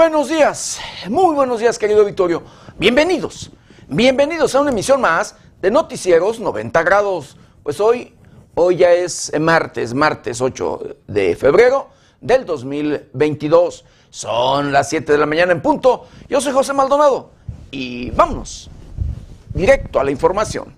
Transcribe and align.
buenos 0.00 0.30
días, 0.30 0.80
muy 1.10 1.34
buenos 1.34 1.60
días 1.60 1.78
querido 1.78 2.06
Victorio. 2.06 2.42
Bienvenidos, 2.78 3.50
bienvenidos 3.86 4.54
a 4.54 4.62
una 4.62 4.70
emisión 4.70 4.98
más 4.98 5.36
de 5.60 5.70
Noticieros 5.70 6.40
90 6.40 6.82
grados. 6.84 7.36
Pues 7.62 7.80
hoy, 7.80 8.14
hoy 8.54 8.76
ya 8.76 8.92
es 8.92 9.30
martes, 9.38 9.92
martes 9.92 10.40
8 10.40 10.96
de 11.06 11.36
febrero 11.36 11.90
del 12.18 12.46
2022. 12.46 13.84
Son 14.08 14.72
las 14.72 14.88
7 14.88 15.12
de 15.12 15.18
la 15.18 15.26
mañana 15.26 15.52
en 15.52 15.60
punto. 15.60 16.06
Yo 16.30 16.40
soy 16.40 16.54
José 16.54 16.72
Maldonado 16.72 17.32
y 17.70 18.10
vámonos 18.12 18.70
directo 19.52 20.00
a 20.00 20.04
la 20.04 20.12
información. 20.12 20.72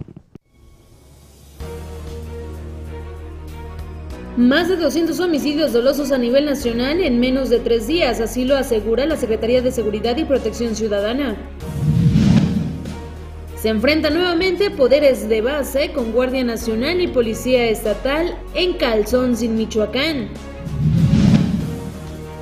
Más 4.36 4.66
de 4.66 4.76
200 4.76 5.20
homicidios 5.20 5.74
dolosos 5.74 6.10
a 6.10 6.16
nivel 6.16 6.46
nacional 6.46 7.02
en 7.02 7.20
menos 7.20 7.50
de 7.50 7.58
tres 7.58 7.86
días, 7.86 8.18
así 8.18 8.46
lo 8.46 8.56
asegura 8.56 9.04
la 9.04 9.18
Secretaría 9.18 9.60
de 9.60 9.70
Seguridad 9.70 10.16
y 10.16 10.24
Protección 10.24 10.74
Ciudadana. 10.74 11.36
Se 13.60 13.68
enfrentan 13.68 14.14
nuevamente 14.14 14.70
poderes 14.70 15.28
de 15.28 15.42
base 15.42 15.92
con 15.92 16.12
Guardia 16.12 16.44
Nacional 16.44 17.02
y 17.02 17.08
Policía 17.08 17.68
Estatal 17.68 18.34
en 18.54 18.72
Calzón, 18.72 19.36
sin 19.36 19.54
Michoacán. 19.54 20.28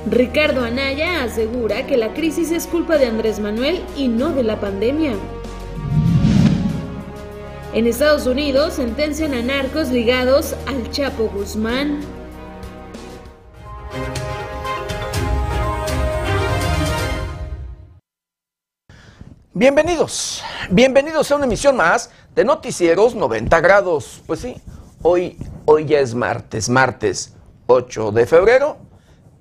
Ricardo 0.09 0.63
Anaya 0.63 1.23
asegura 1.23 1.85
que 1.87 1.97
la 1.97 2.13
crisis 2.13 2.51
es 2.51 2.67
culpa 2.67 2.97
de 2.97 3.07
Andrés 3.07 3.41
Manuel 3.41 3.81
y 3.97 4.07
no 4.07 4.33
de 4.33 4.43
la 4.43 4.61
pandemia. 4.61 5.11
En 7.73 7.87
Estados 7.87 8.27
Unidos 8.27 8.73
sentencian 8.73 9.33
a 9.33 9.41
narcos 9.41 9.87
ligados 9.91 10.57
al 10.67 10.91
Chapo 10.91 11.29
Guzmán. 11.29 12.01
Bienvenidos, 19.53 20.43
bienvenidos 20.69 21.31
a 21.31 21.37
una 21.37 21.45
emisión 21.45 21.77
más 21.77 22.11
de 22.35 22.43
Noticieros 22.43 23.15
90 23.15 23.61
grados. 23.61 24.21
Pues 24.27 24.41
sí, 24.41 24.61
hoy, 25.01 25.37
hoy 25.63 25.85
ya 25.85 26.01
es 26.01 26.13
martes, 26.13 26.67
martes 26.67 27.35
8 27.67 28.11
de 28.11 28.25
febrero 28.25 28.79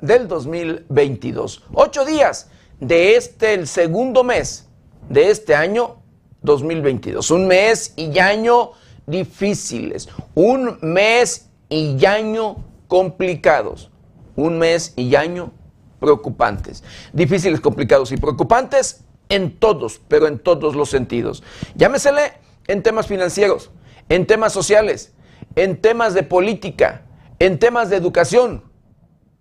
del 0.01 0.29
2022. 0.29 1.65
Ocho 1.75 2.05
días 2.05 2.49
de 2.79 3.17
este, 3.17 3.55
el 3.55 3.67
segundo 3.67 4.23
mes 4.23 4.69
de 5.09 5.31
este 5.31 5.57
año 5.57 6.00
2022. 6.43 7.31
Un 7.31 7.47
mes 7.47 7.93
y 7.97 8.19
año 8.19 8.73
difíciles, 9.07 10.09
un 10.35 10.79
mes 10.83 11.51
y 11.69 12.05
año 12.05 12.57
complicados, 12.89 13.91
un 14.37 14.59
mes 14.59 14.93
y 14.97 15.15
año 15.15 15.53
preocupantes. 15.99 16.83
Difíciles, 17.13 17.61
complicados 17.61 18.11
y 18.13 18.17
preocupantes 18.17 19.05
en 19.29 19.59
todos, 19.59 20.01
pero 20.09 20.27
en 20.27 20.39
todos 20.39 20.75
los 20.75 20.91
sentidos. 20.91 21.43
Llámesele 21.77 22.33
en 22.67 22.83
temas 22.83 23.07
financieros, 23.07 23.71
en 24.09 24.27
temas 24.27 24.53
sociales, 24.53 25.13
en 25.55 25.81
temas 25.81 26.15
de 26.15 26.23
política, 26.23 27.03
en 27.39 27.59
temas 27.59 27.91
de 27.91 27.97
educación 27.97 28.65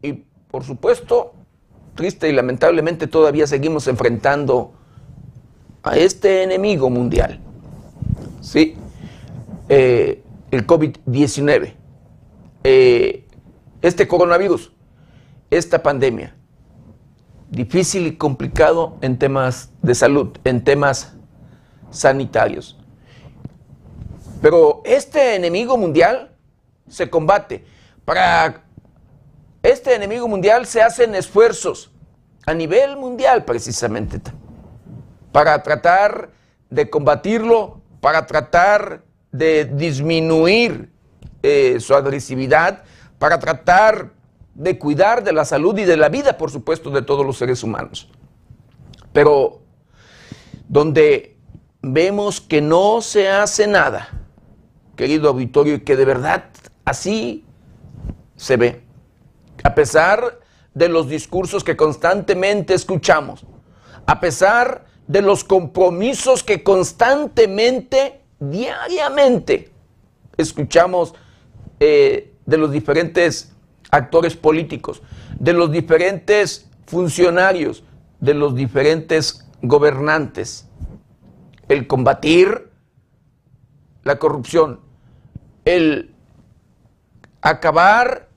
y, 0.01 0.25
por 0.49 0.63
supuesto, 0.63 1.33
triste 1.95 2.29
y 2.29 2.33
lamentablemente 2.33 3.07
todavía 3.07 3.47
seguimos 3.47 3.87
enfrentando 3.87 4.73
a 5.83 5.97
este 5.97 6.43
enemigo 6.43 6.89
mundial. 6.89 7.39
Sí, 8.41 8.75
eh, 9.67 10.23
el 10.51 10.65
COVID-19, 10.65 11.73
eh, 12.63 13.25
este 13.81 14.07
coronavirus, 14.07 14.71
esta 15.49 15.81
pandemia, 15.81 16.35
difícil 17.49 18.07
y 18.07 18.15
complicado 18.15 18.97
en 19.01 19.17
temas 19.17 19.71
de 19.81 19.95
salud, 19.95 20.37
en 20.43 20.63
temas 20.63 21.13
sanitarios. 21.91 22.77
Pero 24.41 24.81
este 24.85 25.35
enemigo 25.35 25.77
mundial 25.77 26.35
se 26.87 27.09
combate. 27.09 27.65
Para 28.05 28.63
este 29.61 29.93
enemigo 29.93 30.27
mundial 30.27 30.65
se 30.65 30.81
hacen 30.81 31.13
esfuerzos 31.13 31.91
a 32.45 32.53
nivel 32.53 32.95
mundial 32.95 33.43
precisamente 33.43 34.19
para 35.31 35.61
tratar 35.63 36.31
de 36.69 36.89
combatirlo, 36.89 37.81
para 38.01 38.25
tratar 38.25 39.03
de 39.31 39.65
disminuir 39.65 40.91
eh, 41.43 41.79
su 41.79 41.95
agresividad, 41.95 42.83
para 43.17 43.39
tratar 43.39 44.11
de 44.55 44.77
cuidar 44.77 45.23
de 45.23 45.33
la 45.33 45.45
salud 45.45 45.77
y 45.77 45.85
de 45.85 45.97
la 45.97 46.09
vida, 46.09 46.37
por 46.37 46.51
supuesto, 46.51 46.89
de 46.89 47.01
todos 47.01 47.25
los 47.25 47.37
seres 47.37 47.63
humanos. 47.63 48.09
Pero 49.13 49.61
donde 50.67 51.37
vemos 51.81 52.41
que 52.41 52.61
no 52.61 53.01
se 53.01 53.29
hace 53.29 53.67
nada, 53.67 54.09
querido 54.95 55.29
auditorio, 55.29 55.75
y 55.75 55.79
que 55.81 55.95
de 55.95 56.05
verdad 56.05 56.45
así 56.83 57.45
se 58.35 58.57
ve, 58.57 58.83
a 59.63 59.75
pesar 59.75 60.39
de 60.73 60.89
los 60.89 61.07
discursos 61.07 61.63
que 61.63 61.77
constantemente 61.77 62.73
escuchamos, 62.73 63.45
a 64.05 64.19
pesar 64.19 64.88
de 65.09 65.23
los 65.23 65.43
compromisos 65.43 66.43
que 66.43 66.63
constantemente, 66.63 68.21
diariamente, 68.39 69.71
escuchamos 70.37 71.15
eh, 71.79 72.31
de 72.45 72.57
los 72.57 72.71
diferentes 72.71 73.51
actores 73.89 74.35
políticos, 74.35 75.01
de 75.39 75.53
los 75.53 75.71
diferentes 75.71 76.69
funcionarios, 76.85 77.83
de 78.19 78.35
los 78.35 78.53
diferentes 78.53 79.47
gobernantes. 79.63 80.67
El 81.67 81.87
combatir 81.87 82.69
la 84.03 84.19
corrupción, 84.19 84.79
el 85.65 86.13
acabar 87.41 88.29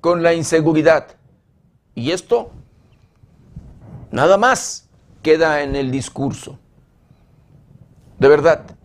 con 0.00 0.22
la 0.22 0.32
inseguridad. 0.32 1.08
Y 1.94 2.12
esto, 2.12 2.52
nada 4.10 4.38
más 4.38 4.81
queda 5.22 5.62
en 5.62 5.76
el 5.76 5.90
discurso. 5.90 6.58
De 8.18 8.28
verdad, 8.28 8.76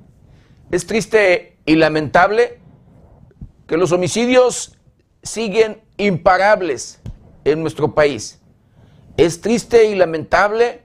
es 0.71 0.85
triste 0.85 1.57
y 1.65 1.75
lamentable 1.75 2.59
que 3.67 3.77
los 3.77 3.91
homicidios 3.91 4.77
siguen 5.21 5.81
imparables 5.97 6.99
en 7.43 7.61
nuestro 7.61 7.93
país. 7.93 8.39
Es 9.17 9.41
triste 9.41 9.85
y 9.85 9.95
lamentable 9.95 10.81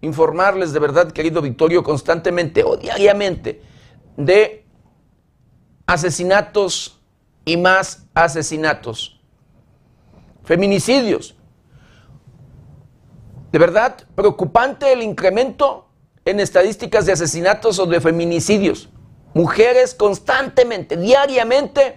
informarles 0.00 0.72
de 0.72 0.80
verdad, 0.80 1.12
querido 1.12 1.42
Victorio, 1.42 1.82
constantemente 1.82 2.64
o 2.64 2.76
diariamente 2.76 3.62
de 4.16 4.64
asesinatos 5.86 7.00
y 7.44 7.56
más 7.56 8.06
asesinatos, 8.14 9.20
feminicidios, 10.44 11.36
de 13.52 13.58
verdad, 13.58 13.98
preocupante 14.14 14.92
el 14.92 15.02
incremento 15.02 15.86
en 16.24 16.40
estadísticas 16.40 17.04
de 17.04 17.12
asesinatos 17.12 17.78
o 17.78 17.84
de 17.84 18.00
feminicidios. 18.00 18.88
Mujeres 19.34 19.94
constantemente, 19.94 20.96
diariamente, 20.96 21.96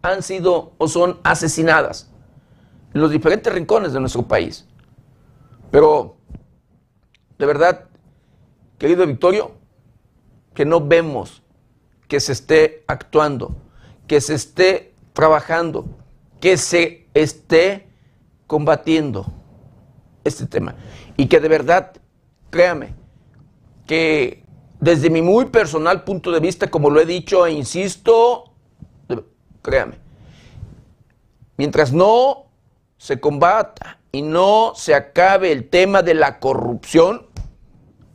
han 0.00 0.22
sido 0.22 0.72
o 0.78 0.88
son 0.88 1.20
asesinadas 1.22 2.10
en 2.94 3.02
los 3.02 3.10
diferentes 3.10 3.52
rincones 3.52 3.92
de 3.92 4.00
nuestro 4.00 4.22
país. 4.22 4.66
Pero, 5.70 6.16
de 7.38 7.46
verdad, 7.46 7.84
querido 8.78 9.06
Victorio, 9.06 9.52
que 10.54 10.64
no 10.64 10.80
vemos 10.80 11.42
que 12.08 12.20
se 12.20 12.32
esté 12.32 12.84
actuando, 12.86 13.54
que 14.06 14.20
se 14.22 14.34
esté 14.34 14.94
trabajando, 15.12 15.84
que 16.40 16.56
se 16.56 17.06
esté 17.12 17.86
combatiendo 18.46 19.41
este 20.24 20.46
tema. 20.46 20.74
Y 21.16 21.26
que 21.26 21.40
de 21.40 21.48
verdad, 21.48 21.92
créame, 22.50 22.94
que 23.86 24.44
desde 24.80 25.10
mi 25.10 25.22
muy 25.22 25.46
personal 25.46 26.04
punto 26.04 26.30
de 26.30 26.40
vista, 26.40 26.68
como 26.68 26.90
lo 26.90 27.00
he 27.00 27.06
dicho 27.06 27.46
e 27.46 27.52
insisto, 27.52 28.52
créame, 29.62 29.96
mientras 31.56 31.92
no 31.92 32.46
se 32.96 33.20
combata 33.20 33.98
y 34.10 34.22
no 34.22 34.72
se 34.74 34.94
acabe 34.94 35.52
el 35.52 35.68
tema 35.68 36.02
de 36.02 36.14
la 36.14 36.38
corrupción, 36.38 37.26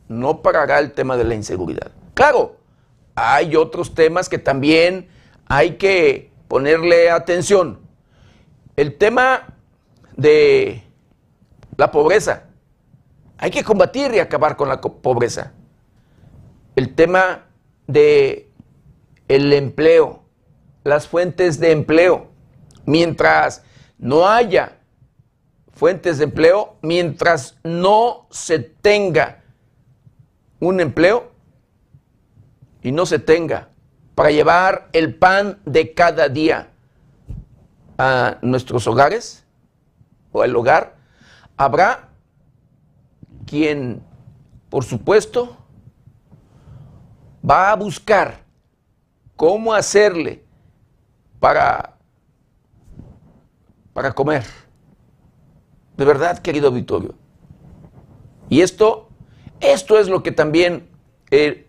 no 0.08 0.42
parará 0.42 0.78
el 0.78 0.92
tema 0.92 1.16
de 1.16 1.24
la 1.24 1.34
inseguridad. 1.34 1.90
Claro, 2.14 2.56
hay 3.14 3.56
otros 3.56 3.94
temas 3.94 4.28
que 4.28 4.38
también 4.38 5.08
hay 5.46 5.76
que 5.76 6.30
ponerle 6.48 7.10
atención. 7.10 7.80
El 8.76 8.96
tema 8.96 9.54
de 10.16 10.82
la 11.78 11.90
pobreza. 11.90 12.42
Hay 13.38 13.50
que 13.50 13.64
combatir 13.64 14.12
y 14.12 14.18
acabar 14.18 14.56
con 14.56 14.68
la 14.68 14.80
pobreza. 14.80 15.54
El 16.76 16.94
tema 16.94 17.46
de 17.86 18.50
el 19.28 19.52
empleo, 19.54 20.22
las 20.84 21.08
fuentes 21.08 21.58
de 21.58 21.70
empleo. 21.72 22.28
Mientras 22.84 23.62
no 23.96 24.28
haya 24.28 24.78
fuentes 25.78 26.18
de 26.18 26.24
empleo 26.24 26.76
mientras 26.82 27.56
no 27.62 28.26
se 28.30 28.58
tenga 28.58 29.44
un 30.58 30.80
empleo 30.80 31.30
y 32.82 32.90
no 32.90 33.06
se 33.06 33.20
tenga 33.20 33.68
para 34.16 34.32
llevar 34.32 34.88
el 34.92 35.14
pan 35.14 35.60
de 35.64 35.94
cada 35.94 36.28
día 36.28 36.70
a 37.96 38.38
nuestros 38.42 38.88
hogares 38.88 39.44
o 40.32 40.42
al 40.42 40.56
hogar, 40.56 40.97
habrá 41.58 42.08
quien, 43.44 44.02
por 44.70 44.84
supuesto, 44.84 45.56
va 47.48 47.72
a 47.72 47.76
buscar 47.76 48.44
cómo 49.36 49.74
hacerle 49.74 50.44
para, 51.40 51.96
para 53.92 54.12
comer. 54.12 54.44
De 55.96 56.04
verdad, 56.04 56.38
querido 56.38 56.68
auditorio. 56.68 57.14
Y 58.48 58.60
esto, 58.60 59.08
esto 59.60 59.98
es 59.98 60.08
lo 60.08 60.22
que 60.22 60.30
también, 60.30 60.88
eh, 61.30 61.68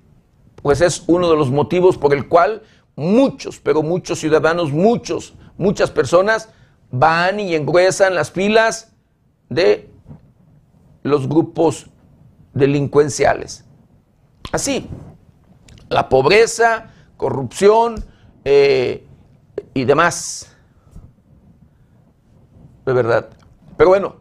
pues 0.62 0.82
es 0.82 1.04
uno 1.08 1.30
de 1.30 1.36
los 1.36 1.50
motivos 1.50 1.98
por 1.98 2.14
el 2.14 2.28
cual 2.28 2.62
muchos, 2.96 3.60
pero 3.60 3.82
muchos 3.82 4.20
ciudadanos, 4.20 4.72
muchos, 4.72 5.34
muchas 5.58 5.90
personas 5.90 6.50
van 6.92 7.40
y 7.40 7.56
engruesan 7.56 8.14
las 8.14 8.32
filas 8.32 8.94
de 9.50 9.90
los 11.04 11.28
grupos 11.28 11.88
delincuenciales. 12.54 13.66
Así, 14.52 14.90
la 15.90 16.10
pobreza, 16.10 16.92
corrupción 17.18 18.04
eh, 18.46 19.06
y 19.74 19.86
demás. 19.86 20.56
De 22.86 22.94
verdad. 22.94 23.30
Pero 23.78 23.90
bueno, 23.90 24.16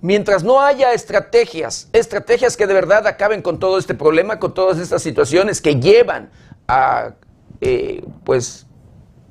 mientras 0.00 0.44
no 0.44 0.60
haya 0.60 0.92
estrategias, 0.92 1.88
estrategias 1.92 2.56
que 2.56 2.66
de 2.66 2.74
verdad 2.74 3.06
acaben 3.06 3.42
con 3.42 3.58
todo 3.58 3.78
este 3.78 3.94
problema, 3.94 4.38
con 4.38 4.54
todas 4.54 4.78
estas 4.78 5.02
situaciones 5.02 5.60
que 5.60 5.76
llevan 5.76 6.30
a, 6.66 7.14
eh, 7.60 8.04
pues, 8.24 8.66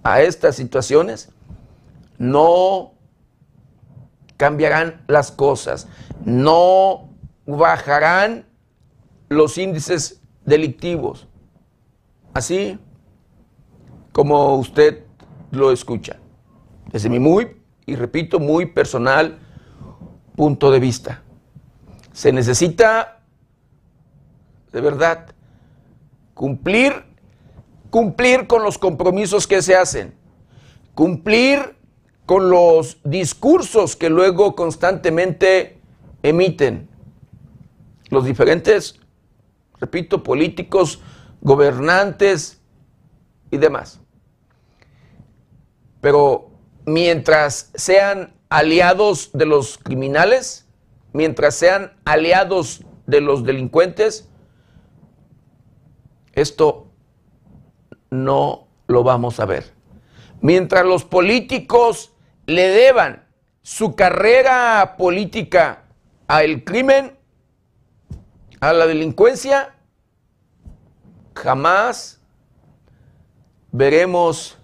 a 0.03 0.21
estas 0.21 0.56
situaciones, 0.56 1.29
no 2.18 2.97
cambiarán 4.38 5.04
las 5.07 5.31
cosas, 5.31 5.88
no 6.24 7.10
bajarán 7.45 8.45
los 9.30 9.57
índices 9.57 10.22
delictivos, 10.45 11.28
así 12.34 12.80
como 14.12 14.56
usted 14.56 15.04
lo 15.51 15.72
escucha, 15.72 16.18
desde 16.92 17.10
mi 17.10 17.19
muy, 17.19 17.57
y 17.86 17.95
repito, 17.95 18.39
muy 18.39 18.68
personal 18.68 19.39
punto 20.36 20.72
de 20.72 20.80
vista. 20.80 21.24
Se 22.12 22.31
necesita, 22.31 23.22
de 24.72 24.81
verdad, 24.81 25.28
cumplir, 26.34 26.94
cumplir 27.89 28.48
con 28.48 28.63
los 28.63 28.78
compromisos 28.78 29.48
que 29.48 29.62
se 29.62 29.75
hacen, 29.75 30.13
cumplir 30.94 31.76
con 32.27 32.50
los 32.50 32.97
discursos 33.06 33.95
que 33.95 34.09
luego 34.09 34.53
constantemente 34.53 35.79
emiten 36.24 36.89
los 38.09 38.25
diferentes, 38.25 39.00
repito, 39.79 40.24
políticos, 40.24 41.00
gobernantes 41.39 42.59
y 43.50 43.56
demás. 43.56 44.01
Pero 46.01 46.50
mientras 46.85 47.71
sean 47.75 48.33
aliados 48.50 49.29
de 49.31 49.45
los 49.45 49.77
criminales, 49.77 50.68
mientras 51.13 51.56
sean 51.56 51.94
aliados 52.03 52.83
de 53.06 53.21
los 53.21 53.45
delincuentes, 53.45 54.27
esto 56.33 56.88
no 58.09 58.68
lo 58.88 59.03
vamos 59.03 59.39
a 59.39 59.45
ver. 59.45 59.71
Mientras 60.41 60.85
los 60.85 61.06
políticos 61.06 62.12
le 62.48 62.70
deban 62.70 63.28
su 63.62 63.96
carrera 63.96 64.96
política 64.98 65.84
al 66.28 66.64
crimen, 66.64 67.18
a 68.60 68.74
la 68.74 68.88
delincuencia, 68.88 69.76
jamás 71.36 72.22
veremos 73.72 74.58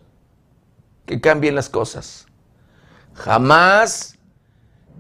que 1.06 1.22
cambien 1.22 1.56
las 1.56 1.70
cosas. 1.70 2.26
Jamás 3.14 4.18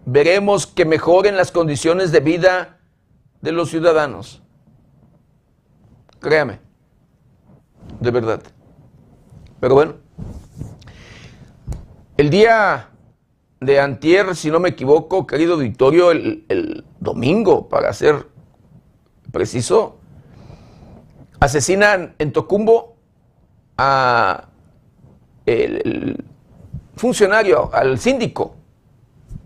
veremos 0.05 0.67
que 0.67 0.85
mejoren 0.85 1.37
las 1.37 1.51
condiciones 1.51 2.11
de 2.11 2.19
vida 2.19 2.79
de 3.41 3.51
los 3.53 3.69
ciudadanos. 3.69 4.41
Créame, 6.19 6.59
de 7.99 8.11
verdad. 8.11 8.41
Pero 9.59 9.75
bueno, 9.75 9.95
el 12.17 12.29
día 12.29 12.89
de 13.59 13.79
antier, 13.79 14.35
si 14.35 14.51
no 14.51 14.59
me 14.59 14.69
equivoco, 14.69 15.25
querido 15.25 15.55
auditorio, 15.55 16.11
el, 16.11 16.85
domingo, 16.99 17.67
para 17.67 17.91
ser 17.91 18.27
preciso, 19.31 19.97
asesinan 21.39 22.15
en 22.19 22.31
Tocumbo 22.31 22.95
a 23.77 24.47
el 25.45 26.23
funcionario, 26.95 27.73
al 27.73 27.99
síndico, 27.99 28.55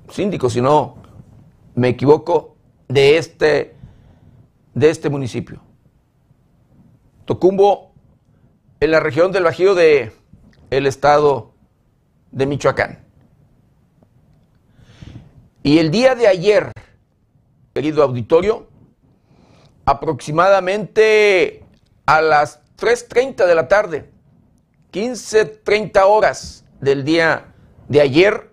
síndico 0.10 0.50
si 0.50 0.62
no 0.62 0.98
me 1.74 1.90
equivoco, 1.90 2.56
de 2.88 3.18
este, 3.18 3.76
de 4.74 4.90
este 4.90 5.10
municipio. 5.10 5.62
Tocumbo, 7.26 7.92
en 8.80 8.92
la 8.92 9.00
región 9.00 9.32
del 9.32 9.44
Bajío 9.44 9.74
de 9.74 10.12
el 10.70 10.86
estado 10.86 11.57
de 12.32 12.46
Michoacán. 12.46 13.04
Y 15.64 15.80
el 15.80 15.92
día 15.92 16.16
de 16.16 16.28
ayer, 16.28 16.72
querido 17.74 18.04
auditorio, 18.04 18.68
aproximadamente 19.86 21.64
a 22.06 22.22
las 22.22 22.62
3.30 22.78 23.46
de 23.46 23.56
la 23.56 23.68
tarde, 23.68 24.10
15.30 24.92 26.04
horas, 26.06 26.64
del 26.80 27.04
día 27.04 27.54
de 27.88 28.02
ayer, 28.02 28.52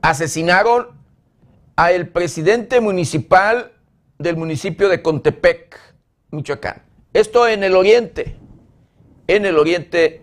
asesinaron 0.00 0.88
a 1.76 1.92
el 1.92 2.08
presidente 2.08 2.80
municipal 2.80 3.72
del 4.18 4.36
municipio 4.36 4.88
de 4.88 5.02
Contepec, 5.02 5.78
Michoacán. 6.30 6.82
Esto 7.12 7.46
en 7.46 7.62
el 7.64 7.76
oriente, 7.76 8.36
en 9.26 9.46
el 9.46 9.58
oriente 9.58 10.22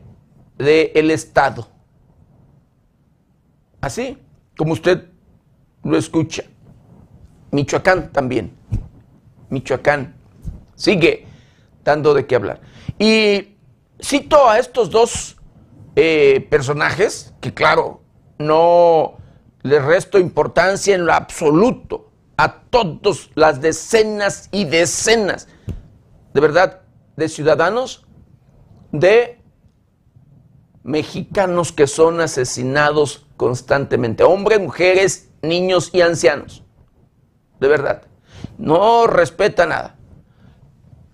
del 0.57 1.11
estado. 1.11 1.69
Así 3.81 4.17
como 4.57 4.73
usted 4.73 5.05
lo 5.83 5.97
escucha. 5.97 6.43
Michoacán 7.51 8.11
también. 8.11 8.55
Michoacán 9.49 10.15
sigue 10.75 11.25
dando 11.83 12.13
de 12.13 12.25
qué 12.25 12.35
hablar. 12.35 12.61
Y 12.97 13.55
cito 14.01 14.47
a 14.49 14.59
estos 14.59 14.89
dos 14.89 15.37
eh, 15.95 16.45
personajes 16.49 17.33
que, 17.41 17.53
claro, 17.53 18.01
no 18.37 19.17
les 19.61 19.83
resto 19.83 20.19
importancia 20.19 20.95
en 20.95 21.05
lo 21.05 21.13
absoluto 21.13 22.11
a 22.37 22.61
todas 22.61 23.29
las 23.35 23.59
decenas 23.59 24.47
y 24.51 24.63
decenas, 24.65 25.47
de 26.33 26.39
verdad, 26.39 26.81
de 27.17 27.27
ciudadanos, 27.27 28.05
de 28.93 29.41
mexicanos 30.83 31.73
que 31.73 31.87
son 31.87 32.21
asesinados 32.21 33.27
constantemente, 33.39 34.25
hombres, 34.25 34.59
mujeres, 34.59 35.29
niños 35.41 35.91
y 35.93 36.01
ancianos, 36.01 36.61
de 37.61 37.69
verdad. 37.69 38.01
No 38.57 39.07
respeta 39.07 39.65
nada. 39.65 39.95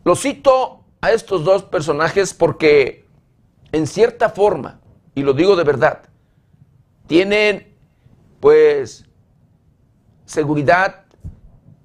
Lo 0.04 0.16
cito 0.16 0.84
a 1.02 1.12
estos 1.12 1.46
dos 1.46 1.66
personajes 1.66 2.34
porque 2.34 3.06
en 3.72 3.86
cierta 3.86 4.30
forma, 4.30 4.82
y 5.14 5.22
lo 5.22 5.34
digo 5.34 5.56
de 5.56 5.66
verdad, 5.66 6.02
tienen 7.06 7.78
pues 8.40 9.06
seguridad, 10.26 11.06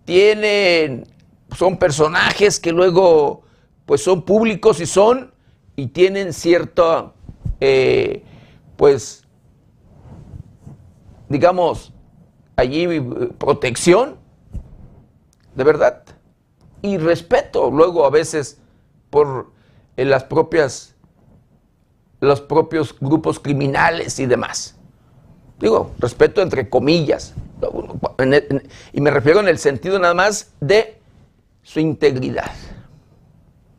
tienen, 0.06 1.06
son 1.54 1.76
personajes 1.76 2.58
que 2.58 2.72
luego 2.72 3.42
pues 3.84 4.02
son 4.02 4.22
públicos 4.22 4.80
y 4.80 4.86
son, 4.86 5.34
y 5.76 5.88
tienen 5.88 6.32
cierta, 6.32 7.12
eh, 7.60 8.24
pues, 8.78 9.26
digamos, 11.30 11.94
allí 12.56 12.84
eh, 12.84 13.00
protección, 13.38 14.16
de 15.54 15.64
verdad, 15.64 16.02
y 16.82 16.98
respeto 16.98 17.70
luego 17.70 18.04
a 18.04 18.10
veces 18.10 18.60
por 19.08 19.52
en 19.96 20.10
las 20.10 20.24
propias 20.24 20.94
los 22.20 22.42
propios 22.42 22.94
grupos 23.00 23.40
criminales 23.40 24.18
y 24.18 24.26
demás. 24.26 24.76
Digo, 25.58 25.92
respeto 25.98 26.42
entre 26.42 26.68
comillas. 26.68 27.34
Y 28.92 29.00
me 29.00 29.10
refiero 29.10 29.40
en 29.40 29.48
el 29.48 29.58
sentido 29.58 29.98
nada 29.98 30.12
más 30.14 30.52
de 30.60 31.00
su 31.62 31.80
integridad. 31.80 32.50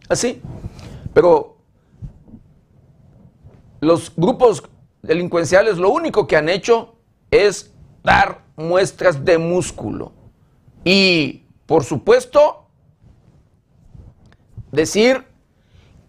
Así. 0.10 0.41
Pero 1.13 1.58
los 3.79 4.12
grupos 4.15 4.63
delincuenciales 5.01 5.77
lo 5.77 5.89
único 5.89 6.25
que 6.25 6.38
han 6.38 6.50
hecho 6.50 6.90
es 7.32 7.74
dar 8.04 8.44
muestras 8.58 9.24
de 9.24 9.38
músculo. 9.38 10.12
Y, 10.84 11.46
por 11.66 11.84
supuesto, 11.84 12.68
decir 14.72 15.26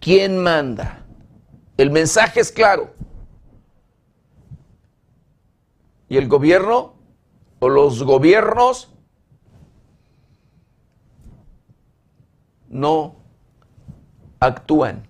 quién 0.00 0.38
manda. 0.38 1.06
El 1.76 1.90
mensaje 1.90 2.40
es 2.40 2.50
claro. 2.50 2.92
Y 6.08 6.16
el 6.16 6.28
gobierno 6.28 6.94
o 7.60 7.68
los 7.68 8.02
gobiernos 8.02 8.92
no 12.68 13.14
actúan. 14.40 15.06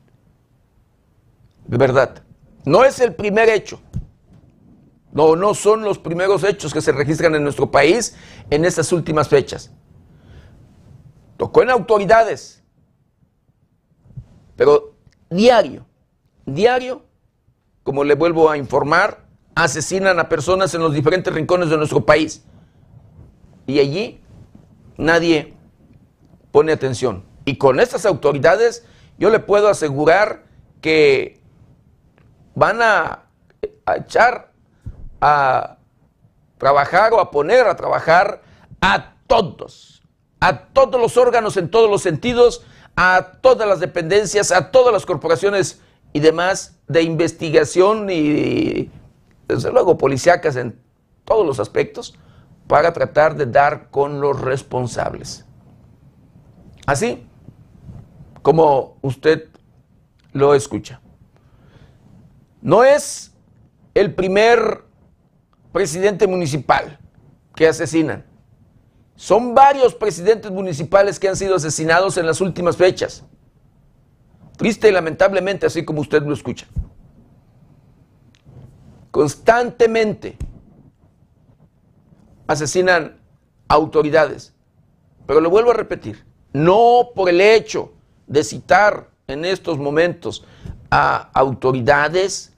De 1.66 1.78
verdad. 1.78 2.22
No 2.64 2.84
es 2.84 3.00
el 3.00 3.14
primer 3.14 3.48
hecho. 3.48 3.80
No, 5.12 5.36
no 5.36 5.54
son 5.54 5.82
los 5.82 5.98
primeros 5.98 6.42
hechos 6.42 6.72
que 6.72 6.80
se 6.80 6.92
registran 6.92 7.34
en 7.34 7.44
nuestro 7.44 7.70
país 7.70 8.16
en 8.50 8.64
estas 8.64 8.92
últimas 8.92 9.28
fechas. 9.28 9.70
Tocó 11.36 11.62
en 11.62 11.70
autoridades, 11.70 12.62
pero 14.56 14.94
diario, 15.28 15.86
diario, 16.46 17.02
como 17.82 18.04
le 18.04 18.14
vuelvo 18.14 18.50
a 18.50 18.56
informar, 18.56 19.26
asesinan 19.54 20.18
a 20.18 20.28
personas 20.28 20.74
en 20.74 20.80
los 20.80 20.94
diferentes 20.94 21.32
rincones 21.32 21.68
de 21.68 21.76
nuestro 21.76 22.06
país. 22.06 22.44
Y 23.66 23.80
allí 23.80 24.20
nadie 24.96 25.54
pone 26.50 26.72
atención. 26.72 27.24
Y 27.44 27.56
con 27.56 27.80
estas 27.80 28.06
autoridades 28.06 28.86
yo 29.18 29.30
le 29.30 29.40
puedo 29.40 29.68
asegurar 29.68 30.44
que 30.80 31.40
van 32.54 32.80
a, 32.82 33.26
echar 33.96 34.51
a 35.22 35.78
trabajar 36.58 37.12
o 37.12 37.20
a 37.20 37.30
poner 37.30 37.66
a 37.68 37.76
trabajar 37.76 38.42
a 38.80 39.14
todos, 39.28 40.02
a 40.40 40.66
todos 40.66 41.00
los 41.00 41.16
órganos 41.16 41.56
en 41.56 41.70
todos 41.70 41.88
los 41.88 42.02
sentidos, 42.02 42.64
a 42.96 43.38
todas 43.40 43.68
las 43.68 43.78
dependencias, 43.78 44.50
a 44.50 44.72
todas 44.72 44.92
las 44.92 45.06
corporaciones 45.06 45.80
y 46.12 46.18
demás 46.18 46.76
de 46.88 47.02
investigación 47.02 48.10
y 48.10 48.90
desde 49.46 49.70
luego 49.70 49.96
policíacas 49.96 50.56
en 50.56 50.78
todos 51.24 51.46
los 51.46 51.60
aspectos 51.60 52.18
para 52.66 52.92
tratar 52.92 53.36
de 53.36 53.46
dar 53.46 53.90
con 53.90 54.20
los 54.20 54.40
responsables. 54.40 55.46
Así 56.84 57.28
como 58.42 58.96
usted 59.02 59.48
lo 60.32 60.54
escucha. 60.54 61.00
No 62.60 62.82
es 62.82 63.32
el 63.94 64.14
primer 64.14 64.91
presidente 65.72 66.26
municipal 66.26 66.98
que 67.54 67.66
asesinan. 67.66 68.24
Son 69.16 69.54
varios 69.54 69.94
presidentes 69.94 70.50
municipales 70.50 71.18
que 71.18 71.28
han 71.28 71.36
sido 71.36 71.56
asesinados 71.56 72.16
en 72.16 72.26
las 72.26 72.40
últimas 72.40 72.76
fechas. 72.76 73.24
Triste 74.56 74.88
y 74.88 74.92
lamentablemente, 74.92 75.66
así 75.66 75.84
como 75.84 76.00
usted 76.00 76.22
lo 76.22 76.34
escucha. 76.34 76.66
Constantemente 79.10 80.36
asesinan 82.46 83.20
autoridades. 83.68 84.54
Pero 85.26 85.40
lo 85.40 85.50
vuelvo 85.50 85.70
a 85.70 85.74
repetir, 85.74 86.24
no 86.52 87.10
por 87.14 87.28
el 87.28 87.40
hecho 87.40 87.92
de 88.26 88.44
citar 88.44 89.10
en 89.26 89.44
estos 89.44 89.78
momentos 89.78 90.44
a 90.90 91.30
autoridades, 91.32 92.52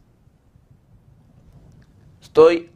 estoy 2.20 2.70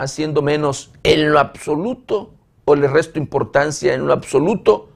haciendo 0.00 0.40
menos 0.40 0.90
en 1.02 1.30
lo 1.30 1.38
absoluto 1.38 2.32
o 2.64 2.74
le 2.74 2.88
resto 2.88 3.18
importancia 3.18 3.92
en 3.92 4.06
lo 4.06 4.14
absoluto 4.14 4.88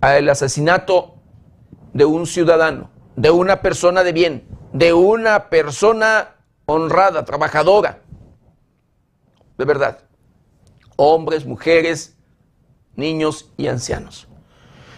al 0.00 0.28
asesinato 0.28 1.14
de 1.92 2.04
un 2.04 2.26
ciudadano, 2.26 2.90
de 3.14 3.30
una 3.30 3.62
persona 3.62 4.02
de 4.02 4.12
bien, 4.12 4.44
de 4.72 4.92
una 4.92 5.50
persona 5.50 6.36
honrada, 6.66 7.24
trabajadora, 7.24 8.02
de 9.56 9.64
verdad, 9.64 10.00
hombres, 10.96 11.46
mujeres, 11.46 12.16
niños 12.96 13.52
y 13.56 13.68
ancianos, 13.68 14.26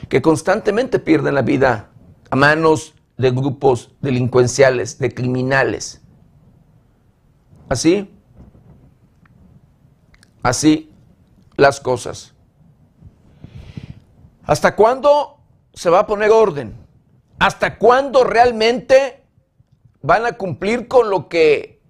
que 0.08 0.22
constantemente 0.22 0.98
pierden 0.98 1.34
la 1.34 1.42
vida 1.42 1.90
a 2.30 2.36
manos 2.36 2.94
de 3.18 3.30
grupos 3.32 3.94
delincuenciales, 4.00 4.98
de 4.98 5.12
criminales. 5.12 6.01
Así, 7.72 8.06
así 10.42 10.92
las 11.56 11.80
cosas. 11.80 12.34
¿Hasta 14.44 14.76
cuándo 14.76 15.38
se 15.72 15.88
va 15.88 16.00
a 16.00 16.06
poner 16.06 16.30
orden? 16.32 16.76
¿Hasta 17.38 17.78
cuándo 17.78 18.24
realmente 18.24 19.24
van 20.02 20.26
a 20.26 20.32
cumplir 20.32 20.86
con 20.86 21.08
lo 21.08 21.30
que 21.30 21.80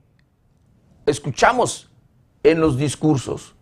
escuchamos 1.05 1.91
en 2.45 2.61
los 2.61 2.79
discursos? 2.79 3.57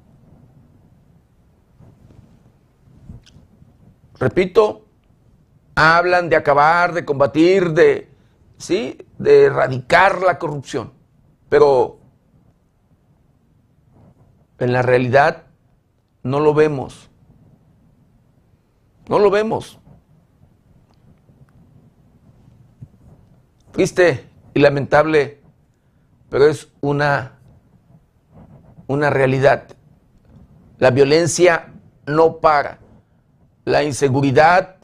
Repito, 4.19 4.85
hablan 5.75 6.29
de 6.29 6.37
acabar, 6.37 6.93
de 6.93 7.07
combatir, 7.07 7.71
de, 7.71 8.11
¿sí? 8.59 8.99
de 9.17 9.45
erradicar 9.45 10.21
la 10.21 10.39
corrupción. 10.39 10.93
Pero 11.49 12.00
en 14.61 14.73
la 14.73 14.83
realidad 14.83 15.45
no 16.23 16.39
lo 16.39 16.55
vemos. 16.55 17.11
No 19.09 19.19
lo 19.19 19.31
vemos. 19.31 19.79
Triste 23.73 24.29
y 24.53 24.61
lamentable, 24.61 25.41
pero 26.29 26.47
es 26.47 26.69
una, 26.81 27.39
una 28.87 29.11
realidad. 29.11 29.67
La 30.79 30.91
violencia 30.91 31.73
no 32.07 32.37
para. 32.39 32.79
La 33.65 33.83
inseguridad, 33.83 34.77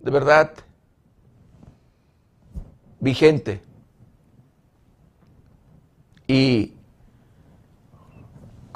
de 0.00 0.10
verdad, 0.10 0.52
vigente. 3.00 3.62
Y 6.26 6.77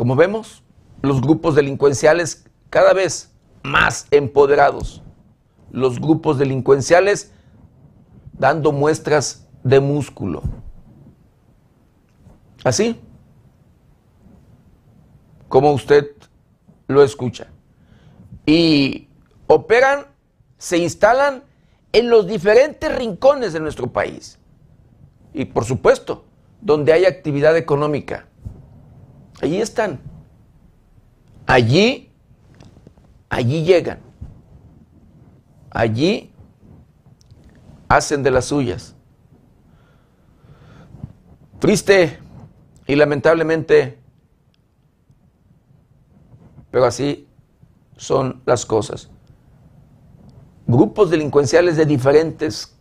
como 0.03 0.17
vemos, 0.17 0.65
los 1.01 1.21
grupos 1.21 1.55
delincuenciales 1.55 2.45
cada 2.71 2.93
vez 2.93 3.33
más 3.63 4.09
empoderados. 4.11 5.01
Los 5.71 6.01
grupos 6.01 6.41
delincuenciales 6.41 7.33
dando 8.33 8.73
muestras 8.73 9.47
de 9.63 9.79
músculo. 9.79 10.43
Así 12.65 13.01
como 15.47 15.71
usted 15.71 16.11
lo 16.89 17.05
escucha. 17.05 17.47
Y 18.45 19.07
operan, 19.47 20.07
se 20.59 20.79
instalan 20.79 21.45
en 21.93 22.11
los 22.11 22.27
diferentes 22.27 22.93
rincones 22.93 23.53
de 23.53 23.61
nuestro 23.61 23.93
país. 23.93 24.41
Y 25.33 25.45
por 25.45 25.65
supuesto, 25.65 26.25
donde 26.61 26.93
hay 26.93 27.05
actividad 27.05 27.57
económica. 27.57 28.27
Allí 29.41 29.61
están. 29.61 30.01
Allí, 31.47 32.13
allí 33.29 33.65
llegan. 33.65 34.01
Allí 35.71 36.33
hacen 37.89 38.23
de 38.23 38.31
las 38.31 38.47
suyas. 38.47 38.95
Triste 41.59 42.19
y 42.87 42.97
lamentablemente, 42.97 43.99
pero 46.71 46.85
así 46.85 47.29
son 47.97 48.43
las 48.45 48.67
cosas. 48.67 49.11
Grupos 50.67 51.11
delincuenciales 51.11 51.77
de 51.77 51.87
diferentes 51.87 52.77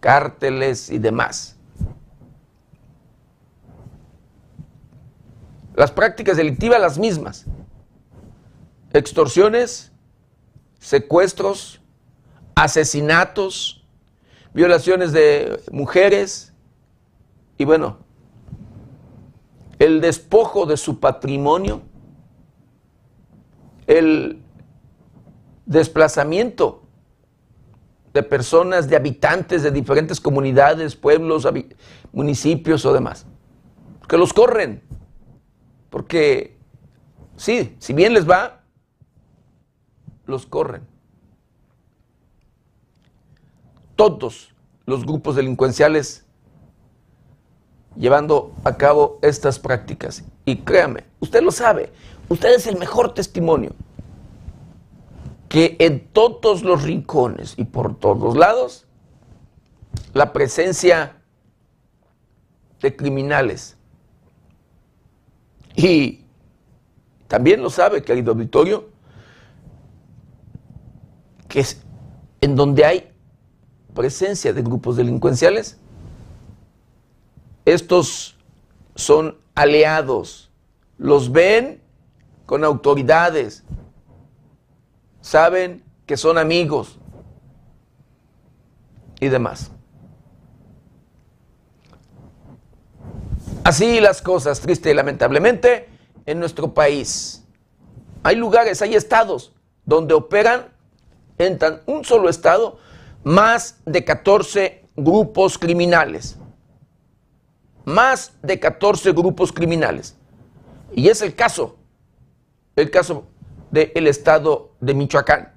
cárteles 0.00 0.90
y 0.90 0.98
demás 0.98 1.59
Las 5.80 5.90
prácticas 5.90 6.36
delictivas 6.36 6.78
las 6.78 6.98
mismas. 6.98 7.46
Extorsiones, 8.92 9.90
secuestros, 10.78 11.80
asesinatos, 12.54 13.82
violaciones 14.52 15.12
de 15.12 15.58
mujeres, 15.72 16.52
Y 17.56 17.64
bueno, 17.64 17.96
el 19.78 20.02
despojo 20.02 20.66
de 20.66 20.76
su 20.76 21.00
patrimonio, 21.00 21.80
el 23.86 24.42
desplazamiento 25.64 26.82
de 28.12 28.22
personas, 28.22 28.86
de 28.86 28.96
habitantes 28.96 29.62
de 29.62 29.70
diferentes 29.70 30.20
comunidades, 30.20 30.94
pueblos, 30.94 31.48
municipios 32.12 32.84
o 32.84 32.92
demás, 32.92 33.24
que 34.06 34.18
los 34.18 34.34
corren, 34.34 34.82
porque 35.90 36.56
sí, 37.36 37.76
si 37.78 37.92
bien 37.92 38.14
les 38.14 38.28
va, 38.28 38.62
los 40.26 40.46
corren. 40.46 40.86
Todos 43.96 44.54
los 44.86 45.04
grupos 45.04 45.36
delincuenciales 45.36 46.24
llevando 47.96 48.54
a 48.64 48.76
cabo 48.76 49.18
estas 49.22 49.58
prácticas. 49.58 50.24
Y 50.44 50.58
créame, 50.58 51.04
usted 51.20 51.42
lo 51.42 51.50
sabe, 51.50 51.92
usted 52.28 52.54
es 52.54 52.66
el 52.66 52.78
mejor 52.78 53.12
testimonio 53.12 53.72
que 55.48 55.76
en 55.80 56.08
todos 56.12 56.62
los 56.62 56.84
rincones 56.84 57.54
y 57.56 57.64
por 57.64 57.98
todos 57.98 58.36
lados, 58.36 58.86
la 60.14 60.32
presencia 60.32 61.16
de 62.80 62.94
criminales. 62.94 63.76
Y 65.76 66.24
también 67.28 67.62
lo 67.62 67.70
sabe, 67.70 68.02
querido 68.02 68.32
auditorio, 68.32 68.88
que 71.48 71.60
es 71.60 71.82
en 72.40 72.56
donde 72.56 72.84
hay 72.84 73.10
presencia 73.94 74.52
de 74.52 74.62
grupos 74.62 74.96
delincuenciales, 74.96 75.78
estos 77.64 78.36
son 78.94 79.36
aliados, 79.54 80.50
los 80.98 81.30
ven 81.30 81.80
con 82.46 82.64
autoridades, 82.64 83.64
saben 85.20 85.84
que 86.06 86.16
son 86.16 86.38
amigos. 86.38 86.98
Y 89.20 89.28
demás. 89.28 89.70
Así 93.64 94.00
las 94.00 94.22
cosas, 94.22 94.60
triste 94.60 94.90
y 94.90 94.94
lamentablemente, 94.94 95.88
en 96.26 96.40
nuestro 96.40 96.72
país. 96.72 97.44
Hay 98.22 98.36
lugares, 98.36 98.82
hay 98.82 98.94
estados 98.94 99.52
donde 99.84 100.14
operan 100.14 100.68
en 101.38 101.58
tan 101.58 101.80
un 101.86 102.04
solo 102.04 102.28
estado 102.28 102.78
más 103.22 103.76
de 103.84 104.04
14 104.04 104.84
grupos 104.96 105.58
criminales 105.58 106.36
más 107.84 108.32
de 108.42 108.58
14 108.58 109.12
grupos 109.12 109.52
criminales. 109.52 110.16
Y 110.94 111.08
es 111.08 111.22
el 111.22 111.34
caso, 111.34 111.76
el 112.76 112.90
caso 112.90 113.26
del 113.70 114.06
estado 114.06 114.72
de 114.80 114.94
Michoacán. 114.94 115.52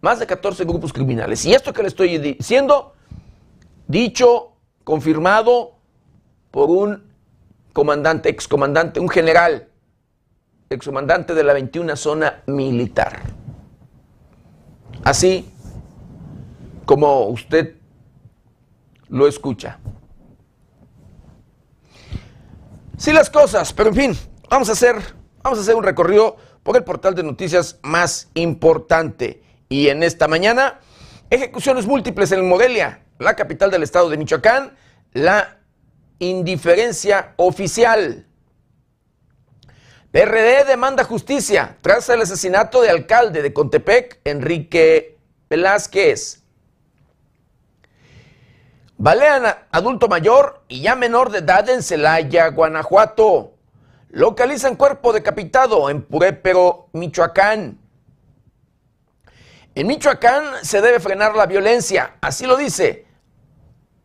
Más 0.00 0.18
de 0.18 0.26
14 0.26 0.64
grupos 0.64 0.92
criminales. 0.92 1.44
Y 1.44 1.52
esto 1.52 1.72
que 1.72 1.82
le 1.82 1.88
estoy 1.88 2.18
diciendo, 2.18 2.94
dicho, 3.86 4.49
confirmado 4.84 5.76
por 6.50 6.70
un 6.70 7.10
comandante, 7.72 8.28
excomandante, 8.28 9.00
un 9.00 9.08
general, 9.08 9.68
excomandante 10.68 11.34
de 11.34 11.44
la 11.44 11.52
21 11.52 11.96
zona 11.96 12.42
militar. 12.46 13.22
Así 15.04 15.50
como 16.84 17.26
usted 17.26 17.76
lo 19.08 19.26
escucha. 19.26 19.78
Sí 22.96 23.12
las 23.12 23.30
cosas, 23.30 23.72
pero 23.72 23.90
en 23.90 23.94
fin, 23.94 24.18
vamos 24.50 24.68
a 24.68 24.72
hacer, 24.72 24.96
vamos 25.42 25.58
a 25.58 25.62
hacer 25.62 25.74
un 25.74 25.82
recorrido 25.82 26.36
por 26.62 26.76
el 26.76 26.84
portal 26.84 27.14
de 27.14 27.22
noticias 27.22 27.78
más 27.82 28.28
importante. 28.34 29.42
Y 29.68 29.88
en 29.88 30.02
esta 30.02 30.28
mañana, 30.28 30.80
ejecuciones 31.30 31.86
múltiples 31.86 32.30
en 32.32 32.46
Morelia, 32.46 33.02
la 33.20 33.36
capital 33.36 33.70
del 33.70 33.82
estado 33.82 34.08
de 34.08 34.16
Michoacán, 34.16 34.74
la 35.12 35.58
indiferencia 36.18 37.34
oficial. 37.36 38.26
PRD 40.10 40.64
demanda 40.64 41.04
justicia 41.04 41.76
tras 41.82 42.08
el 42.08 42.22
asesinato 42.22 42.80
de 42.80 42.90
alcalde 42.90 43.42
de 43.42 43.52
Contepec, 43.52 44.20
Enrique 44.24 45.18
Velázquez. 45.50 46.42
Balean 48.96 49.54
adulto 49.70 50.08
mayor 50.08 50.64
y 50.68 50.80
ya 50.82 50.96
menor 50.96 51.30
de 51.30 51.38
edad 51.38 51.68
en 51.68 51.82
Celaya, 51.82 52.48
Guanajuato. 52.48 53.52
Localizan 54.08 54.76
cuerpo 54.76 55.12
decapitado 55.12 55.90
en 55.90 56.02
Purépero, 56.02 56.88
Michoacán. 56.92 57.78
En 59.74 59.86
Michoacán 59.86 60.64
se 60.64 60.80
debe 60.80 61.00
frenar 61.00 61.36
la 61.36 61.46
violencia, 61.46 62.16
así 62.22 62.46
lo 62.46 62.56
dice 62.56 63.09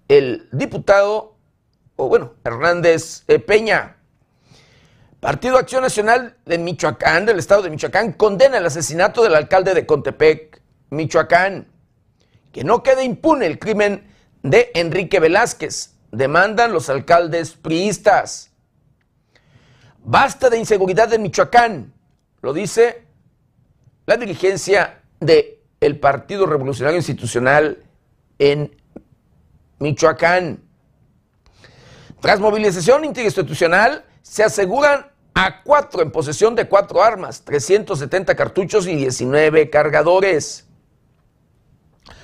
el 0.07 0.47
diputado, 0.51 1.35
o 1.95 2.07
bueno, 2.07 2.33
Hernández 2.43 3.23
eh, 3.27 3.39
Peña. 3.39 3.97
Partido 5.19 5.57
Acción 5.57 5.81
Nacional 5.81 6.37
de 6.45 6.57
Michoacán, 6.57 7.25
del 7.25 7.39
estado 7.39 7.63
de 7.63 7.69
Michoacán, 7.69 8.11
condena 8.11 8.57
el 8.57 8.65
asesinato 8.65 9.23
del 9.23 9.35
alcalde 9.35 9.73
de 9.73 9.85
Contepec, 9.85 10.61
Michoacán. 10.91 11.67
Que 12.51 12.63
no 12.63 12.83
quede 12.83 13.03
impune 13.03 13.47
el 13.47 13.57
crimen 13.59 14.07
de 14.43 14.71
Enrique 14.75 15.19
Velázquez. 15.19 15.95
Demandan 16.11 16.71
los 16.71 16.89
alcaldes 16.89 17.53
priistas. 17.53 18.51
Basta 20.03 20.51
de 20.51 20.59
inseguridad 20.59 21.11
en 21.13 21.23
Michoacán, 21.23 21.91
lo 22.41 22.53
dice 22.53 23.03
la 24.05 24.17
dirigencia 24.17 25.01
del 25.19 25.57
el 25.79 25.99
Partido 25.99 26.45
Revolucionario 26.45 26.97
Institucional 26.97 27.83
en 28.37 28.75
Michoacán. 29.79 30.63
Tras 32.21 32.39
movilización 32.39 33.05
interinstitucional, 33.05 34.05
se 34.21 34.43
aseguran 34.43 35.11
a 35.33 35.61
cuatro 35.63 36.01
en 36.01 36.11
posesión 36.11 36.55
de 36.55 36.67
cuatro 36.67 37.03
armas, 37.03 37.43
370 37.43 38.35
cartuchos 38.35 38.87
y 38.87 38.95
19 38.95 39.69
cargadores. 39.69 40.65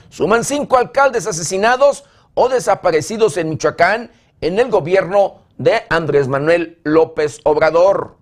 Suman 0.09 0.43
cinco 0.43 0.77
alcaldes 0.77 1.27
asesinados 1.27 2.05
o 2.33 2.49
desaparecidos 2.49 3.37
en 3.37 3.49
Michoacán 3.49 4.11
en 4.39 4.59
el 4.59 4.69
gobierno 4.69 5.41
de 5.57 5.83
Andrés 5.89 6.27
Manuel 6.27 6.79
López 6.83 7.39
Obrador. 7.43 8.17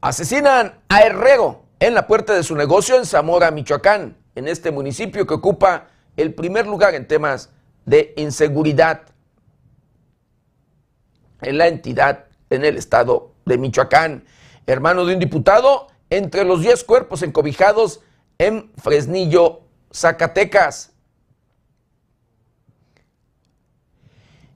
Asesinan 0.00 0.80
a 0.88 1.00
Herrero 1.00 1.64
en 1.80 1.94
la 1.94 2.06
puerta 2.06 2.34
de 2.34 2.42
su 2.42 2.54
negocio 2.54 2.96
en 2.96 3.06
Zamora, 3.06 3.50
Michoacán, 3.50 4.18
en 4.34 4.48
este 4.48 4.70
municipio 4.70 5.26
que 5.26 5.34
ocupa 5.34 5.88
el 6.16 6.34
primer 6.34 6.66
lugar 6.66 6.94
en 6.94 7.06
temas 7.06 7.50
de 7.86 8.14
inseguridad 8.16 9.02
en 11.42 11.58
la 11.58 11.68
entidad 11.68 12.26
en 12.50 12.64
el 12.64 12.76
estado 12.76 13.32
de 13.44 13.58
Michoacán. 13.58 14.24
Hermano 14.66 15.04
de 15.04 15.14
un 15.14 15.20
diputado, 15.20 15.88
entre 16.10 16.44
los 16.44 16.60
10 16.60 16.84
cuerpos 16.84 17.22
encobijados 17.22 18.00
en 18.38 18.70
Fresnillo, 18.76 19.62
Zacatecas. 19.92 20.92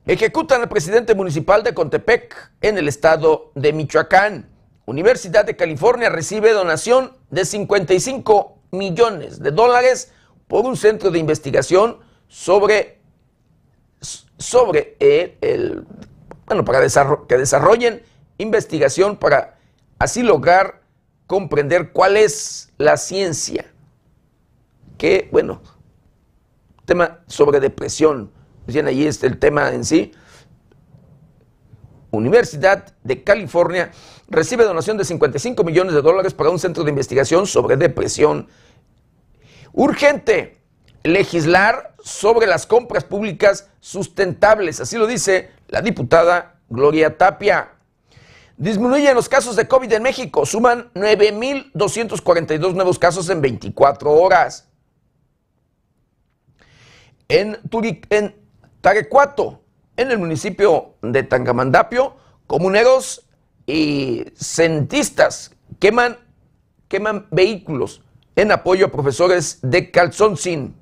Ejecutan 0.06 0.62
al 0.62 0.68
presidente 0.68 1.14
municipal 1.14 1.62
de 1.62 1.74
Contepec 1.74 2.52
en 2.62 2.78
el 2.78 2.88
estado 2.88 3.52
de 3.54 3.72
Michoacán. 3.72 4.48
Universidad 4.86 5.44
de 5.44 5.56
California 5.56 6.08
recibe 6.08 6.52
donación 6.52 7.12
de 7.30 7.44
55 7.44 8.58
millones 8.70 9.42
de 9.42 9.50
dólares 9.50 10.12
por 10.48 10.64
un 10.64 10.76
centro 10.76 11.10
de 11.10 11.18
investigación 11.18 11.98
sobre, 12.26 12.98
sobre 14.38 14.96
el, 15.00 15.86
bueno, 16.46 16.64
para 16.64 16.80
que 16.80 17.38
desarrollen 17.38 18.02
investigación 18.38 19.16
para 19.16 19.58
así 19.98 20.22
lograr 20.22 20.82
comprender 21.26 21.92
cuál 21.92 22.16
es 22.16 22.72
la 22.78 22.96
ciencia. 22.96 23.66
Que, 24.96 25.28
bueno, 25.30 25.62
tema 26.84 27.20
sobre 27.28 27.60
depresión 27.60 28.32
Decían 28.68 28.86
ahí 28.86 29.06
está 29.06 29.26
el 29.26 29.38
tema 29.38 29.72
en 29.72 29.82
sí. 29.82 30.12
Universidad 32.10 32.92
de 33.02 33.24
California 33.24 33.92
recibe 34.28 34.64
donación 34.64 34.98
de 34.98 35.06
55 35.06 35.64
millones 35.64 35.94
de 35.94 36.02
dólares 36.02 36.34
para 36.34 36.50
un 36.50 36.58
centro 36.58 36.84
de 36.84 36.90
investigación 36.90 37.46
sobre 37.46 37.78
depresión. 37.78 38.46
Urgente 39.78 40.58
legislar 41.04 41.94
sobre 42.02 42.48
las 42.48 42.66
compras 42.66 43.04
públicas 43.04 43.70
sustentables, 43.78 44.80
así 44.80 44.98
lo 44.98 45.06
dice 45.06 45.52
la 45.68 45.82
diputada 45.82 46.56
Gloria 46.68 47.16
Tapia. 47.16 47.74
Disminuyen 48.56 49.14
los 49.14 49.28
casos 49.28 49.54
de 49.54 49.68
COVID 49.68 49.92
en 49.92 50.02
México, 50.02 50.44
suman 50.46 50.90
9.242 50.94 52.74
nuevos 52.74 52.98
casos 52.98 53.30
en 53.30 53.40
24 53.40 54.10
horas. 54.10 54.66
En, 57.28 57.56
en 58.10 58.34
Tarecuato, 58.80 59.60
en 59.96 60.10
el 60.10 60.18
municipio 60.18 60.96
de 61.02 61.22
Tangamandapio, 61.22 62.16
comuneros 62.48 63.28
y 63.64 64.24
centistas 64.34 65.52
queman, 65.78 66.16
queman 66.88 67.28
vehículos 67.30 68.02
en 68.38 68.50
apoyo 68.52 68.86
a 68.86 68.90
profesores 68.90 69.58
de 69.62 69.90
Calzoncín. 69.90 70.76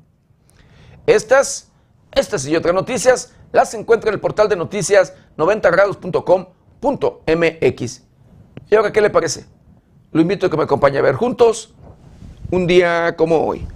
Estas, 1.07 1.73
estas 2.13 2.47
y 2.47 2.55
otras 2.55 2.75
noticias 2.75 3.33
las 3.51 3.73
encuentra 3.73 4.11
en 4.11 4.15
el 4.15 4.21
portal 4.21 4.51
de 4.51 4.57
noticias 4.57 5.15
90grados.com.mx. 5.39 8.03
¿Y 8.71 8.75
ahora 8.75 8.93
qué 8.93 9.01
le 9.01 9.09
parece? 9.09 9.47
Lo 10.13 10.21
invito 10.21 10.47
a 10.47 10.51
que 10.51 10.57
me 10.59 10.65
acompañe 10.65 10.99
a 10.99 11.03
ver 11.03 11.15
juntos 11.15 11.75
un 12.51 12.67
día 12.67 13.17
como 13.17 13.39
hoy. 13.39 13.67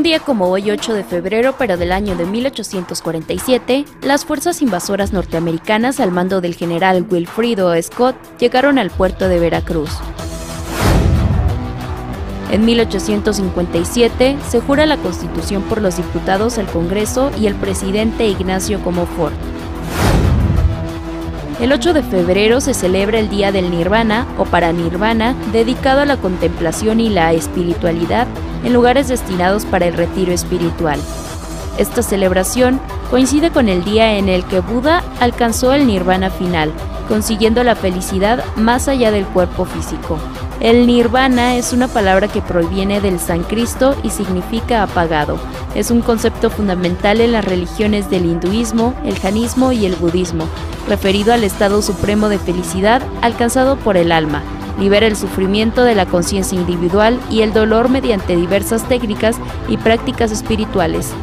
Un 0.00 0.04
día 0.04 0.20
como 0.20 0.46
hoy, 0.46 0.70
8 0.70 0.94
de 0.94 1.04
febrero, 1.04 1.56
pero 1.58 1.76
del 1.76 1.92
año 1.92 2.16
de 2.16 2.24
1847, 2.24 3.84
las 4.00 4.24
fuerzas 4.24 4.62
invasoras 4.62 5.12
norteamericanas 5.12 6.00
al 6.00 6.10
mando 6.10 6.40
del 6.40 6.54
general 6.54 7.04
Wilfrido 7.10 7.70
Scott 7.82 8.16
llegaron 8.38 8.78
al 8.78 8.88
puerto 8.88 9.28
de 9.28 9.38
Veracruz. 9.38 9.90
En 12.50 12.64
1857 12.64 14.38
se 14.48 14.60
jura 14.62 14.86
la 14.86 14.96
Constitución 14.96 15.64
por 15.64 15.82
los 15.82 15.98
diputados 15.98 16.56
al 16.56 16.68
Congreso 16.68 17.30
y 17.38 17.46
el 17.46 17.54
presidente 17.56 18.26
Ignacio 18.26 18.82
Comonfort. 18.82 19.34
El 21.60 21.72
8 21.72 21.92
de 21.92 22.02
febrero 22.02 22.62
se 22.62 22.72
celebra 22.72 23.18
el 23.18 23.28
Día 23.28 23.52
del 23.52 23.70
Nirvana 23.70 24.26
o 24.38 24.46
Paranirvana, 24.46 25.34
dedicado 25.52 26.00
a 26.00 26.06
la 26.06 26.16
contemplación 26.16 27.00
y 27.00 27.10
la 27.10 27.34
espiritualidad 27.34 28.26
en 28.64 28.72
lugares 28.72 29.08
destinados 29.08 29.66
para 29.66 29.86
el 29.86 29.92
retiro 29.92 30.32
espiritual. 30.32 30.98
Esta 31.76 32.02
celebración 32.02 32.80
coincide 33.10 33.50
con 33.50 33.68
el 33.68 33.84
día 33.84 34.16
en 34.16 34.30
el 34.30 34.42
que 34.44 34.60
Buda 34.60 35.04
alcanzó 35.20 35.74
el 35.74 35.86
nirvana 35.86 36.30
final, 36.30 36.72
consiguiendo 37.08 37.62
la 37.62 37.76
felicidad 37.76 38.42
más 38.56 38.88
allá 38.88 39.10
del 39.10 39.26
cuerpo 39.26 39.66
físico. 39.66 40.18
El 40.60 40.86
nirvana 40.86 41.56
es 41.56 41.72
una 41.72 41.88
palabra 41.88 42.28
que 42.28 42.42
proviene 42.42 43.00
del 43.00 43.18
sánscrito 43.18 43.96
y 44.02 44.10
significa 44.10 44.82
apagado. 44.82 45.38
Es 45.74 45.90
un 45.90 46.02
concepto 46.02 46.50
fundamental 46.50 47.22
en 47.22 47.32
las 47.32 47.46
religiones 47.46 48.10
del 48.10 48.26
hinduismo, 48.26 48.94
el 49.06 49.18
janismo 49.18 49.72
y 49.72 49.86
el 49.86 49.96
budismo, 49.96 50.44
referido 50.86 51.32
al 51.32 51.44
estado 51.44 51.80
supremo 51.80 52.28
de 52.28 52.38
felicidad 52.38 53.00
alcanzado 53.22 53.76
por 53.76 53.96
el 53.96 54.12
alma. 54.12 54.42
Libera 54.78 55.06
el 55.06 55.16
sufrimiento 55.16 55.82
de 55.82 55.94
la 55.94 56.04
conciencia 56.04 56.58
individual 56.58 57.18
y 57.30 57.40
el 57.40 57.54
dolor 57.54 57.88
mediante 57.88 58.36
diversas 58.36 58.86
técnicas 58.86 59.36
y 59.66 59.78
prácticas 59.78 60.30
espirituales. 60.30 61.14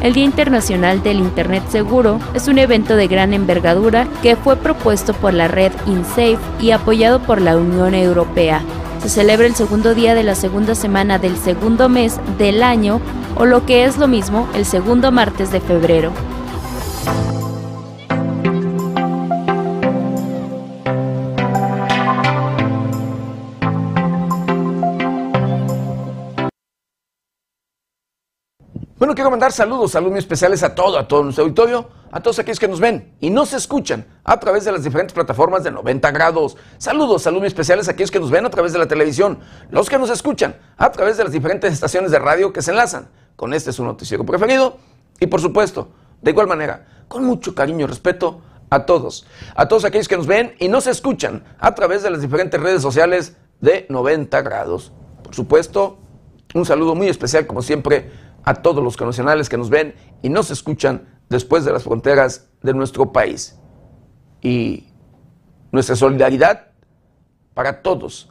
El 0.00 0.12
Día 0.12 0.24
Internacional 0.24 1.02
del 1.02 1.18
Internet 1.18 1.64
Seguro 1.68 2.20
es 2.34 2.48
un 2.48 2.58
evento 2.58 2.96
de 2.96 3.08
gran 3.08 3.32
envergadura 3.32 4.06
que 4.22 4.36
fue 4.36 4.56
propuesto 4.56 5.14
por 5.14 5.32
la 5.32 5.48
red 5.48 5.72
InSafe 5.86 6.38
y 6.60 6.70
apoyado 6.70 7.20
por 7.20 7.40
la 7.40 7.56
Unión 7.56 7.94
Europea. 7.94 8.62
Se 9.02 9.08
celebra 9.08 9.46
el 9.46 9.54
segundo 9.54 9.94
día 9.94 10.14
de 10.14 10.22
la 10.22 10.34
segunda 10.34 10.74
semana 10.74 11.18
del 11.18 11.36
segundo 11.36 11.88
mes 11.88 12.20
del 12.38 12.62
año 12.62 13.00
o 13.36 13.46
lo 13.46 13.64
que 13.64 13.84
es 13.84 13.98
lo 13.98 14.06
mismo 14.06 14.48
el 14.54 14.64
segundo 14.64 15.12
martes 15.12 15.50
de 15.50 15.60
febrero. 15.60 16.12
Bueno, 28.98 29.14
quiero 29.14 29.30
mandar 29.30 29.52
saludos, 29.52 29.90
saludos 29.90 30.12
muy 30.12 30.18
especiales 30.18 30.62
a 30.62 30.74
todo, 30.74 30.98
a 30.98 31.06
todo 31.06 31.22
nuestro 31.22 31.44
auditorio, 31.44 31.86
a 32.10 32.22
todos 32.22 32.38
aquellos 32.38 32.58
que 32.58 32.66
nos 32.66 32.80
ven 32.80 33.12
y 33.20 33.28
nos 33.28 33.52
escuchan 33.52 34.06
a 34.24 34.40
través 34.40 34.64
de 34.64 34.72
las 34.72 34.84
diferentes 34.84 35.12
plataformas 35.12 35.62
de 35.64 35.70
90 35.70 36.10
grados. 36.12 36.56
Saludos, 36.78 37.20
saludos 37.20 37.48
especiales 37.48 37.88
a 37.88 37.90
aquellos 37.90 38.10
que 38.10 38.18
nos 38.18 38.30
ven 38.30 38.46
a 38.46 38.50
través 38.50 38.72
de 38.72 38.78
la 38.78 38.88
televisión, 38.88 39.40
los 39.70 39.90
que 39.90 39.98
nos 39.98 40.08
escuchan 40.08 40.56
a 40.78 40.90
través 40.92 41.18
de 41.18 41.24
las 41.24 41.32
diferentes 41.34 41.74
estaciones 41.74 42.10
de 42.10 42.18
radio 42.18 42.54
que 42.54 42.62
se 42.62 42.70
enlazan 42.70 43.10
con 43.36 43.52
este 43.52 43.70
su 43.70 43.84
noticiero 43.84 44.24
preferido 44.24 44.78
y 45.20 45.26
por 45.26 45.42
supuesto, 45.42 45.90
de 46.22 46.30
igual 46.30 46.46
manera, 46.46 47.04
con 47.06 47.22
mucho 47.22 47.54
cariño 47.54 47.84
y 47.84 47.88
respeto 47.88 48.40
a 48.70 48.86
todos, 48.86 49.26
a 49.56 49.68
todos 49.68 49.84
aquellos 49.84 50.08
que 50.08 50.16
nos 50.16 50.26
ven 50.26 50.54
y 50.58 50.68
nos 50.68 50.86
escuchan 50.86 51.44
a 51.58 51.74
través 51.74 52.02
de 52.02 52.08
las 52.08 52.22
diferentes 52.22 52.58
redes 52.58 52.80
sociales 52.80 53.36
de 53.60 53.84
90 53.90 54.40
grados. 54.40 54.90
Por 55.22 55.34
supuesto, 55.34 55.98
un 56.54 56.64
saludo 56.64 56.94
muy 56.94 57.08
especial 57.08 57.46
como 57.46 57.60
siempre 57.60 58.10
a 58.46 58.54
todos 58.54 58.82
los 58.82 58.96
connacionales 58.96 59.48
que 59.48 59.58
nos 59.58 59.68
ven 59.70 59.94
y 60.22 60.28
nos 60.28 60.50
escuchan 60.50 61.20
después 61.28 61.64
de 61.64 61.72
las 61.72 61.82
fronteras 61.82 62.48
de 62.62 62.72
nuestro 62.72 63.12
país. 63.12 63.58
Y 64.40 64.86
nuestra 65.72 65.96
solidaridad 65.96 66.68
para 67.54 67.82
todos, 67.82 68.30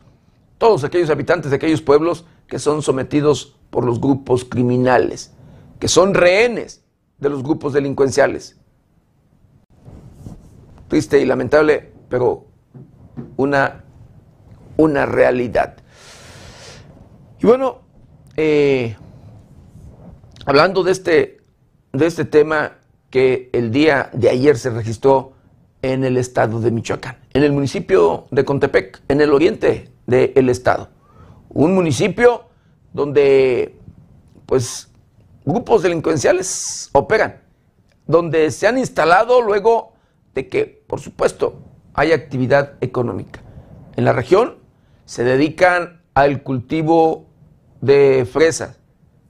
todos 0.58 0.86
aquellos 0.86 1.10
habitantes 1.10 1.52
de 1.52 1.58
aquellos 1.58 1.82
pueblos 1.82 2.26
que 2.48 2.60
son 2.60 2.82
sometidos 2.82 3.58
por 3.70 3.86
los 3.86 4.00
grupos 4.00 4.46
criminales, 4.46 5.34
que 5.80 5.90
son 5.90 6.14
rehenes 6.14 6.82
de 7.18 7.30
los 7.30 7.44
grupos 7.44 7.74
delincuenciales. 7.74 8.58
Triste 10.88 11.20
y 11.20 11.26
lamentable, 11.26 11.92
pero 12.08 12.46
una, 13.36 13.84
una 14.78 15.06
realidad. 15.06 15.76
Y 17.42 17.48
bueno, 17.48 17.82
eh, 18.38 18.96
hablando 20.46 20.84
de 20.84 20.92
este, 20.92 21.42
de 21.92 22.06
este 22.06 22.26
tema 22.26 22.78
que 23.10 23.50
el 23.54 23.72
día 23.72 24.10
de 24.14 24.30
ayer 24.30 24.58
se 24.58 24.70
registró 24.70 25.34
en 25.82 26.04
el 26.04 26.18
estado 26.18 26.62
de 26.62 26.72
Michoacán, 26.72 27.18
en 27.34 27.44
el 27.44 27.52
municipio 27.52 28.26
de 28.32 28.46
Contepec, 28.46 29.02
en 29.08 29.22
el 29.22 29.34
oriente 29.34 29.92
del 30.08 30.50
estado. 30.50 30.90
Un 31.50 31.74
municipio 31.74 32.46
donde, 32.94 33.76
pues, 34.46 34.92
grupos 35.46 35.84
delincuenciales 35.84 36.90
operan, 36.94 37.42
donde 38.08 38.52
se 38.52 38.68
han 38.68 38.78
instalado 38.78 39.42
luego 39.42 39.94
de 40.34 40.48
que, 40.48 40.84
por 40.88 41.00
supuesto, 41.00 41.62
hay 41.94 42.12
actividad 42.12 42.74
económica. 42.82 43.42
En 43.96 44.06
la 44.06 44.14
región 44.14 44.58
se 45.06 45.24
dedican 45.24 46.02
al 46.14 46.44
cultivo 46.44 47.28
de 47.82 48.28
fresas, 48.32 48.80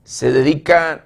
se 0.06 0.30
dedican 0.30 1.02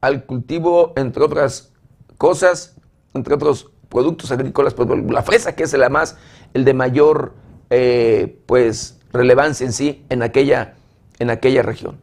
al 0.00 0.24
cultivo, 0.24 0.94
entre 0.96 1.22
otras 1.22 1.74
cosas, 2.16 2.74
entre 3.12 3.34
otros 3.34 3.70
productos 3.90 4.32
agrícolas, 4.32 4.72
pues 4.72 4.88
la 4.88 5.22
fresa, 5.22 5.54
que 5.54 5.64
es 5.64 5.74
la 5.74 5.90
más, 5.90 6.16
el 6.54 6.64
de 6.64 6.72
mayor 6.72 7.34
eh, 7.68 8.40
pues, 8.46 8.98
relevancia 9.12 9.66
en 9.66 9.74
sí 9.74 10.06
en 10.08 10.22
aquella, 10.22 10.76
en 11.18 11.28
aquella 11.28 11.60
región. 11.60 11.98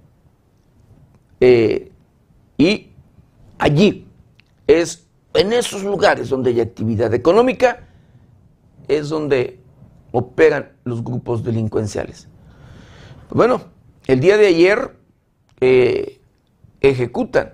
Eh, 1.40 1.92
y 2.56 2.92
allí 3.58 4.08
es, 4.68 5.08
en 5.34 5.54
esos 5.54 5.84
lugares 5.84 6.30
donde 6.30 6.52
hay 6.52 6.62
actividad 6.62 7.12
económica, 7.16 7.88
es 8.88 9.10
donde 9.10 9.60
operan 10.12 10.74
los 10.84 11.04
grupos 11.04 11.44
delincuenciales. 11.44 12.28
Bueno, 13.32 13.62
el 14.06 14.20
día 14.20 14.38
de 14.38 14.48
ayer 14.48 14.96
eh, 15.62 16.17
ejecutan, 16.82 17.54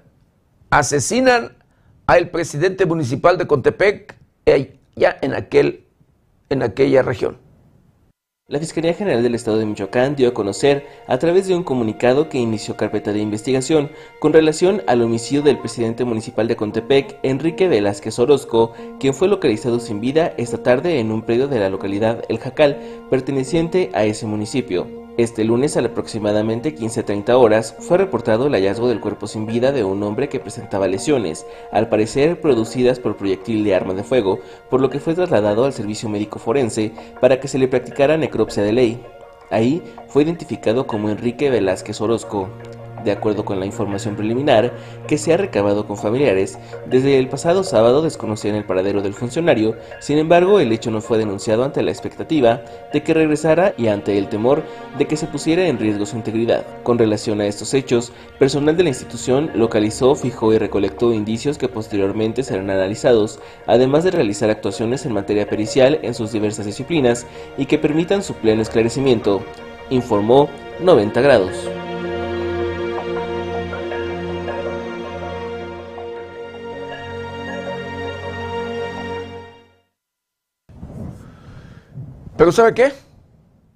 asesinan 0.69 1.57
al 2.05 2.29
presidente 2.29 2.85
municipal 2.85 3.37
de 3.37 3.47
Contepec 3.47 4.17
eh, 4.45 4.77
ya 4.95 5.17
en, 5.21 5.33
aquel, 5.33 5.85
en 6.49 6.63
aquella 6.63 7.01
región. 7.01 7.37
La 8.49 8.59
Fiscalía 8.59 8.93
General 8.93 9.23
del 9.23 9.35
Estado 9.35 9.57
de 9.57 9.65
Michoacán 9.65 10.17
dio 10.17 10.27
a 10.27 10.33
conocer 10.33 10.85
a 11.07 11.17
través 11.17 11.47
de 11.47 11.55
un 11.55 11.63
comunicado 11.63 12.27
que 12.27 12.39
inició 12.39 12.75
carpeta 12.75 13.13
de 13.13 13.19
investigación 13.19 13.89
con 14.19 14.33
relación 14.33 14.83
al 14.85 15.01
homicidio 15.01 15.41
del 15.43 15.59
presidente 15.59 16.03
municipal 16.03 16.49
de 16.49 16.57
Contepec, 16.57 17.19
Enrique 17.23 17.69
Velázquez 17.69 18.19
Orozco, 18.19 18.73
quien 18.99 19.13
fue 19.13 19.29
localizado 19.29 19.79
sin 19.79 20.01
vida 20.01 20.33
esta 20.37 20.61
tarde 20.61 20.99
en 20.99 21.11
un 21.13 21.21
predio 21.21 21.47
de 21.47 21.59
la 21.59 21.69
localidad 21.69 22.25
El 22.27 22.37
Jacal, 22.37 22.77
perteneciente 23.09 23.89
a 23.93 24.03
ese 24.03 24.25
municipio. 24.25 25.02
Este 25.15 25.43
lunes 25.43 25.77
a 25.77 25.81
aproximadamente 25.81 26.73
15.30 26.73 27.33
horas 27.33 27.75
fue 27.77 27.99
reportado 27.99 28.47
el 28.47 28.53
hallazgo 28.53 28.89
del 28.89 28.99
cuerpo 28.99 29.27
sin 29.27 29.45
vida 29.45 29.71
de 29.71 29.83
un 29.83 30.01
hombre 30.01 30.27
que 30.27 30.39
presentaba 30.39 30.87
lesiones, 30.87 31.45
al 31.71 31.87
parecer 31.87 32.41
producidas 32.41 32.97
por 32.97 33.15
proyectil 33.15 33.63
de 33.63 33.75
arma 33.75 33.93
de 33.93 34.03
fuego, 34.03 34.39
por 34.71 34.81
lo 34.81 34.89
que 34.89 34.99
fue 34.99 35.13
trasladado 35.13 35.65
al 35.65 35.73
servicio 35.73 36.09
médico 36.09 36.39
forense 36.39 36.93
para 37.21 37.39
que 37.39 37.47
se 37.47 37.59
le 37.59 37.67
practicara 37.67 38.17
necropsia 38.17 38.63
de 38.63 38.71
ley. 38.71 39.05
Ahí 39.51 39.83
fue 40.07 40.23
identificado 40.23 40.87
como 40.87 41.11
Enrique 41.11 41.51
Velázquez 41.51 42.01
Orozco. 42.01 42.49
De 43.03 43.11
acuerdo 43.11 43.43
con 43.43 43.59
la 43.59 43.65
información 43.65 44.15
preliminar 44.15 44.71
que 45.07 45.17
se 45.17 45.33
ha 45.33 45.37
recabado 45.37 45.85
con 45.85 45.97
familiares, 45.97 46.57
desde 46.85 47.19
el 47.19 47.27
pasado 47.27 47.63
sábado 47.63 48.01
desconocían 48.01 48.55
el 48.55 48.63
paradero 48.63 49.01
del 49.01 49.13
funcionario, 49.13 49.75
sin 49.99 50.17
embargo 50.17 50.59
el 50.59 50.71
hecho 50.71 50.91
no 50.91 51.01
fue 51.01 51.17
denunciado 51.17 51.63
ante 51.63 51.83
la 51.83 51.91
expectativa 51.91 52.61
de 52.93 53.03
que 53.03 53.13
regresara 53.13 53.73
y 53.77 53.87
ante 53.87 54.17
el 54.17 54.29
temor 54.29 54.63
de 54.97 55.05
que 55.05 55.17
se 55.17 55.27
pusiera 55.27 55.67
en 55.67 55.79
riesgo 55.79 56.05
su 56.05 56.15
integridad. 56.15 56.65
Con 56.83 56.97
relación 56.97 57.41
a 57.41 57.45
estos 57.45 57.73
hechos, 57.73 58.13
personal 58.39 58.77
de 58.77 58.83
la 58.83 58.89
institución 58.89 59.51
localizó, 59.53 60.15
fijó 60.15 60.53
y 60.53 60.57
recolectó 60.57 61.13
indicios 61.13 61.57
que 61.57 61.67
posteriormente 61.67 62.43
serán 62.43 62.69
analizados, 62.69 63.39
además 63.67 64.03
de 64.03 64.11
realizar 64.11 64.49
actuaciones 64.49 65.05
en 65.05 65.13
materia 65.13 65.47
pericial 65.47 65.99
en 66.03 66.13
sus 66.13 66.31
diversas 66.31 66.65
disciplinas 66.65 67.25
y 67.57 67.65
que 67.65 67.77
permitan 67.77 68.23
su 68.23 68.33
pleno 68.35 68.61
esclarecimiento, 68.61 69.41
informó 69.89 70.49
90 70.79 71.21
grados. 71.21 71.69
Pero 82.37 82.51
¿sabe 82.51 82.73
qué? 82.73 82.93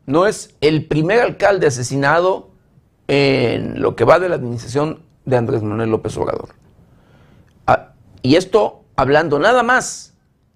No 0.06 0.26
es 0.26 0.56
el 0.62 0.88
primer 0.88 1.20
alcalde 1.20 1.68
asesinado 1.68 2.50
en 3.08 3.82
lo 3.82 3.96
que 3.96 4.04
va 4.04 4.20
de 4.20 4.30
la 4.30 4.36
administración 4.36 5.04
de 5.26 5.38
Andrés 5.38 5.62
Manuel 5.62 5.92
López 5.92 6.18
Obrador. 6.18 6.50
Ah, 7.68 7.94
y 8.22 8.36
esto 8.36 8.86
hablando 8.96 9.40
nada 9.40 9.64
más 9.64 10.14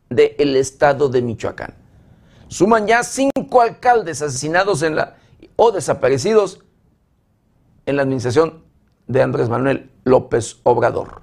del 0.10 0.56
estado 0.56 1.10
de 1.10 1.22
Michoacán. 1.22 1.76
Suman 2.48 2.88
ya 2.88 3.04
cinco 3.04 3.62
alcaldes 3.62 4.22
asesinados 4.22 4.82
en 4.82 4.96
la, 4.96 5.18
o 5.56 5.72
desaparecidos 5.72 6.60
en 7.86 7.96
la 7.96 8.02
administración 8.02 8.64
de 9.08 9.22
Andrés 9.22 9.48
Manuel 9.48 9.90
López 10.04 10.60
Obrador. 10.64 11.22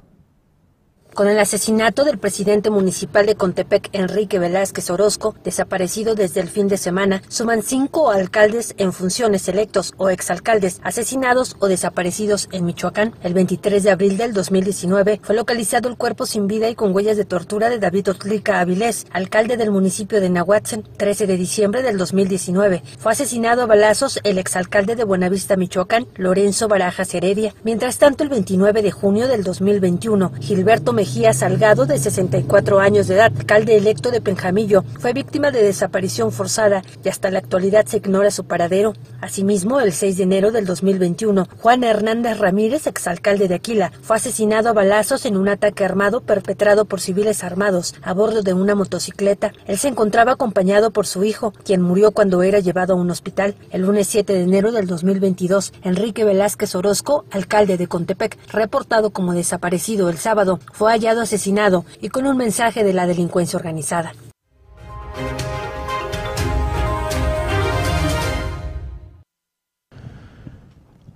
Con 1.18 1.26
el 1.26 1.40
asesinato 1.40 2.04
del 2.04 2.16
presidente 2.16 2.70
municipal 2.70 3.26
de 3.26 3.34
Contepec, 3.34 3.88
Enrique 3.92 4.38
Velázquez 4.38 4.88
Orozco, 4.88 5.34
desaparecido 5.42 6.14
desde 6.14 6.40
el 6.40 6.48
fin 6.48 6.68
de 6.68 6.76
semana, 6.76 7.22
suman 7.26 7.64
cinco 7.64 8.12
alcaldes 8.12 8.76
en 8.78 8.92
funciones 8.92 9.48
electos 9.48 9.94
o 9.96 10.10
exalcaldes 10.10 10.80
asesinados 10.84 11.56
o 11.58 11.66
desaparecidos 11.66 12.48
en 12.52 12.66
Michoacán. 12.66 13.16
El 13.24 13.34
23 13.34 13.82
de 13.82 13.90
abril 13.90 14.16
del 14.16 14.32
2019 14.32 15.20
fue 15.20 15.34
localizado 15.34 15.88
el 15.88 15.96
cuerpo 15.96 16.24
sin 16.24 16.46
vida 16.46 16.68
y 16.68 16.76
con 16.76 16.94
huellas 16.94 17.16
de 17.16 17.24
tortura 17.24 17.68
de 17.68 17.80
David 17.80 18.10
Otlica 18.10 18.60
Avilés, 18.60 19.08
alcalde 19.10 19.56
del 19.56 19.72
municipio 19.72 20.20
de 20.20 20.30
Nahuatzen. 20.30 20.84
13 20.98 21.26
de 21.26 21.36
diciembre 21.36 21.82
del 21.82 21.98
2019 21.98 22.84
fue 22.96 23.10
asesinado 23.10 23.62
a 23.62 23.66
balazos 23.66 24.20
el 24.22 24.38
exalcalde 24.38 24.94
de 24.94 25.02
Buenavista, 25.02 25.56
Michoacán, 25.56 26.06
Lorenzo 26.14 26.68
Barajas 26.68 27.12
Heredia. 27.12 27.56
Mientras 27.64 27.98
tanto, 27.98 28.22
el 28.22 28.28
29 28.28 28.82
de 28.82 28.92
junio 28.92 29.26
del 29.26 29.42
2021, 29.42 30.30
Gilberto 30.38 30.92
Mejía 30.92 31.07
Salgado, 31.32 31.86
de 31.86 31.98
64 31.98 32.80
años 32.80 33.08
de 33.08 33.14
edad, 33.14 33.32
alcalde 33.36 33.76
electo 33.76 34.10
de 34.10 34.20
Penjamillo, 34.20 34.84
fue 35.00 35.12
víctima 35.12 35.50
de 35.50 35.62
desaparición 35.62 36.30
forzada 36.30 36.82
y 37.02 37.08
hasta 37.08 37.30
la 37.30 37.38
actualidad 37.38 37.86
se 37.86 37.96
ignora 37.96 38.30
su 38.30 38.44
paradero. 38.44 38.92
Asimismo, 39.20 39.80
el 39.80 39.92
6 39.92 40.16
de 40.16 40.22
enero 40.22 40.52
del 40.52 40.64
2021, 40.64 41.48
Juan 41.60 41.82
Hernández 41.82 42.38
Ramírez, 42.38 42.86
exalcalde 42.86 43.48
de 43.48 43.56
Aquila, 43.56 43.90
fue 44.02 44.16
asesinado 44.16 44.68
a 44.68 44.74
balazos 44.74 45.24
en 45.26 45.36
un 45.36 45.48
ataque 45.48 45.84
armado 45.84 46.20
perpetrado 46.20 46.84
por 46.84 47.00
civiles 47.00 47.42
armados 47.42 47.94
a 48.02 48.12
bordo 48.12 48.42
de 48.42 48.52
una 48.52 48.74
motocicleta. 48.74 49.52
Él 49.66 49.78
se 49.78 49.88
encontraba 49.88 50.32
acompañado 50.32 50.92
por 50.92 51.06
su 51.06 51.24
hijo, 51.24 51.52
quien 51.64 51.80
murió 51.80 52.12
cuando 52.12 52.42
era 52.42 52.60
llevado 52.60 52.92
a 52.92 52.96
un 52.96 53.10
hospital. 53.10 53.56
El 53.70 53.82
lunes 53.82 54.06
7 54.08 54.32
de 54.32 54.42
enero 54.42 54.72
del 54.72 54.86
2022, 54.86 55.72
Enrique 55.82 56.24
Velázquez 56.24 56.74
Orozco, 56.74 57.24
alcalde 57.32 57.76
de 57.76 57.88
Contepec, 57.88 58.38
reportado 58.52 59.10
como 59.10 59.32
desaparecido 59.32 60.10
el 60.10 60.18
sábado, 60.18 60.60
fue 60.72 60.87
hallado 60.88 61.22
asesinado 61.22 61.84
y 62.00 62.08
con 62.08 62.26
un 62.26 62.36
mensaje 62.36 62.84
de 62.84 62.92
la 62.92 63.06
delincuencia 63.06 63.56
organizada. 63.56 64.12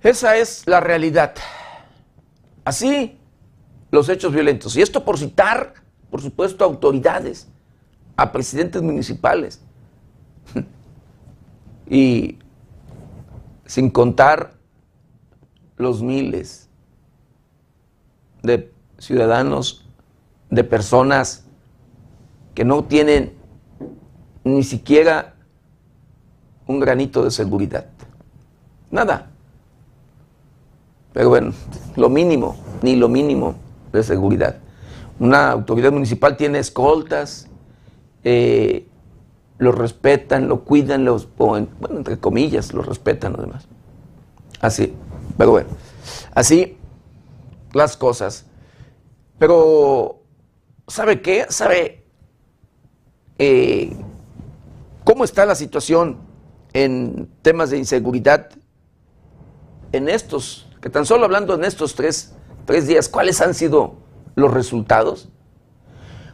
Esa 0.01 0.35
es 0.35 0.67
la 0.67 0.81
realidad. 0.81 1.33
Así 2.65 3.17
los 3.89 4.09
hechos 4.09 4.33
violentos. 4.33 4.75
Y 4.75 4.81
esto 4.81 5.05
por 5.05 5.17
citar, 5.17 5.75
por 6.09 6.21
supuesto, 6.21 6.63
a 6.63 6.67
autoridades, 6.67 7.47
a 8.17 8.31
presidentes 8.31 8.81
municipales. 8.81 9.61
y 11.89 12.39
sin 13.65 13.89
contar 13.89 14.55
los 15.77 16.01
miles 16.01 16.69
de 18.41 18.72
ciudadanos, 18.97 19.85
de 20.49 20.63
personas 20.63 21.45
que 22.53 22.63
no 22.63 22.83
tienen 22.83 23.33
ni 24.43 24.63
siquiera 24.63 25.33
un 26.67 26.79
granito 26.79 27.23
de 27.23 27.31
seguridad. 27.31 27.87
Nada. 28.91 29.31
Pero 31.13 31.29
bueno, 31.29 31.53
lo 31.95 32.09
mínimo, 32.09 32.55
ni 32.81 32.95
lo 32.95 33.07
mínimo 33.09 33.55
de 33.91 34.03
seguridad. 34.03 34.57
Una 35.19 35.51
autoridad 35.51 35.91
municipal 35.91 36.37
tiene 36.37 36.59
escoltas, 36.59 37.47
eh, 38.23 38.87
los 39.57 39.75
respetan, 39.75 40.47
lo 40.47 40.61
cuidan, 40.61 41.05
los 41.05 41.27
bueno, 41.35 41.67
entre 41.91 42.17
comillas, 42.17 42.73
los 42.73 42.85
respetan 42.85 43.33
los 43.33 43.41
demás. 43.41 43.67
Así, 44.59 44.93
pero 45.37 45.51
bueno, 45.51 45.69
así 46.33 46.77
las 47.73 47.97
cosas. 47.97 48.45
Pero, 49.37 50.21
¿sabe 50.87 51.21
qué? 51.21 51.45
¿Sabe 51.49 52.05
eh, 53.37 53.95
cómo 55.03 55.23
está 55.23 55.45
la 55.45 55.55
situación 55.55 56.19
en 56.73 57.29
temas 57.41 57.69
de 57.69 57.77
inseguridad 57.77 58.49
en 59.91 60.09
estos, 60.09 60.67
que 60.81 60.89
tan 60.89 61.05
solo 61.05 61.25
hablando 61.25 61.55
en 61.55 61.63
estos 61.65 61.95
tres, 61.95 62.33
tres 62.65 62.87
días, 62.87 63.09
cuáles 63.09 63.41
han 63.41 63.53
sido 63.53 63.95
los 64.35 64.53
resultados? 64.53 65.29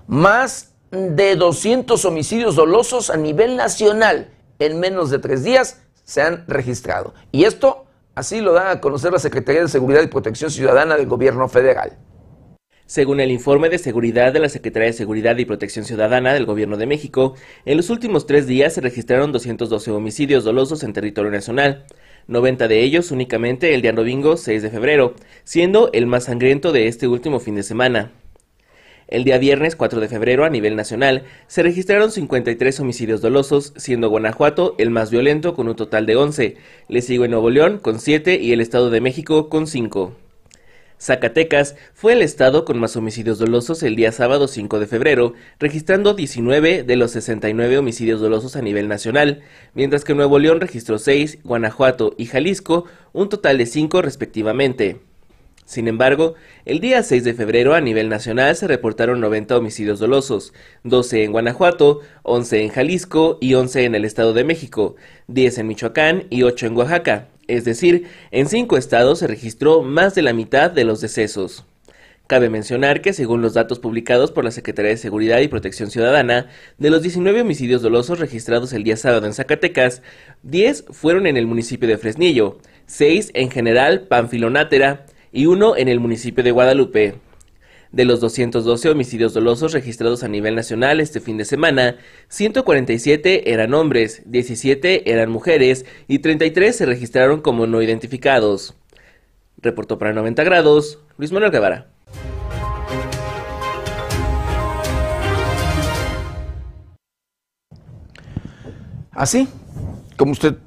Más 0.07 0.73
de 0.91 1.35
200 1.35 2.03
homicidios 2.05 2.55
dolosos 2.55 3.09
a 3.09 3.17
nivel 3.17 3.55
nacional 3.55 4.31
en 4.59 4.79
menos 4.79 5.09
de 5.09 5.19
tres 5.19 5.43
días 5.43 5.81
se 6.03 6.21
han 6.21 6.45
registrado. 6.47 7.13
Y 7.31 7.45
esto 7.45 7.85
así 8.15 8.41
lo 8.41 8.53
da 8.53 8.71
a 8.71 8.81
conocer 8.81 9.12
la 9.12 9.19
Secretaría 9.19 9.62
de 9.62 9.67
Seguridad 9.67 10.01
y 10.01 10.07
Protección 10.07 10.51
Ciudadana 10.51 10.97
del 10.97 11.07
Gobierno 11.07 11.47
Federal. 11.47 11.97
Según 12.89 13.19
el 13.19 13.30
informe 13.30 13.69
de 13.69 13.78
seguridad 13.78 14.34
de 14.34 14.39
la 14.39 14.49
Secretaría 14.49 14.88
de 14.88 14.93
Seguridad 14.93 15.38
y 15.38 15.45
Protección 15.45 15.86
Ciudadana 15.86 16.34
del 16.34 16.47
Gobierno 16.47 16.75
de 16.75 16.88
México, 16.88 17.36
en 17.65 17.78
los 17.78 17.91
últimos 17.91 18.25
tres 18.25 18.47
días 18.47 18.73
se 18.73 18.82
registraron 18.82 19.32
212 19.32 19.91
homicidios 19.91 20.43
dolosos 20.43 20.82
en 20.82 20.93
territorio 20.93 21.30
nacional, 21.30 21.86
90 22.25 22.67
de 22.67 22.82
ellos 22.82 23.12
únicamente 23.12 23.75
el 23.75 23.84
de 23.84 23.91
Bingo 23.91 24.38
6 24.38 24.63
de 24.63 24.71
febrero, 24.71 25.13
siendo 25.43 25.91
el 25.93 26.08
más 26.08 26.23
sangriento 26.23 26.71
de 26.71 26.88
este 26.88 27.08
último 27.08 27.39
fin 27.39 27.54
de 27.54 27.62
semana. 27.62 28.12
El 29.08 29.23
día 29.23 29.38
viernes 29.38 29.75
4 29.75 29.99
de 29.99 30.08
febrero 30.08 30.43
a 30.43 30.49
nivel 30.49 30.75
nacional 30.75 31.25
se 31.45 31.62
registraron 31.62 32.10
53 32.10 32.80
homicidios 32.80 33.21
dolosos, 33.21 33.71
siendo 33.78 34.10
Guanajuato 34.10 34.73
el 34.80 34.89
más 34.89 35.12
violento 35.12 35.54
con 35.54 35.67
un 35.67 35.75
total 35.75 36.08
de 36.08 36.15
11, 36.15 36.58
le 36.88 37.02
sigue 37.04 37.28
Nuevo 37.28 37.52
León 37.52 37.78
con 37.78 37.99
7 37.99 38.39
y 38.41 38.52
el 38.52 38.62
Estado 38.62 38.89
de 38.89 38.99
México 38.99 39.47
con 39.47 39.67
5. 39.67 40.29
Zacatecas 40.99 41.75
fue 41.93 42.13
el 42.13 42.21
estado 42.21 42.65
con 42.65 42.77
más 42.77 42.97
homicidios 42.97 43.39
dolosos 43.39 43.83
el 43.83 43.95
día 43.95 44.12
sábado 44.12 44.49
5 44.49 44.79
de 44.79 44.88
febrero, 44.88 45.33
registrando 45.57 46.13
19 46.13 46.83
de 46.83 46.95
los 46.97 47.12
69 47.12 47.77
homicidios 47.77 48.19
dolosos 48.19 48.57
a 48.57 48.62
nivel 48.62 48.89
nacional, 48.89 49.41
mientras 49.73 50.03
que 50.03 50.13
Nuevo 50.13 50.39
León 50.39 50.59
registró 50.59 50.99
6, 50.99 51.39
Guanajuato 51.43 52.15
y 52.17 52.25
Jalisco 52.25 52.85
un 53.13 53.29
total 53.29 53.57
de 53.57 53.65
5 53.65 54.01
respectivamente. 54.01 54.99
Sin 55.63 55.88
embargo, 55.88 56.33
el 56.65 56.81
día 56.81 57.01
6 57.01 57.23
de 57.23 57.33
febrero 57.33 57.75
a 57.75 57.81
nivel 57.81 58.09
nacional 58.09 58.55
se 58.55 58.67
reportaron 58.67 59.21
90 59.21 59.55
homicidios 59.55 59.99
dolosos, 59.99 60.51
12 60.83 61.23
en 61.23 61.31
Guanajuato, 61.31 62.01
11 62.23 62.63
en 62.63 62.69
Jalisco 62.69 63.38
y 63.39 63.53
11 63.53 63.85
en 63.85 63.95
el 63.95 64.03
Estado 64.03 64.33
de 64.33 64.43
México, 64.43 64.95
10 65.27 65.59
en 65.59 65.67
Michoacán 65.67 66.23
y 66.29 66.43
8 66.43 66.65
en 66.65 66.75
Oaxaca, 66.75 67.27
es 67.49 67.65
decir, 67.65 68.07
en 68.31 68.47
cinco 68.47 68.77
estados 68.77 69.19
se 69.19 69.27
registró 69.27 69.81
más 69.81 70.15
de 70.15 70.21
la 70.21 70.33
mitad 70.33 70.71
de 70.71 70.85
los 70.85 71.01
decesos. 71.01 71.65
Cabe 72.27 72.51
mencionar 72.51 73.01
que, 73.01 73.12
según 73.12 73.41
los 73.41 73.55
datos 73.55 73.79
publicados 73.79 74.31
por 74.31 74.45
la 74.45 74.51
Secretaría 74.51 74.91
de 74.91 74.97
Seguridad 74.97 75.39
y 75.39 75.47
Protección 75.47 75.89
Ciudadana, 75.89 76.47
de 76.77 76.91
los 76.91 77.01
19 77.01 77.41
homicidios 77.41 77.81
dolosos 77.81 78.19
registrados 78.19 78.71
el 78.71 78.83
día 78.83 78.97
sábado 78.97 79.25
en 79.25 79.33
Zacatecas, 79.33 80.03
10 80.43 80.85
fueron 80.91 81.25
en 81.25 81.38
el 81.38 81.47
municipio 81.47 81.89
de 81.89 81.97
Fresnillo, 81.97 82.59
6 82.85 83.31
en 83.33 83.49
general 83.49 84.01
Panfilonátera 84.01 85.07
y 85.31 85.47
uno 85.47 85.75
en 85.75 85.88
el 85.88 85.99
municipio 85.99 86.43
de 86.43 86.51
Guadalupe. 86.51 87.15
De 87.91 88.06
los 88.06 88.19
212 88.19 88.88
homicidios 88.89 89.34
dolosos 89.34 89.73
registrados 89.73 90.23
a 90.23 90.28
nivel 90.28 90.54
nacional 90.54 90.99
este 90.99 91.19
fin 91.19 91.38
de 91.38 91.45
semana, 91.45 91.97
147 92.28 93.52
eran 93.52 93.73
hombres, 93.73 94.21
17 94.25 95.12
eran 95.12 95.32
mujeres 95.32 95.86
y 96.08 96.19
33 96.19 96.75
se 96.75 96.86
registraron 96.86 97.41
como 97.41 97.65
no 97.65 97.82
identificados. 97.82 98.75
Reportó 99.58 99.97
para 99.97 100.13
90 100.13 100.43
grados 100.43 100.99
Luis 101.17 101.32
Manuel 101.32 101.52
Guevara. 101.52 101.88
Así 109.12 109.47
como 110.15 110.34
usted 110.34 110.58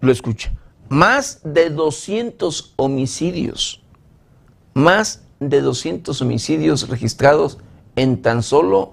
lo 0.00 0.10
escucha, 0.10 0.52
más 0.88 1.40
de 1.44 1.70
200 1.70 2.74
homicidios, 2.76 3.82
más 4.74 5.22
de 5.48 5.60
200 5.60 6.20
homicidios 6.22 6.88
registrados 6.88 7.58
en 7.96 8.22
tan 8.22 8.42
solo 8.42 8.92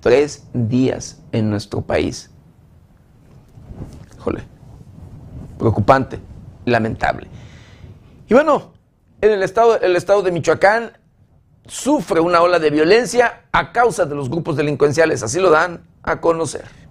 tres 0.00 0.46
días 0.52 1.20
en 1.32 1.50
nuestro 1.50 1.82
país. 1.82 2.30
Híjole, 4.18 4.42
preocupante, 5.58 6.18
lamentable. 6.64 7.28
Y 8.28 8.34
bueno, 8.34 8.72
en 9.20 9.30
el 9.30 9.42
estado, 9.42 9.80
el 9.80 9.96
estado 9.96 10.22
de 10.22 10.32
Michoacán 10.32 10.92
sufre 11.66 12.20
una 12.20 12.42
ola 12.42 12.58
de 12.58 12.70
violencia 12.70 13.42
a 13.52 13.72
causa 13.72 14.04
de 14.04 14.14
los 14.14 14.28
grupos 14.28 14.56
delincuenciales, 14.56 15.22
así 15.22 15.38
lo 15.38 15.50
dan 15.50 15.84
a 16.02 16.20
conocer. 16.20 16.81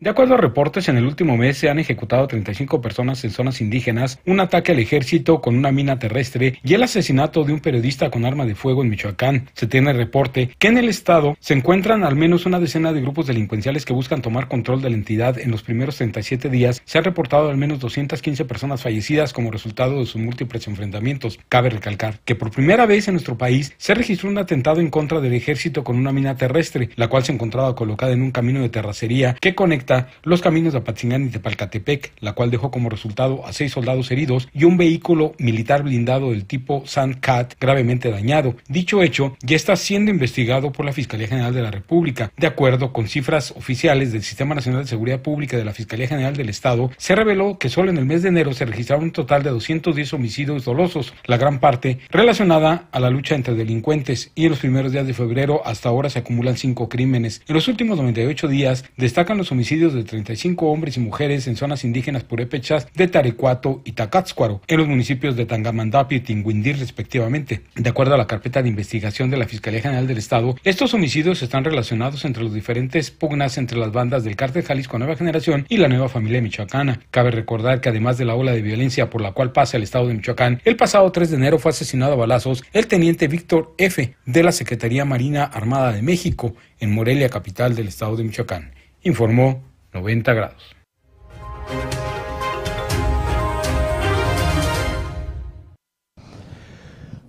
De 0.00 0.10
acuerdo 0.10 0.34
a 0.34 0.36
reportes, 0.36 0.88
en 0.88 0.96
el 0.96 1.06
último 1.06 1.36
mes 1.36 1.58
se 1.58 1.68
han 1.68 1.80
ejecutado 1.80 2.28
35 2.28 2.80
personas 2.80 3.24
en 3.24 3.32
zonas 3.32 3.60
indígenas, 3.60 4.20
un 4.26 4.38
ataque 4.38 4.70
al 4.70 4.78
ejército 4.78 5.40
con 5.40 5.56
una 5.56 5.72
mina 5.72 5.98
terrestre 5.98 6.60
y 6.62 6.74
el 6.74 6.84
asesinato 6.84 7.42
de 7.42 7.52
un 7.52 7.58
periodista 7.58 8.08
con 8.08 8.24
arma 8.24 8.46
de 8.46 8.54
fuego 8.54 8.84
en 8.84 8.90
Michoacán. 8.90 9.48
Se 9.54 9.66
tiene 9.66 9.92
reporte 9.92 10.50
que 10.60 10.68
en 10.68 10.78
el 10.78 10.88
estado 10.88 11.36
se 11.40 11.54
encuentran 11.54 12.04
al 12.04 12.14
menos 12.14 12.46
una 12.46 12.60
decena 12.60 12.92
de 12.92 13.00
grupos 13.00 13.26
delincuenciales 13.26 13.84
que 13.84 13.92
buscan 13.92 14.22
tomar 14.22 14.46
control 14.46 14.82
de 14.82 14.90
la 14.90 14.94
entidad. 14.94 15.36
En 15.36 15.50
los 15.50 15.64
primeros 15.64 15.96
37 15.96 16.48
días 16.48 16.80
se 16.84 16.98
han 16.98 17.02
reportado 17.02 17.50
al 17.50 17.56
menos 17.56 17.80
215 17.80 18.44
personas 18.44 18.80
fallecidas 18.80 19.32
como 19.32 19.50
resultado 19.50 19.98
de 19.98 20.06
sus 20.06 20.22
múltiples 20.22 20.68
enfrentamientos. 20.68 21.40
Cabe 21.48 21.70
recalcar 21.70 22.20
que 22.24 22.36
por 22.36 22.52
primera 22.52 22.86
vez 22.86 23.08
en 23.08 23.14
nuestro 23.14 23.36
país 23.36 23.74
se 23.78 23.94
registró 23.94 24.30
un 24.30 24.38
atentado 24.38 24.78
en 24.78 24.90
contra 24.90 25.20
del 25.20 25.34
ejército 25.34 25.82
con 25.82 25.96
una 25.96 26.12
mina 26.12 26.36
terrestre, 26.36 26.90
la 26.94 27.08
cual 27.08 27.24
se 27.24 27.32
encontraba 27.32 27.74
colocada 27.74 28.12
en 28.12 28.22
un 28.22 28.30
camino 28.30 28.62
de 28.62 28.68
terracería 28.68 29.34
que 29.40 29.56
conecta 29.56 29.87
los 30.22 30.40
caminos 30.40 30.72
de 30.72 30.80
Apatzingán 30.80 31.26
y 31.26 31.28
Tepalcatepec, 31.30 32.12
la 32.20 32.32
cual 32.32 32.50
dejó 32.50 32.70
como 32.70 32.90
resultado 32.90 33.46
a 33.46 33.52
seis 33.52 33.72
soldados 33.72 34.10
heridos 34.10 34.48
y 34.52 34.64
un 34.64 34.76
vehículo 34.76 35.34
militar 35.38 35.82
blindado 35.82 36.30
del 36.30 36.44
tipo 36.44 36.82
Sandcat 36.86 37.54
gravemente 37.60 38.10
dañado. 38.10 38.56
Dicho 38.68 39.02
hecho 39.02 39.36
ya 39.42 39.56
está 39.56 39.76
siendo 39.76 40.10
investigado 40.10 40.72
por 40.72 40.84
la 40.84 40.92
Fiscalía 40.92 41.28
General 41.28 41.54
de 41.54 41.62
la 41.62 41.70
República. 41.70 42.32
De 42.36 42.46
acuerdo 42.46 42.92
con 42.92 43.08
cifras 43.08 43.52
oficiales 43.56 44.12
del 44.12 44.22
Sistema 44.22 44.54
Nacional 44.54 44.82
de 44.82 44.88
Seguridad 44.88 45.20
Pública 45.20 45.56
de 45.56 45.64
la 45.64 45.72
Fiscalía 45.72 46.08
General 46.08 46.36
del 46.36 46.48
Estado, 46.48 46.90
se 46.96 47.14
reveló 47.14 47.58
que 47.58 47.68
solo 47.68 47.90
en 47.90 47.98
el 47.98 48.06
mes 48.06 48.22
de 48.22 48.28
enero 48.28 48.52
se 48.52 48.64
registraron 48.64 49.04
un 49.04 49.12
total 49.12 49.42
de 49.42 49.50
210 49.50 50.12
homicidios 50.12 50.64
dolosos, 50.64 51.14
la 51.24 51.36
gran 51.36 51.60
parte 51.60 51.98
relacionada 52.10 52.88
a 52.92 53.00
la 53.00 53.10
lucha 53.10 53.34
entre 53.34 53.54
delincuentes, 53.54 54.32
y 54.34 54.44
en 54.44 54.50
los 54.50 54.60
primeros 54.60 54.92
días 54.92 55.06
de 55.06 55.14
febrero 55.14 55.62
hasta 55.64 55.88
ahora 55.88 56.10
se 56.10 56.18
acumulan 56.18 56.56
cinco 56.56 56.88
crímenes. 56.88 57.42
En 57.48 57.54
los 57.54 57.68
últimos 57.68 57.98
98 57.98 58.48
días 58.48 58.84
destacan 58.96 59.38
los 59.38 59.52
homicidios 59.52 59.77
de 59.78 60.02
35 60.02 60.66
hombres 60.66 60.96
y 60.96 61.00
mujeres 61.00 61.46
en 61.46 61.54
zonas 61.54 61.84
indígenas 61.84 62.24
purépechas 62.24 62.88
de 62.94 63.06
Tarecuato 63.06 63.80
y 63.84 63.92
Tacátzcuaro, 63.92 64.60
en 64.66 64.78
los 64.78 64.88
municipios 64.88 65.36
de 65.36 65.46
Tangamandapi 65.46 66.16
y 66.16 66.20
Tinguindir, 66.20 66.78
respectivamente. 66.78 67.62
De 67.76 67.88
acuerdo 67.88 68.14
a 68.14 68.18
la 68.18 68.26
carpeta 68.26 68.60
de 68.60 68.68
investigación 68.68 69.30
de 69.30 69.36
la 69.36 69.46
Fiscalía 69.46 69.80
General 69.80 70.06
del 70.08 70.18
Estado, 70.18 70.56
estos 70.64 70.92
homicidios 70.94 71.42
están 71.42 71.64
relacionados 71.64 72.24
entre 72.24 72.42
los 72.42 72.52
diferentes 72.52 73.12
pugnas 73.12 73.56
entre 73.56 73.78
las 73.78 73.92
bandas 73.92 74.24
del 74.24 74.34
Cártel 74.34 74.64
Jalisco 74.64 74.98
Nueva 74.98 75.14
Generación 75.14 75.64
y 75.68 75.76
la 75.76 75.88
nueva 75.88 76.08
familia 76.08 76.42
michoacana. 76.42 77.00
Cabe 77.12 77.30
recordar 77.30 77.80
que 77.80 77.90
además 77.90 78.18
de 78.18 78.24
la 78.24 78.34
ola 78.34 78.52
de 78.52 78.62
violencia 78.62 79.10
por 79.10 79.20
la 79.20 79.32
cual 79.32 79.52
pasa 79.52 79.76
el 79.76 79.84
Estado 79.84 80.08
de 80.08 80.14
Michoacán, 80.14 80.60
el 80.64 80.74
pasado 80.74 81.10
3 81.12 81.30
de 81.30 81.36
enero 81.36 81.58
fue 81.60 81.70
asesinado 81.70 82.14
a 82.14 82.16
balazos 82.16 82.64
el 82.72 82.88
teniente 82.88 83.28
Víctor 83.28 83.74
F. 83.78 84.16
de 84.26 84.42
la 84.42 84.50
Secretaría 84.50 85.04
Marina 85.04 85.44
Armada 85.44 85.92
de 85.92 86.02
México 86.02 86.56
en 86.80 86.92
Morelia, 86.92 87.28
capital 87.28 87.76
del 87.76 87.88
Estado 87.88 88.16
de 88.16 88.24
Michoacán 88.24 88.72
informó 89.02 89.64
90 89.92 90.34
grados. 90.34 90.76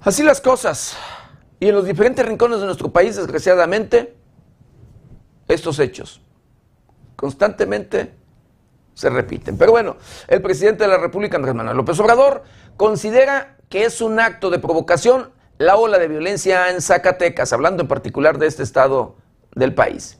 Así 0.01 0.23
las 0.23 0.41
cosas. 0.41 0.97
Y 1.59 1.67
en 1.67 1.75
los 1.75 1.85
diferentes 1.85 2.25
rincones 2.25 2.59
de 2.59 2.65
nuestro 2.65 2.91
país, 2.91 3.17
desgraciadamente, 3.17 4.15
estos 5.47 5.79
hechos 5.79 6.21
constantemente 7.17 8.13
se 8.93 9.09
repiten. 9.09 9.57
Pero 9.57 9.71
bueno, 9.71 9.97
el 10.27 10.41
presidente 10.41 10.85
de 10.85 10.89
la 10.89 10.97
República, 10.97 11.35
Andrés 11.35 11.53
Manuel 11.53 11.75
López 11.75 11.99
Obrador, 11.99 12.43
considera 12.77 13.57
que 13.67 13.83
es 13.83 13.99
un 13.99 14.19
acto 14.19 14.49
de 14.49 14.59
provocación 14.59 15.31
la 15.57 15.75
ola 15.75 15.99
de 15.99 16.07
violencia 16.07 16.69
en 16.69 16.81
Zacatecas, 16.81 17.51
hablando 17.51 17.83
en 17.83 17.89
particular 17.89 18.37
de 18.37 18.47
este 18.47 18.63
estado 18.63 19.17
del 19.53 19.73
país. 19.73 20.17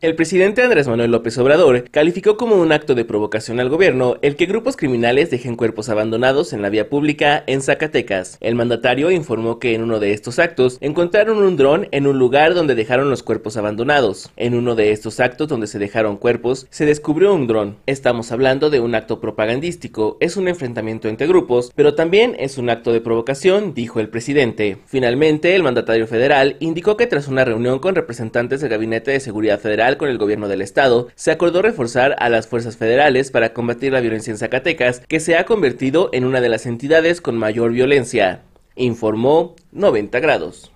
El 0.00 0.14
presidente 0.14 0.62
Andrés 0.62 0.86
Manuel 0.86 1.10
López 1.10 1.36
Obrador 1.38 1.90
calificó 1.90 2.36
como 2.36 2.54
un 2.54 2.70
acto 2.70 2.94
de 2.94 3.04
provocación 3.04 3.58
al 3.58 3.68
gobierno 3.68 4.14
el 4.22 4.36
que 4.36 4.46
grupos 4.46 4.76
criminales 4.76 5.28
dejen 5.28 5.56
cuerpos 5.56 5.88
abandonados 5.88 6.52
en 6.52 6.62
la 6.62 6.68
vía 6.68 6.88
pública 6.88 7.42
en 7.48 7.62
Zacatecas. 7.62 8.38
El 8.40 8.54
mandatario 8.54 9.10
informó 9.10 9.58
que 9.58 9.74
en 9.74 9.82
uno 9.82 9.98
de 9.98 10.12
estos 10.12 10.38
actos 10.38 10.78
encontraron 10.80 11.38
un 11.38 11.56
dron 11.56 11.88
en 11.90 12.06
un 12.06 12.16
lugar 12.16 12.54
donde 12.54 12.76
dejaron 12.76 13.10
los 13.10 13.24
cuerpos 13.24 13.56
abandonados. 13.56 14.30
En 14.36 14.54
uno 14.54 14.76
de 14.76 14.92
estos 14.92 15.18
actos 15.18 15.48
donde 15.48 15.66
se 15.66 15.80
dejaron 15.80 16.16
cuerpos 16.16 16.68
se 16.70 16.86
descubrió 16.86 17.34
un 17.34 17.48
dron. 17.48 17.78
Estamos 17.86 18.30
hablando 18.30 18.70
de 18.70 18.78
un 18.78 18.94
acto 18.94 19.20
propagandístico, 19.20 20.16
es 20.20 20.36
un 20.36 20.46
enfrentamiento 20.46 21.08
entre 21.08 21.26
grupos, 21.26 21.72
pero 21.74 21.96
también 21.96 22.36
es 22.38 22.56
un 22.56 22.70
acto 22.70 22.92
de 22.92 23.00
provocación, 23.00 23.74
dijo 23.74 23.98
el 23.98 24.10
presidente. 24.10 24.78
Finalmente, 24.86 25.56
el 25.56 25.64
mandatario 25.64 26.06
federal 26.06 26.56
indicó 26.60 26.96
que 26.96 27.08
tras 27.08 27.26
una 27.26 27.44
reunión 27.44 27.80
con 27.80 27.96
representantes 27.96 28.60
del 28.60 28.70
Gabinete 28.70 29.10
de 29.10 29.18
Seguridad 29.18 29.58
Federal 29.58 29.87
con 29.96 30.10
el 30.10 30.18
gobierno 30.18 30.48
del 30.48 30.60
estado, 30.60 31.08
se 31.14 31.30
acordó 31.30 31.62
reforzar 31.62 32.16
a 32.18 32.28
las 32.28 32.46
fuerzas 32.46 32.76
federales 32.76 33.30
para 33.30 33.54
combatir 33.54 33.92
la 33.92 34.00
violencia 34.00 34.30
en 34.30 34.38
Zacatecas, 34.38 35.00
que 35.08 35.20
se 35.20 35.36
ha 35.36 35.46
convertido 35.46 36.10
en 36.12 36.24
una 36.24 36.40
de 36.40 36.48
las 36.48 36.66
entidades 36.66 37.20
con 37.20 37.38
mayor 37.38 37.72
violencia, 37.72 38.42
informó 38.76 39.56
90 39.72 40.20
grados. 40.20 40.72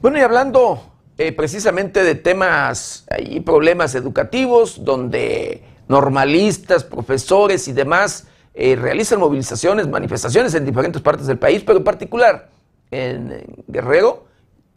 Bueno, 0.00 0.18
y 0.18 0.22
hablando 0.22 0.82
eh, 1.18 1.32
precisamente 1.32 2.04
de 2.04 2.14
temas 2.14 3.06
y 3.18 3.40
problemas 3.40 3.94
educativos, 3.94 4.84
donde 4.84 5.62
normalistas, 5.88 6.84
profesores 6.84 7.68
y 7.68 7.72
demás 7.72 8.26
eh, 8.58 8.74
realizan 8.74 9.20
movilizaciones, 9.20 9.86
manifestaciones 9.86 10.54
en 10.54 10.64
diferentes 10.64 11.02
partes 11.02 11.26
del 11.26 11.38
país, 11.38 11.62
pero 11.64 11.78
en 11.78 11.84
particular 11.84 12.48
en, 12.90 13.44
Guerrero. 13.68 14.24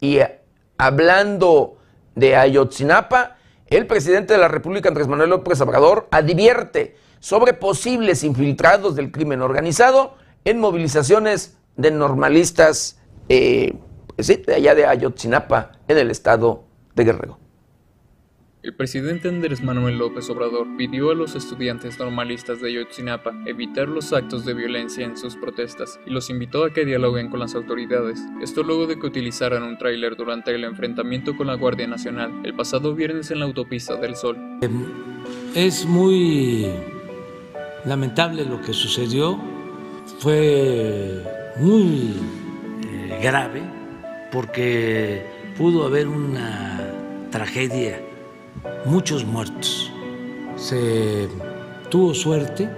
Y 0.00 0.18
eh, 0.18 0.40
hablando 0.76 1.78
de 2.14 2.36
Ayotzinapa, 2.36 3.38
el 3.68 3.86
presidente 3.86 4.34
de 4.34 4.38
la 4.38 4.48
República, 4.48 4.90
Andrés 4.90 5.08
Manuel 5.08 5.30
López 5.30 5.58
Obrador, 5.62 6.08
advierte 6.10 6.96
sobre 7.20 7.54
posibles 7.54 8.22
infiltrados 8.22 8.96
del 8.96 9.10
crimen 9.10 9.40
organizado 9.40 10.14
en 10.44 10.60
movilizaciones 10.60 11.56
de 11.76 11.90
normalistas 11.90 12.98
eh, 13.30 13.72
pues 14.14 14.44
de 14.44 14.54
allá 14.54 14.74
de 14.74 14.84
Ayotzinapa, 14.84 15.72
en 15.88 15.96
el 15.96 16.10
estado 16.10 16.64
de 16.94 17.04
Guerrero. 17.04 17.38
El 18.62 18.74
presidente 18.74 19.26
Andrés 19.26 19.62
Manuel 19.62 19.96
López 19.96 20.28
Obrador 20.28 20.66
pidió 20.76 21.10
a 21.10 21.14
los 21.14 21.34
estudiantes 21.34 21.98
normalistas 21.98 22.60
de 22.60 22.68
Ayotzinapa 22.68 23.32
evitar 23.46 23.88
los 23.88 24.12
actos 24.12 24.44
de 24.44 24.52
violencia 24.52 25.02
en 25.02 25.16
sus 25.16 25.34
protestas 25.34 25.98
y 26.06 26.10
los 26.10 26.28
invitó 26.28 26.64
a 26.64 26.70
que 26.74 26.84
dialoguen 26.84 27.30
con 27.30 27.40
las 27.40 27.54
autoridades. 27.54 28.20
Esto 28.42 28.62
luego 28.62 28.86
de 28.86 28.98
que 28.98 29.06
utilizaran 29.06 29.62
un 29.62 29.78
tráiler 29.78 30.14
durante 30.14 30.54
el 30.54 30.64
enfrentamiento 30.64 31.38
con 31.38 31.46
la 31.46 31.54
Guardia 31.54 31.86
Nacional 31.86 32.32
el 32.44 32.52
pasado 32.54 32.94
viernes 32.94 33.30
en 33.30 33.38
la 33.38 33.46
autopista 33.46 33.96
del 33.96 34.14
Sol. 34.14 34.36
Es 35.54 35.86
muy 35.86 36.68
lamentable 37.86 38.44
lo 38.44 38.60
que 38.60 38.74
sucedió. 38.74 39.40
Fue 40.18 41.24
muy 41.56 42.14
eh, 42.84 43.20
grave 43.22 43.62
porque 44.30 45.24
pudo 45.56 45.86
haber 45.86 46.08
una 46.08 46.92
tragedia 47.30 48.02
muchos 48.84 49.24
muertos. 49.24 49.92
Se 50.56 51.28
tuvo 51.90 52.14
suerte 52.14 52.68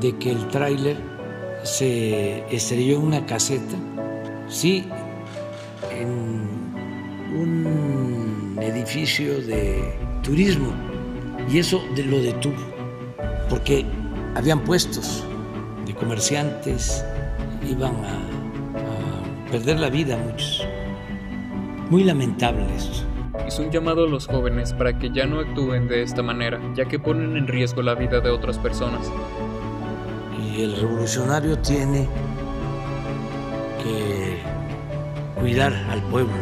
de 0.00 0.16
que 0.16 0.30
el 0.30 0.48
tráiler 0.48 0.96
se 1.62 2.44
estrelló 2.54 2.96
en 2.96 3.02
una 3.02 3.26
caseta, 3.26 3.76
sí, 4.48 4.84
en 5.90 6.08
un 7.36 8.58
edificio 8.60 9.40
de 9.42 9.94
turismo, 10.22 10.72
y 11.50 11.58
eso 11.58 11.82
lo 12.06 12.20
detuvo, 12.20 12.56
porque 13.48 13.84
habían 14.34 14.60
puestos 14.60 15.24
de 15.86 15.94
comerciantes, 15.94 17.04
iban 17.68 17.94
a, 18.04 18.14
a 19.46 19.50
perder 19.50 19.80
la 19.80 19.90
vida 19.90 20.16
muchos. 20.16 20.66
Muy 21.90 22.04
lamentable 22.04 22.64
esto. 22.76 23.09
Hizo 23.50 23.62
un 23.62 23.70
llamado 23.72 24.04
a 24.04 24.08
los 24.08 24.28
jóvenes 24.28 24.72
para 24.72 24.96
que 24.96 25.10
ya 25.10 25.26
no 25.26 25.40
actúen 25.40 25.88
de 25.88 26.02
esta 26.02 26.22
manera, 26.22 26.60
ya 26.76 26.84
que 26.84 27.00
ponen 27.00 27.36
en 27.36 27.48
riesgo 27.48 27.82
la 27.82 27.96
vida 27.96 28.20
de 28.20 28.30
otras 28.30 28.58
personas. 28.58 29.10
Y 30.40 30.62
el 30.62 30.76
revolucionario 30.76 31.58
tiene 31.58 32.08
que 33.82 34.38
cuidar 35.40 35.72
al 35.90 36.00
pueblo 36.02 36.32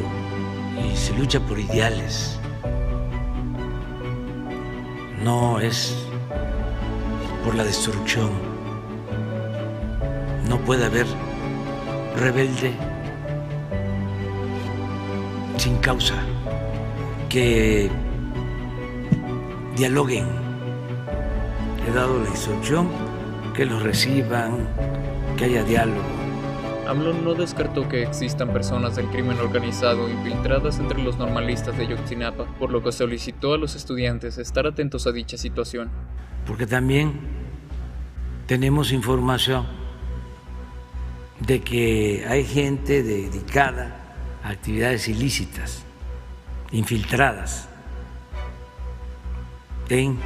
y 0.85 0.95
se 0.95 1.17
lucha 1.17 1.41
por 1.41 1.59
ideales. 1.59 2.39
No 5.25 5.61
es 5.61 5.97
por 7.43 7.55
la 7.55 7.65
destrucción. 7.65 8.29
No 10.47 10.59
puede 10.59 10.85
haber 10.85 11.07
rebelde 12.19 12.75
sin 15.57 15.79
causa, 15.79 16.15
que 17.29 17.91
dialoguen. 19.77 20.27
He 21.87 21.93
dado 21.93 22.23
la 22.23 22.29
instrucción 22.29 22.89
que 23.55 23.67
los 23.67 23.83
reciban, 23.83 24.69
que 25.37 25.45
haya 25.47 25.65
diálogo. 25.65 26.03
AMLO 26.87 27.13
no 27.13 27.35
descartó 27.35 27.87
que 27.87 28.03
existan 28.03 28.51
personas 28.51 28.97
del 28.97 29.09
crimen 29.09 29.39
organizado 29.41 30.09
infiltradas 30.09 30.79
entre 30.79 31.03
los 31.03 31.19
normalistas 31.19 31.77
de 31.77 31.87
Yotzinapa, 31.87 32.47
por 32.59 32.71
lo 32.71 32.83
que 32.83 32.93
solicitó 32.93 33.53
a 33.53 33.59
los 33.59 33.75
estudiantes 33.75 34.39
estar 34.39 34.67
atentos 34.67 35.07
a 35.07 35.13
dicha 35.13 35.37
situación. 35.37 35.91
Porque 36.47 36.67
también 36.67 37.13
tenemos 38.47 38.91
información 38.91 39.67
de 41.41 41.61
que 41.61 42.25
hay 42.27 42.45
gente 42.45 43.03
dedicada 43.03 44.01
a 44.43 44.49
actividades 44.49 45.09
ilícitas, 45.09 45.85
infiltradas 46.73 47.69
en 49.89 50.19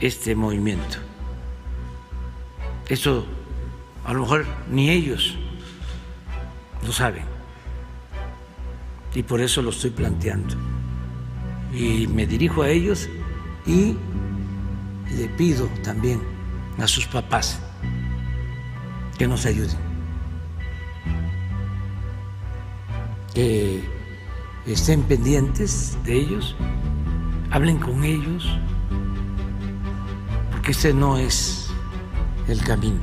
este 0.00 0.34
movimiento. 0.34 0.98
Eso 2.88 3.26
a 4.04 4.12
lo 4.12 4.20
mejor 4.20 4.46
ni 4.70 4.90
ellos 4.90 5.36
lo 6.84 6.92
saben 6.92 7.24
y 9.14 9.22
por 9.22 9.40
eso 9.40 9.62
lo 9.62 9.70
estoy 9.70 9.90
planteando. 9.90 10.54
Y 11.72 12.06
me 12.08 12.26
dirijo 12.26 12.62
a 12.62 12.68
ellos 12.68 13.08
y 13.66 13.96
le 15.16 15.28
pido 15.36 15.66
también 15.82 16.20
a 16.78 16.86
sus 16.86 17.06
papás 17.06 17.60
que 19.18 19.26
nos 19.26 19.46
ayuden. 19.46 19.90
Estén 24.66 25.02
pendientes 25.02 25.98
de 26.04 26.16
ellos, 26.16 26.56
hablen 27.50 27.78
con 27.78 28.04
ellos, 28.04 28.48
porque 30.52 30.72
ese 30.72 30.94
no 30.94 31.18
es 31.18 31.70
el 32.48 32.62
camino. 32.62 33.00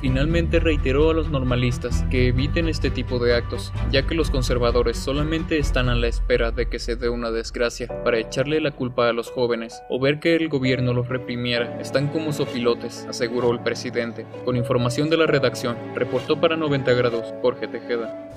Finalmente 0.00 0.60
reiteró 0.60 1.10
a 1.10 1.14
los 1.14 1.28
normalistas 1.28 2.04
que 2.08 2.28
eviten 2.28 2.68
este 2.68 2.88
tipo 2.90 3.18
de 3.18 3.34
actos, 3.34 3.72
ya 3.90 4.06
que 4.06 4.14
los 4.14 4.30
conservadores 4.30 4.96
solamente 4.96 5.58
están 5.58 5.88
a 5.88 5.96
la 5.96 6.06
espera 6.06 6.52
de 6.52 6.68
que 6.68 6.78
se 6.78 6.94
dé 6.94 7.08
una 7.08 7.32
desgracia 7.32 7.88
para 8.04 8.18
echarle 8.18 8.60
la 8.60 8.70
culpa 8.70 9.08
a 9.08 9.12
los 9.12 9.28
jóvenes 9.28 9.82
o 9.88 9.98
ver 9.98 10.20
que 10.20 10.36
el 10.36 10.48
gobierno 10.48 10.92
los 10.92 11.08
reprimiera. 11.08 11.80
Están 11.80 12.08
como 12.08 12.32
sopilotes, 12.32 13.06
aseguró 13.08 13.50
el 13.50 13.60
presidente. 13.60 14.24
Con 14.44 14.56
información 14.56 15.10
de 15.10 15.16
la 15.16 15.26
redacción, 15.26 15.76
reportó 15.96 16.40
para 16.40 16.56
90 16.56 16.92
grados 16.92 17.34
Jorge 17.42 17.66
Tejeda. 17.66 18.30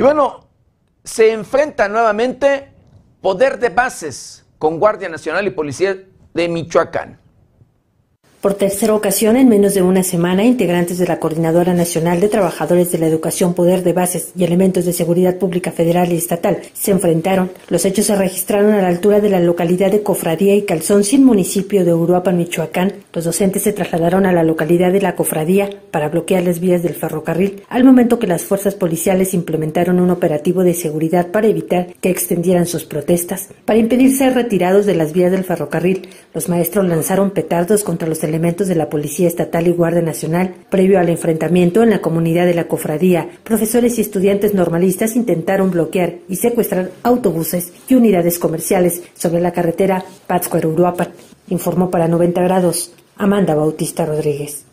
Y 0.00 0.02
bueno, 0.02 0.46
se 1.04 1.30
enfrenta 1.30 1.86
nuevamente 1.86 2.72
poder 3.20 3.58
de 3.58 3.68
bases 3.68 4.46
con 4.56 4.78
Guardia 4.78 5.10
Nacional 5.10 5.46
y 5.46 5.50
Policía 5.50 5.94
de 6.32 6.48
Michoacán. 6.48 7.20
Por 8.40 8.54
tercera 8.54 8.94
ocasión 8.94 9.36
en 9.36 9.50
menos 9.50 9.74
de 9.74 9.82
una 9.82 10.02
semana, 10.02 10.44
integrantes 10.44 10.96
de 10.96 11.06
la 11.06 11.18
Coordinadora 11.18 11.74
Nacional 11.74 12.20
de 12.20 12.30
Trabajadores 12.30 12.90
de 12.90 12.96
la 12.96 13.06
Educación, 13.06 13.52
Poder 13.52 13.82
de 13.82 13.92
Bases 13.92 14.32
y 14.34 14.44
Elementos 14.44 14.86
de 14.86 14.94
Seguridad 14.94 15.36
Pública 15.36 15.72
Federal 15.72 16.10
y 16.10 16.16
Estatal 16.16 16.56
se 16.72 16.90
enfrentaron. 16.90 17.50
Los 17.68 17.84
hechos 17.84 18.06
se 18.06 18.16
registraron 18.16 18.72
a 18.72 18.80
la 18.80 18.88
altura 18.88 19.20
de 19.20 19.28
la 19.28 19.40
localidad 19.40 19.90
de 19.90 20.02
Cofradía 20.02 20.54
y 20.54 20.62
Calzón, 20.62 21.04
sin 21.04 21.22
municipio 21.22 21.84
de 21.84 21.92
Uruapan, 21.92 22.38
Michoacán. 22.38 22.94
Los 23.12 23.26
docentes 23.26 23.60
se 23.60 23.74
trasladaron 23.74 24.24
a 24.24 24.32
la 24.32 24.42
localidad 24.42 24.90
de 24.90 25.02
la 25.02 25.16
Cofradía 25.16 25.68
para 25.90 26.08
bloquear 26.08 26.42
las 26.42 26.60
vías 26.60 26.82
del 26.82 26.94
ferrocarril, 26.94 27.64
al 27.68 27.84
momento 27.84 28.18
que 28.18 28.26
las 28.26 28.44
fuerzas 28.44 28.74
policiales 28.74 29.34
implementaron 29.34 30.00
un 30.00 30.08
operativo 30.08 30.64
de 30.64 30.72
seguridad 30.72 31.26
para 31.26 31.48
evitar 31.48 31.88
que 32.00 32.08
extendieran 32.08 32.64
sus 32.64 32.86
protestas. 32.86 33.48
Para 33.66 33.80
impedir 33.80 34.16
ser 34.16 34.32
retirados 34.32 34.86
de 34.86 34.94
las 34.94 35.12
vías 35.12 35.30
del 35.30 35.44
ferrocarril, 35.44 36.08
los 36.32 36.48
maestros 36.48 36.86
lanzaron 36.86 37.32
petardos 37.32 37.84
contra 37.84 38.08
los 38.08 38.18
elementos 38.30 38.68
de 38.68 38.74
la 38.74 38.88
Policía 38.88 39.28
Estatal 39.28 39.68
y 39.68 39.72
Guardia 39.72 40.00
Nacional. 40.00 40.54
Previo 40.70 40.98
al 40.98 41.10
enfrentamiento 41.10 41.82
en 41.82 41.90
la 41.90 42.00
comunidad 42.00 42.46
de 42.46 42.54
la 42.54 42.68
cofradía, 42.68 43.28
profesores 43.44 43.98
y 43.98 44.00
estudiantes 44.00 44.54
normalistas 44.54 45.16
intentaron 45.16 45.70
bloquear 45.70 46.14
y 46.28 46.36
secuestrar 46.36 46.90
autobuses 47.02 47.72
y 47.88 47.94
unidades 47.94 48.38
comerciales 48.38 49.02
sobre 49.14 49.42
la 49.42 49.52
carretera 49.52 50.04
Pátzcuaro-Uruapan, 50.26 51.10
informó 51.48 51.90
para 51.90 52.08
90 52.08 52.40
grados 52.42 52.92
Amanda 53.16 53.54
Bautista 53.54 54.06
Rodríguez. 54.06 54.64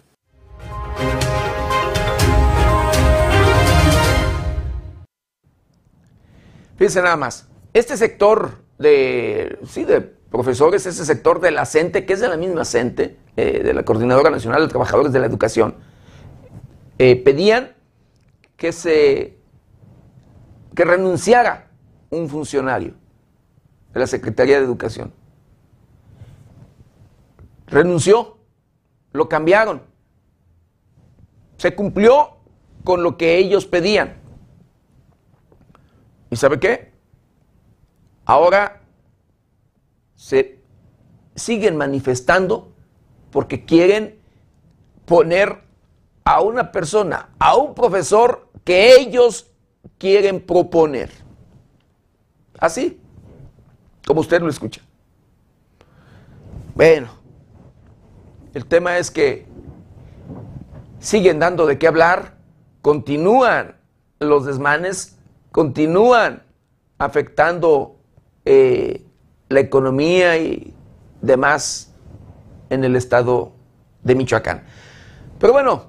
Fíjense 6.77 7.01
nada 7.01 7.17
más, 7.17 7.47
este 7.73 7.97
sector 7.97 8.51
de, 8.77 9.57
sí, 9.67 9.83
de 9.83 10.01
profesores, 10.01 10.85
ese 10.85 11.05
sector 11.05 11.39
de 11.39 11.51
la 11.51 11.65
que 11.65 12.13
es 12.13 12.19
de 12.19 12.27
la 12.27 12.37
misma 12.37 12.65
CENTE, 12.65 13.17
eh, 13.37 13.61
de 13.63 13.73
la 13.73 13.83
Coordinadora 13.83 14.31
Nacional 14.31 14.63
de 14.63 14.67
Trabajadores 14.67 15.13
de 15.13 15.19
la 15.19 15.27
Educación, 15.27 15.75
eh, 16.97 17.15
pedían 17.15 17.73
que 18.55 18.71
se 18.71 19.37
que 20.75 20.85
renunciara 20.85 21.69
un 22.09 22.29
funcionario 22.29 22.93
de 23.93 23.99
la 23.99 24.07
Secretaría 24.07 24.57
de 24.57 24.65
Educación. 24.65 25.13
Renunció, 27.67 28.37
lo 29.11 29.29
cambiaron. 29.29 29.83
Se 31.57 31.75
cumplió 31.75 32.37
con 32.83 33.03
lo 33.03 33.17
que 33.17 33.37
ellos 33.37 33.65
pedían. 33.65 34.17
¿Y 36.29 36.35
sabe 36.35 36.59
qué? 36.59 36.91
Ahora 38.25 38.81
se 40.15 40.59
siguen 41.35 41.77
manifestando 41.77 42.73
porque 43.31 43.65
quieren 43.65 44.19
poner 45.05 45.61
a 46.23 46.41
una 46.41 46.71
persona, 46.71 47.29
a 47.39 47.55
un 47.55 47.73
profesor 47.73 48.49
que 48.63 48.95
ellos 48.95 49.49
quieren 49.97 50.45
proponer. 50.45 51.09
Así, 52.59 52.99
como 54.05 54.21
usted 54.21 54.41
lo 54.41 54.49
escucha. 54.49 54.81
Bueno, 56.75 57.09
el 58.53 58.65
tema 58.65 58.97
es 58.97 59.09
que 59.09 59.45
siguen 60.99 61.39
dando 61.39 61.65
de 61.65 61.77
qué 61.77 61.87
hablar, 61.87 62.35
continúan 62.81 63.75
los 64.19 64.45
desmanes, 64.45 65.17
continúan 65.51 66.43
afectando 66.97 67.97
eh, 68.45 69.05
la 69.49 69.59
economía 69.59 70.37
y 70.37 70.73
demás 71.21 71.86
en 72.69 72.83
el 72.83 72.95
estado 72.95 73.53
de 74.03 74.15
Michoacán. 74.15 74.63
Pero 75.39 75.53
bueno, 75.53 75.85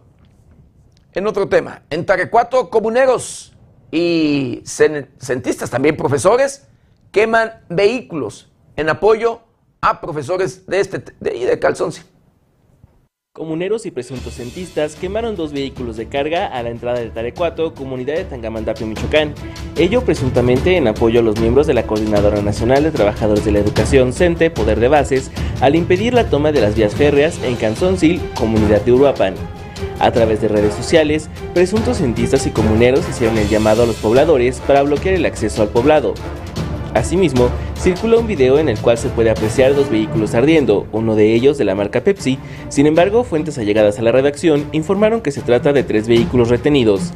en 1.13 1.27
otro 1.27 1.49
tema, 1.49 1.83
en 1.91 2.05
Tarecuato, 2.05 2.71
comuneros 2.71 3.55
y 3.91 4.63
centistas, 4.65 5.71
también 5.71 5.97
profesores, 5.97 6.69
queman 7.11 7.53
vehículos 7.69 8.51
en 8.77 8.89
apoyo 8.89 9.41
a 9.81 10.01
profesores 10.01 10.67
de 10.67 10.81
este 10.81 11.05
de, 11.21 11.47
de 11.47 11.59
Calzonce. 11.59 12.03
Comuneros 13.39 13.87
y 13.87 13.93
presuntos 13.93 14.35
centistas 14.35 14.97
quemaron 14.97 15.37
dos 15.37 15.53
vehículos 15.53 15.97
de 15.97 16.09
carga 16.09 16.49
a 16.49 16.61
la 16.65 16.71
entrada 16.71 16.99
de 16.99 17.09
Tarecuato, 17.09 17.73
comunidad 17.73 18.17
de 18.17 18.25
Tangamandapio, 18.25 18.85
Michoacán. 18.85 19.33
Ello 19.77 20.01
presuntamente 20.01 20.77
en 20.77 20.89
apoyo 20.89 21.21
a 21.21 21.23
los 21.23 21.39
miembros 21.39 21.69
de 21.69 21.75
la 21.75 21.85
Coordinadora 21.85 22.43
Nacional 22.43 22.83
de 22.83 22.91
Trabajadores 22.91 23.45
de 23.45 23.53
la 23.53 23.61
Educación, 23.61 24.13
CENTE, 24.13 24.51
Poder 24.51 24.81
de 24.81 24.89
Bases, 24.89 25.31
al 25.61 25.77
impedir 25.77 26.15
la 26.15 26.29
toma 26.29 26.51
de 26.51 26.63
las 26.63 26.75
vías 26.75 26.97
férreas 26.97 27.41
en 27.45 27.55
Canzoncil, 27.55 28.21
comunidad 28.35 28.81
de 28.81 28.91
Uruapan. 28.93 29.35
A 30.01 30.11
través 30.11 30.41
de 30.41 30.49
redes 30.49 30.75
sociales, 30.75 31.31
presuntos 31.55 31.99
centistas 31.99 32.45
y 32.45 32.51
comuneros 32.51 33.09
hicieron 33.09 33.39
el 33.39 33.49
llamado 33.49 33.85
a 33.85 33.87
los 33.87 33.97
pobladores 33.97 34.61
para 34.67 34.83
bloquear 34.83 35.15
el 35.15 35.27
acceso 35.27 35.63
al 35.63 35.69
poblado. 35.69 36.15
Asimismo, 36.95 37.49
circula 37.79 38.19
un 38.19 38.27
video 38.27 38.59
en 38.59 38.69
el 38.69 38.79
cual 38.79 38.99
se 38.99 39.09
puede 39.09 39.31
apreciar 39.31 39.75
dos 39.75 39.91
vehículos 39.91 40.35
ardiendo, 40.35 40.87
uno 40.93 41.15
de 41.15 41.35
ellos 41.35 41.59
de 41.59 41.65
la 41.65 41.75
marca 41.75 42.01
Pepsi. 42.01 42.39
Sin 42.69 42.87
embargo, 42.87 43.25
fuentes 43.25 43.59
allegadas 43.59 43.99
a 43.99 44.03
la 44.03 44.13
redacción 44.13 44.67
informaron 44.73 45.21
que 45.21 45.33
se 45.33 45.43
trata 45.43 45.73
de 45.73 45.83
tres 45.83 46.09
vehículos 46.09 46.49
retenidos. 46.49 47.13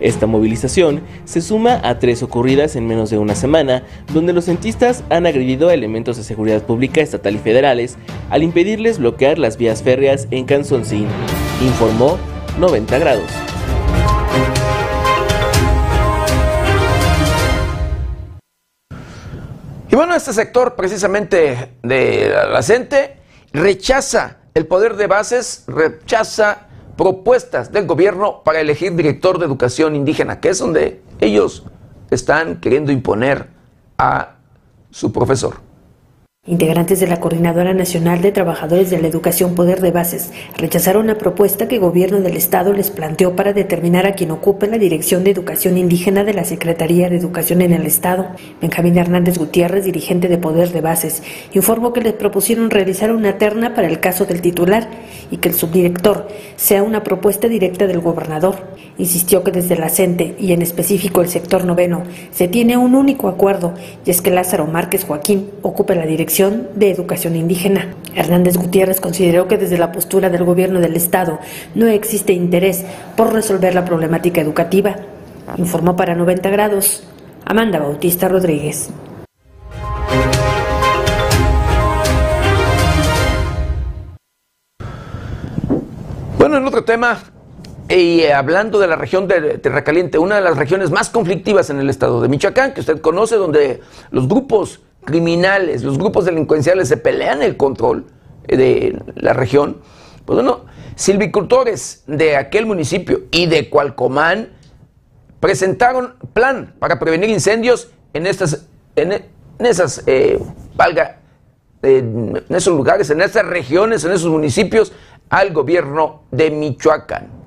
Esta 0.00 0.26
movilización 0.26 1.02
se 1.26 1.42
suma 1.42 1.78
a 1.84 1.98
tres 1.98 2.22
ocurridas 2.22 2.74
en 2.74 2.86
menos 2.86 3.10
de 3.10 3.18
una 3.18 3.34
semana, 3.34 3.82
donde 4.12 4.32
los 4.32 4.46
cientistas 4.46 5.04
han 5.10 5.26
agredido 5.26 5.68
a 5.68 5.74
elementos 5.74 6.16
de 6.16 6.24
seguridad 6.24 6.62
pública 6.62 7.02
estatal 7.02 7.34
y 7.34 7.38
federales 7.38 7.98
al 8.30 8.42
impedirles 8.42 8.98
bloquear 8.98 9.38
las 9.38 9.58
vías 9.58 9.82
férreas 9.82 10.26
en 10.30 10.46
Cansoncín, 10.46 11.06
informó 11.62 12.16
90 12.58 12.98
grados. 12.98 13.49
Bueno, 20.00 20.14
este 20.14 20.32
sector 20.32 20.76
precisamente 20.76 21.72
de 21.82 22.32
la 22.50 22.62
gente 22.62 23.18
rechaza 23.52 24.38
el 24.54 24.66
poder 24.66 24.96
de 24.96 25.06
bases, 25.06 25.64
rechaza 25.66 26.68
propuestas 26.96 27.70
del 27.70 27.86
gobierno 27.86 28.42
para 28.42 28.60
elegir 28.60 28.96
director 28.96 29.38
de 29.38 29.44
educación 29.44 29.94
indígena, 29.94 30.40
que 30.40 30.48
es 30.48 30.58
donde 30.58 31.02
ellos 31.20 31.66
están 32.10 32.62
queriendo 32.62 32.92
imponer 32.92 33.48
a 33.98 34.36
su 34.90 35.12
profesor. 35.12 35.56
Integrantes 36.46 37.00
de 37.00 37.06
la 37.06 37.20
Coordinadora 37.20 37.74
Nacional 37.74 38.22
de 38.22 38.32
Trabajadores 38.32 38.88
de 38.88 38.98
la 38.98 39.08
Educación 39.08 39.54
Poder 39.54 39.82
de 39.82 39.90
Bases 39.90 40.32
rechazaron 40.56 41.06
la 41.06 41.18
propuesta 41.18 41.68
que 41.68 41.74
el 41.74 41.82
gobierno 41.82 42.22
del 42.22 42.34
Estado 42.34 42.72
les 42.72 42.90
planteó 42.90 43.36
para 43.36 43.52
determinar 43.52 44.06
a 44.06 44.14
quien 44.14 44.30
ocupe 44.30 44.66
la 44.66 44.78
Dirección 44.78 45.22
de 45.22 45.32
Educación 45.32 45.76
Indígena 45.76 46.24
de 46.24 46.32
la 46.32 46.44
Secretaría 46.44 47.10
de 47.10 47.18
Educación 47.18 47.60
en 47.60 47.74
el 47.74 47.84
Estado. 47.84 48.28
Benjamín 48.58 48.96
Hernández 48.96 49.36
Gutiérrez, 49.36 49.84
dirigente 49.84 50.28
de 50.28 50.38
Poder 50.38 50.70
de 50.70 50.80
Bases, 50.80 51.22
informó 51.52 51.92
que 51.92 52.00
les 52.00 52.14
propusieron 52.14 52.70
realizar 52.70 53.12
una 53.12 53.36
terna 53.36 53.74
para 53.74 53.88
el 53.88 54.00
caso 54.00 54.24
del 54.24 54.40
titular 54.40 54.88
y 55.30 55.36
que 55.36 55.50
el 55.50 55.54
subdirector 55.54 56.26
sea 56.56 56.82
una 56.82 57.04
propuesta 57.04 57.48
directa 57.48 57.86
del 57.86 58.00
gobernador. 58.00 58.70
Insistió 58.96 59.44
que 59.44 59.50
desde 59.50 59.76
la 59.76 59.90
CENTE 59.90 60.36
y 60.38 60.54
en 60.54 60.62
específico 60.62 61.20
el 61.20 61.28
sector 61.28 61.66
noveno 61.66 62.02
se 62.30 62.48
tiene 62.48 62.78
un 62.78 62.94
único 62.94 63.28
acuerdo 63.28 63.74
y 64.06 64.10
es 64.10 64.22
que 64.22 64.30
Lázaro 64.30 64.66
Márquez 64.66 65.04
Joaquín 65.04 65.50
ocupe 65.60 65.94
la 65.94 66.06
dirección 66.06 66.29
de 66.30 66.92
Educación 66.92 67.34
Indígena. 67.34 67.92
Hernández 68.14 68.56
Gutiérrez 68.56 69.00
consideró 69.00 69.48
que 69.48 69.58
desde 69.58 69.78
la 69.78 69.90
postura 69.90 70.30
del 70.30 70.44
gobierno 70.44 70.78
del 70.78 70.94
Estado 70.94 71.40
no 71.74 71.88
existe 71.88 72.32
interés 72.32 72.84
por 73.16 73.32
resolver 73.32 73.74
la 73.74 73.84
problemática 73.84 74.40
educativa. 74.40 74.94
Informó 75.56 75.96
para 75.96 76.14
90 76.14 76.48
grados 76.50 77.02
Amanda 77.44 77.80
Bautista 77.80 78.28
Rodríguez. 78.28 78.90
Bueno, 86.38 86.58
en 86.58 86.64
otro 86.64 86.84
tema, 86.84 87.18
y 87.88 88.22
hablando 88.26 88.78
de 88.78 88.86
la 88.86 88.94
región 88.94 89.26
de 89.26 89.58
Terracaliente, 89.58 90.16
una 90.18 90.36
de 90.36 90.42
las 90.42 90.56
regiones 90.56 90.92
más 90.92 91.10
conflictivas 91.10 91.70
en 91.70 91.80
el 91.80 91.90
estado 91.90 92.22
de 92.22 92.28
Michoacán, 92.28 92.72
que 92.72 92.82
usted 92.82 93.00
conoce, 93.00 93.34
donde 93.34 93.80
los 94.12 94.28
grupos 94.28 94.80
criminales, 95.04 95.82
los 95.82 95.98
grupos 95.98 96.24
delincuenciales 96.24 96.88
se 96.88 96.96
pelean 96.96 97.42
el 97.42 97.56
control 97.56 98.06
de 98.46 99.00
la 99.14 99.32
región. 99.32 99.78
Pues 100.24 100.36
bueno, 100.36 100.64
silvicultores 100.94 102.04
de 102.06 102.36
aquel 102.36 102.66
municipio 102.66 103.22
y 103.30 103.46
de 103.46 103.70
Cualcomán 103.70 104.50
presentaron 105.40 106.14
plan 106.32 106.74
para 106.78 106.98
prevenir 106.98 107.30
incendios 107.30 107.88
en 108.12 108.26
estas, 108.26 108.66
en, 108.96 109.24
esas, 109.58 110.02
eh, 110.06 110.38
valga, 110.76 111.20
en 111.82 112.42
esos 112.50 112.76
lugares, 112.76 113.08
en 113.10 113.22
esas 113.22 113.46
regiones, 113.46 114.04
en 114.04 114.12
esos 114.12 114.30
municipios, 114.30 114.92
al 115.30 115.52
gobierno 115.52 116.22
de 116.30 116.50
Michoacán. 116.50 117.39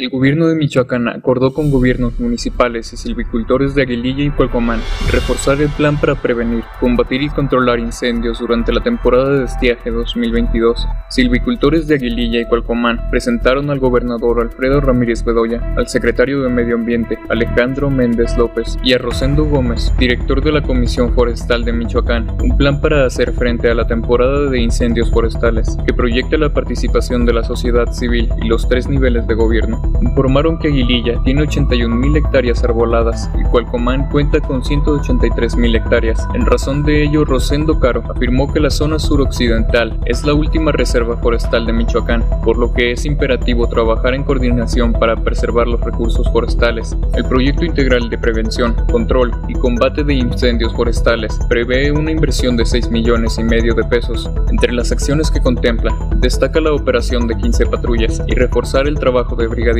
El 0.00 0.08
gobierno 0.08 0.48
de 0.48 0.54
Michoacán 0.54 1.08
acordó 1.08 1.52
con 1.52 1.70
gobiernos 1.70 2.18
municipales 2.18 2.90
y 2.94 2.96
silvicultores 2.96 3.74
de 3.74 3.82
Aguililla 3.82 4.24
y 4.24 4.30
Cualcomán 4.30 4.80
reforzar 5.12 5.60
el 5.60 5.68
plan 5.68 6.00
para 6.00 6.14
prevenir, 6.14 6.64
combatir 6.80 7.20
y 7.20 7.28
controlar 7.28 7.78
incendios 7.78 8.38
durante 8.38 8.72
la 8.72 8.82
temporada 8.82 9.28
de 9.28 9.44
estiaje 9.44 9.90
2022. 9.90 10.88
Silvicultores 11.10 11.86
de 11.86 11.96
Aguililla 11.96 12.40
y 12.40 12.46
Cualcomán 12.46 13.10
presentaron 13.10 13.68
al 13.68 13.78
gobernador 13.78 14.40
Alfredo 14.40 14.80
Ramírez 14.80 15.22
Bedoya, 15.22 15.74
al 15.76 15.86
secretario 15.88 16.40
de 16.40 16.48
Medio 16.48 16.76
Ambiente 16.76 17.18
Alejandro 17.28 17.90
Méndez 17.90 18.38
López 18.38 18.78
y 18.82 18.94
a 18.94 18.98
Rosendo 18.98 19.44
Gómez, 19.44 19.92
director 19.98 20.42
de 20.42 20.52
la 20.52 20.62
Comisión 20.62 21.12
Forestal 21.12 21.62
de 21.62 21.74
Michoacán, 21.74 22.26
un 22.42 22.56
plan 22.56 22.80
para 22.80 23.04
hacer 23.04 23.32
frente 23.32 23.68
a 23.68 23.74
la 23.74 23.86
temporada 23.86 24.48
de 24.48 24.62
incendios 24.62 25.10
forestales 25.10 25.76
que 25.86 25.92
proyecta 25.92 26.38
la 26.38 26.54
participación 26.54 27.26
de 27.26 27.34
la 27.34 27.44
sociedad 27.44 27.92
civil 27.92 28.30
y 28.42 28.48
los 28.48 28.66
tres 28.66 28.88
niveles 28.88 29.26
de 29.26 29.34
gobierno 29.34 29.89
informaron 30.02 30.58
que 30.58 30.68
Aguililla 30.68 31.20
tiene 31.24 31.42
81.000 31.42 32.16
hectáreas 32.16 32.64
arboladas 32.64 33.30
y 33.38 33.42
Cualcomán 33.44 34.08
cuenta 34.10 34.40
con 34.40 34.62
183.000 34.62 35.76
hectáreas. 35.76 36.26
En 36.34 36.46
razón 36.46 36.82
de 36.84 37.02
ello, 37.02 37.24
Rosendo 37.24 37.78
Caro 37.80 38.02
afirmó 38.08 38.52
que 38.52 38.60
la 38.60 38.70
zona 38.70 38.98
suroccidental 38.98 39.98
es 40.06 40.24
la 40.24 40.34
última 40.34 40.72
reserva 40.72 41.16
forestal 41.16 41.66
de 41.66 41.72
Michoacán, 41.72 42.24
por 42.44 42.56
lo 42.56 42.72
que 42.72 42.92
es 42.92 43.04
imperativo 43.04 43.68
trabajar 43.68 44.14
en 44.14 44.24
coordinación 44.24 44.92
para 44.92 45.16
preservar 45.16 45.66
los 45.66 45.80
recursos 45.80 46.30
forestales. 46.32 46.96
El 47.14 47.24
proyecto 47.24 47.64
integral 47.64 48.08
de 48.08 48.18
prevención, 48.18 48.74
control 48.90 49.32
y 49.48 49.54
combate 49.54 50.04
de 50.04 50.14
incendios 50.14 50.72
forestales 50.74 51.38
prevé 51.48 51.92
una 51.92 52.10
inversión 52.10 52.56
de 52.56 52.64
6 52.64 52.90
millones 52.90 53.38
y 53.38 53.44
medio 53.44 53.74
de 53.74 53.84
pesos. 53.84 54.30
Entre 54.50 54.72
las 54.72 54.92
acciones 54.92 55.30
que 55.30 55.40
contempla, 55.40 55.92
destaca 56.16 56.60
la 56.60 56.72
operación 56.72 57.26
de 57.26 57.36
15 57.36 57.66
patrullas 57.66 58.22
y 58.26 58.34
reforzar 58.34 58.86
el 58.86 58.98
trabajo 58.98 59.36
de 59.36 59.46
brigadistas 59.46 59.79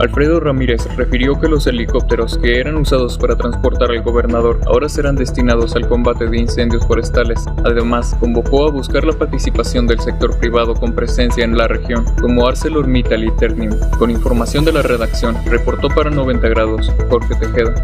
Alfredo 0.00 0.40
Ramírez 0.40 0.86
refirió 0.96 1.38
que 1.38 1.48
los 1.48 1.66
helicópteros 1.66 2.38
que 2.38 2.60
eran 2.60 2.76
usados 2.76 3.18
para 3.18 3.36
transportar 3.36 3.90
al 3.90 4.02
gobernador 4.02 4.60
ahora 4.66 4.88
serán 4.88 5.16
destinados 5.16 5.76
al 5.76 5.86
combate 5.86 6.26
de 6.26 6.38
incendios 6.38 6.86
forestales. 6.86 7.44
Además, 7.64 8.16
convocó 8.20 8.66
a 8.66 8.70
buscar 8.70 9.04
la 9.04 9.12
participación 9.12 9.86
del 9.86 10.00
sector 10.00 10.38
privado 10.38 10.74
con 10.74 10.94
presencia 10.94 11.44
en 11.44 11.58
la 11.58 11.68
región, 11.68 12.04
como 12.20 12.46
ArcelorMittal 12.46 13.24
y 13.24 13.30
Ternium. 13.32 13.78
Con 13.98 14.10
información 14.10 14.64
de 14.64 14.72
la 14.72 14.82
redacción, 14.82 15.36
reportó 15.44 15.88
para 15.88 16.10
90 16.10 16.48
grados 16.48 16.90
Jorge 17.10 17.34
Tejeda. 17.36 17.74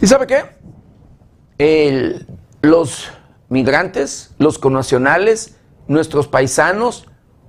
¿Y 0.00 0.06
sabe 0.06 0.26
qué? 0.26 0.44
El, 1.58 2.26
los 2.62 3.10
migrantes, 3.48 4.34
los 4.38 4.58
connacionales, 4.58 5.56
nuestros 5.88 6.28
paisanos, 6.28 7.06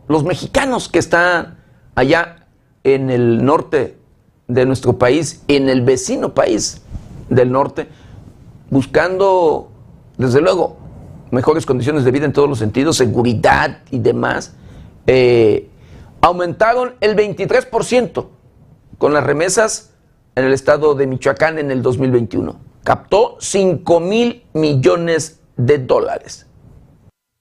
los 0.08 0.24
mexicanos 0.24 0.90
que 0.90 1.00
están 1.00 1.60
allá 1.96 2.48
en 2.84 3.10
el 3.10 3.44
norte 3.44 3.98
de 4.48 4.66
nuestro 4.66 4.98
país, 4.98 5.44
en 5.48 5.70
el 5.70 5.82
vecino 5.82 6.34
país 6.34 6.82
del 7.30 7.52
norte, 7.52 7.88
buscando, 8.70 9.72
desde 10.18 10.42
luego, 10.42 10.78
mejores 11.32 11.66
condiciones 11.66 12.06
de 12.06 12.12
vida 12.12 12.26
en 12.26 12.34
todos 12.34 12.48
los 12.48 12.60
sentidos, 12.60 12.98
seguridad 12.98 13.80
y 13.92 14.00
demás, 14.00 14.56
eh, 15.08 15.70
aumentaron 16.22 16.96
el 17.02 17.16
23% 17.16 18.28
con 18.98 19.14
las 19.14 19.24
remesas 19.24 19.94
en 20.36 20.46
el 20.46 20.54
estado 20.54 20.96
de 20.96 21.08
Michoacán 21.08 21.60
en 21.60 21.72
el 21.72 21.82
2021. 21.82 22.60
Captó 22.84 23.38
5 23.40 24.00
mil 24.00 24.44
millones 24.54 25.37
de 25.58 25.78
dólares. 25.78 26.47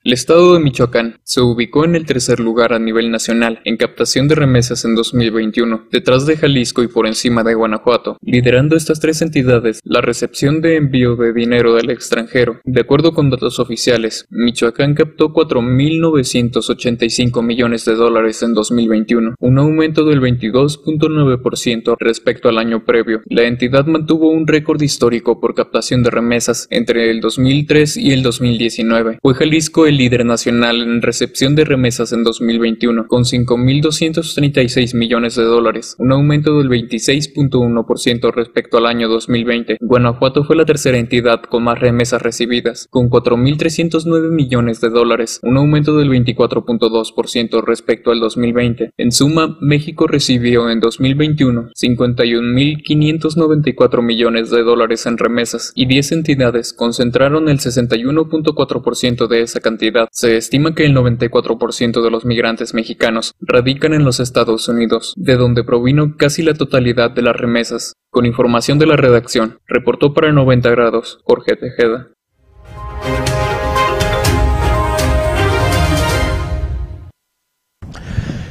El 0.06 0.12
estado 0.12 0.54
de 0.54 0.60
Michoacán 0.60 1.18
se 1.24 1.40
ubicó 1.40 1.84
en 1.84 1.96
el 1.96 2.06
tercer 2.06 2.38
lugar 2.38 2.72
a 2.72 2.78
nivel 2.78 3.10
nacional 3.10 3.58
en 3.64 3.76
captación 3.76 4.28
de 4.28 4.36
remesas 4.36 4.84
en 4.84 4.94
2021, 4.94 5.88
detrás 5.90 6.26
de 6.26 6.36
Jalisco 6.36 6.84
y 6.84 6.86
por 6.86 7.08
encima 7.08 7.42
de 7.42 7.54
Guanajuato, 7.54 8.16
liderando 8.22 8.76
estas 8.76 9.00
tres 9.00 9.20
entidades 9.20 9.80
la 9.82 10.02
recepción 10.02 10.60
de 10.60 10.76
envío 10.76 11.16
de 11.16 11.32
dinero 11.32 11.74
del 11.74 11.90
extranjero. 11.90 12.60
De 12.64 12.82
acuerdo 12.82 13.14
con 13.14 13.30
datos 13.30 13.58
oficiales, 13.58 14.26
Michoacán 14.30 14.94
captó 14.94 15.32
4.985 15.32 17.42
millones 17.42 17.84
de 17.84 17.96
dólares 17.96 18.44
en 18.44 18.54
2021, 18.54 19.34
un 19.40 19.58
aumento 19.58 20.04
del 20.04 20.20
22.9% 20.20 21.96
respecto 21.98 22.48
al 22.48 22.58
año 22.58 22.84
previo. 22.84 23.22
La 23.26 23.42
entidad 23.42 23.86
mantuvo 23.86 24.30
un 24.30 24.46
récord 24.46 24.80
histórico 24.80 25.40
por 25.40 25.56
captación 25.56 26.04
de 26.04 26.10
remesas 26.10 26.68
entre 26.70 27.10
el 27.10 27.20
2003 27.20 27.96
y 27.96 28.12
el 28.12 28.22
2019. 28.22 29.18
Fue 29.20 29.34
Jalisco 29.34 29.88
el 29.88 29.95
líder 29.96 30.24
nacional 30.24 30.82
en 30.82 31.02
recepción 31.02 31.54
de 31.54 31.64
remesas 31.64 32.12
en 32.12 32.24
2021, 32.24 33.06
con 33.06 33.24
5.236 33.24 34.94
millones 34.94 35.36
de 35.36 35.44
dólares, 35.44 35.96
un 35.98 36.12
aumento 36.12 36.58
del 36.58 36.68
26.1% 36.68 38.32
respecto 38.32 38.78
al 38.78 38.86
año 38.86 39.08
2020. 39.08 39.78
Guanajuato 39.80 40.44
fue 40.44 40.56
la 40.56 40.64
tercera 40.64 40.98
entidad 40.98 41.42
con 41.42 41.64
más 41.64 41.78
remesas 41.78 42.22
recibidas, 42.22 42.86
con 42.90 43.10
4.309 43.10 44.30
millones 44.30 44.80
de 44.80 44.90
dólares, 44.90 45.40
un 45.42 45.56
aumento 45.56 45.96
del 45.96 46.10
24.2% 46.10 47.64
respecto 47.64 48.10
al 48.10 48.20
2020. 48.20 48.90
En 48.96 49.12
suma, 49.12 49.56
México 49.60 50.06
recibió 50.06 50.70
en 50.70 50.80
2021 50.80 51.70
51.594 51.74 54.02
millones 54.02 54.50
de 54.50 54.62
dólares 54.62 55.06
en 55.06 55.18
remesas 55.18 55.72
y 55.74 55.86
10 55.86 56.12
entidades 56.12 56.72
concentraron 56.72 57.48
el 57.48 57.58
61.4% 57.58 59.26
de 59.28 59.42
esa 59.42 59.60
cantidad. 59.60 59.75
Se 60.10 60.36
estima 60.36 60.74
que 60.74 60.84
el 60.84 60.94
94% 60.94 62.02
de 62.02 62.10
los 62.10 62.24
migrantes 62.24 62.74
mexicanos 62.74 63.32
radican 63.40 63.94
en 63.94 64.04
los 64.04 64.20
Estados 64.20 64.68
Unidos, 64.68 65.14
de 65.16 65.36
donde 65.36 65.64
provino 65.64 66.16
casi 66.16 66.42
la 66.42 66.54
totalidad 66.54 67.10
de 67.10 67.22
las 67.22 67.36
remesas. 67.36 67.94
Con 68.10 68.26
información 68.26 68.78
de 68.78 68.86
la 68.86 68.96
redacción, 68.96 69.58
reportó 69.66 70.14
para 70.14 70.32
90 70.32 70.70
grados 70.70 71.18
Jorge 71.24 71.56
Tejeda. 71.56 72.08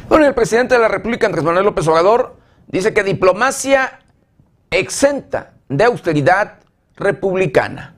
Bueno, 0.08 0.28
el 0.28 0.34
presidente 0.34 0.76
de 0.76 0.82
la 0.82 0.88
República, 0.88 1.26
Andrés 1.26 1.44
Manuel 1.44 1.66
López 1.66 1.88
Obrador, 1.88 2.38
dice 2.68 2.94
que 2.94 3.04
diplomacia 3.04 4.00
exenta 4.70 5.54
de 5.68 5.84
austeridad 5.84 6.60
republicana. 6.96 7.95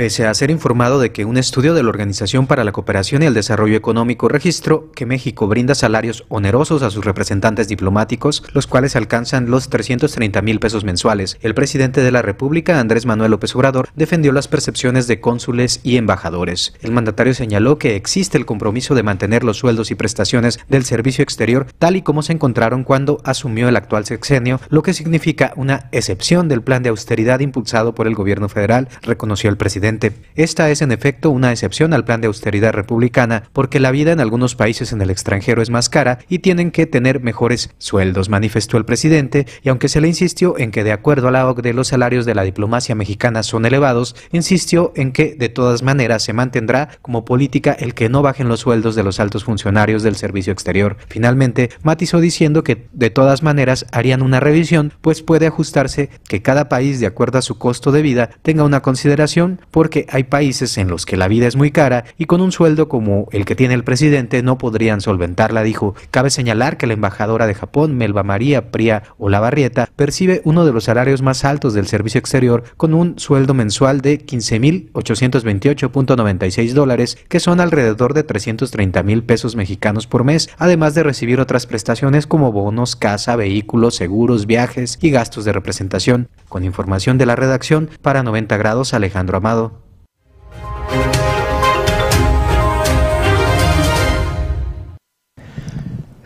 Pese 0.00 0.26
a 0.26 0.32
ser 0.32 0.50
informado 0.50 0.98
de 0.98 1.12
que 1.12 1.26
un 1.26 1.36
estudio 1.36 1.74
de 1.74 1.82
la 1.82 1.90
Organización 1.90 2.46
para 2.46 2.64
la 2.64 2.72
Cooperación 2.72 3.22
y 3.22 3.26
el 3.26 3.34
Desarrollo 3.34 3.76
Económico 3.76 4.28
registró 4.28 4.90
que 4.92 5.04
México 5.04 5.46
brinda 5.46 5.74
salarios 5.74 6.24
onerosos 6.30 6.82
a 6.82 6.88
sus 6.88 7.04
representantes 7.04 7.68
diplomáticos, 7.68 8.42
los 8.54 8.66
cuales 8.66 8.96
alcanzan 8.96 9.50
los 9.50 9.68
330 9.68 10.40
mil 10.40 10.58
pesos 10.58 10.84
mensuales, 10.84 11.36
el 11.42 11.54
presidente 11.54 12.00
de 12.00 12.12
la 12.12 12.22
República, 12.22 12.80
Andrés 12.80 13.04
Manuel 13.04 13.32
López 13.32 13.54
Obrador, 13.54 13.90
defendió 13.94 14.32
las 14.32 14.48
percepciones 14.48 15.06
de 15.06 15.20
cónsules 15.20 15.80
y 15.82 15.98
embajadores. 15.98 16.72
El 16.80 16.92
mandatario 16.92 17.34
señaló 17.34 17.76
que 17.76 17.94
existe 17.94 18.38
el 18.38 18.46
compromiso 18.46 18.94
de 18.94 19.02
mantener 19.02 19.44
los 19.44 19.58
sueldos 19.58 19.90
y 19.90 19.96
prestaciones 19.96 20.60
del 20.70 20.86
servicio 20.86 21.22
exterior 21.22 21.66
tal 21.78 21.96
y 21.96 22.00
como 22.00 22.22
se 22.22 22.32
encontraron 22.32 22.84
cuando 22.84 23.20
asumió 23.22 23.68
el 23.68 23.76
actual 23.76 24.06
sexenio, 24.06 24.62
lo 24.70 24.82
que 24.82 24.94
significa 24.94 25.52
una 25.56 25.90
excepción 25.92 26.48
del 26.48 26.62
plan 26.62 26.82
de 26.82 26.88
austeridad 26.88 27.40
impulsado 27.40 27.94
por 27.94 28.06
el 28.06 28.14
gobierno 28.14 28.48
federal, 28.48 28.88
reconoció 29.02 29.50
el 29.50 29.58
presidente. 29.58 29.89
Esta 30.36 30.70
es 30.70 30.82
en 30.82 30.92
efecto 30.92 31.30
una 31.30 31.50
excepción 31.50 31.92
al 31.92 32.04
plan 32.04 32.20
de 32.20 32.28
austeridad 32.28 32.72
republicana 32.72 33.44
porque 33.52 33.80
la 33.80 33.90
vida 33.90 34.12
en 34.12 34.20
algunos 34.20 34.54
países 34.54 34.92
en 34.92 35.02
el 35.02 35.10
extranjero 35.10 35.62
es 35.62 35.70
más 35.70 35.88
cara 35.88 36.18
y 36.28 36.40
tienen 36.40 36.70
que 36.70 36.86
tener 36.86 37.20
mejores 37.20 37.70
sueldos, 37.78 38.28
manifestó 38.28 38.76
el 38.76 38.84
presidente, 38.84 39.46
y 39.62 39.68
aunque 39.68 39.88
se 39.88 40.00
le 40.00 40.08
insistió 40.08 40.58
en 40.58 40.70
que 40.70 40.84
de 40.84 40.92
acuerdo 40.92 41.28
a 41.28 41.30
la 41.30 41.48
OCDE 41.48 41.72
los 41.72 41.88
salarios 41.88 42.26
de 42.26 42.34
la 42.34 42.42
diplomacia 42.42 42.94
mexicana 42.94 43.42
son 43.42 43.66
elevados, 43.66 44.14
insistió 44.32 44.92
en 44.94 45.12
que 45.12 45.34
de 45.34 45.48
todas 45.48 45.82
maneras 45.82 46.22
se 46.22 46.32
mantendrá 46.32 46.90
como 47.02 47.24
política 47.24 47.72
el 47.72 47.94
que 47.94 48.08
no 48.08 48.22
bajen 48.22 48.48
los 48.48 48.60
sueldos 48.60 48.94
de 48.94 49.02
los 49.02 49.20
altos 49.20 49.44
funcionarios 49.44 50.02
del 50.02 50.16
servicio 50.16 50.52
exterior. 50.52 50.96
Finalmente, 51.08 51.70
matizó 51.82 52.20
diciendo 52.20 52.62
que 52.62 52.86
de 52.92 53.10
todas 53.10 53.42
maneras 53.42 53.86
harían 53.92 54.22
una 54.22 54.40
revisión, 54.40 54.92
pues 55.00 55.22
puede 55.22 55.46
ajustarse 55.46 56.10
que 56.28 56.42
cada 56.42 56.68
país 56.68 57.00
de 57.00 57.06
acuerdo 57.06 57.38
a 57.38 57.42
su 57.42 57.58
costo 57.58 57.92
de 57.92 58.02
vida 58.02 58.30
tenga 58.42 58.64
una 58.64 58.80
consideración 58.82 59.60
porque 59.70 60.06
hay 60.08 60.24
países 60.24 60.78
en 60.78 60.88
los 60.88 61.06
que 61.06 61.16
la 61.16 61.28
vida 61.28 61.46
es 61.46 61.56
muy 61.56 61.70
cara 61.70 62.04
y 62.18 62.26
con 62.26 62.40
un 62.40 62.52
sueldo 62.52 62.88
como 62.88 63.28
el 63.32 63.44
que 63.44 63.54
tiene 63.54 63.74
el 63.74 63.84
presidente 63.84 64.42
no 64.42 64.58
podrían 64.58 65.00
solventarla, 65.00 65.62
dijo. 65.62 65.94
Cabe 66.10 66.30
señalar 66.30 66.76
que 66.76 66.86
la 66.86 66.94
embajadora 66.94 67.46
de 67.46 67.54
Japón, 67.54 67.96
Melba 67.96 68.22
María 68.22 68.70
Pría 68.70 69.02
Olavarrieta, 69.18 69.88
percibe 69.96 70.42
uno 70.44 70.64
de 70.64 70.72
los 70.72 70.84
salarios 70.84 71.22
más 71.22 71.44
altos 71.44 71.74
del 71.74 71.86
servicio 71.86 72.18
exterior 72.18 72.64
con 72.76 72.94
un 72.94 73.18
sueldo 73.18 73.54
mensual 73.54 74.00
de 74.00 74.24
15.828.96 74.24 76.72
dólares, 76.72 77.18
que 77.28 77.40
son 77.40 77.60
alrededor 77.60 78.14
de 78.14 78.22
330 78.22 79.02
mil 79.02 79.22
pesos 79.22 79.56
mexicanos 79.56 80.06
por 80.06 80.24
mes, 80.24 80.48
además 80.58 80.94
de 80.94 81.02
recibir 81.02 81.40
otras 81.40 81.66
prestaciones 81.66 82.26
como 82.26 82.52
bonos, 82.52 82.96
casa, 82.96 83.36
vehículos, 83.36 83.96
seguros, 83.96 84.46
viajes 84.46 84.98
y 85.00 85.10
gastos 85.10 85.44
de 85.44 85.52
representación. 85.52 86.28
Con 86.48 86.64
información 86.64 87.18
de 87.18 87.26
la 87.26 87.36
redacción, 87.36 87.90
para 88.02 88.22
90 88.22 88.56
grados 88.56 88.94
Alejandro 88.94 89.36
Amado. 89.36 89.59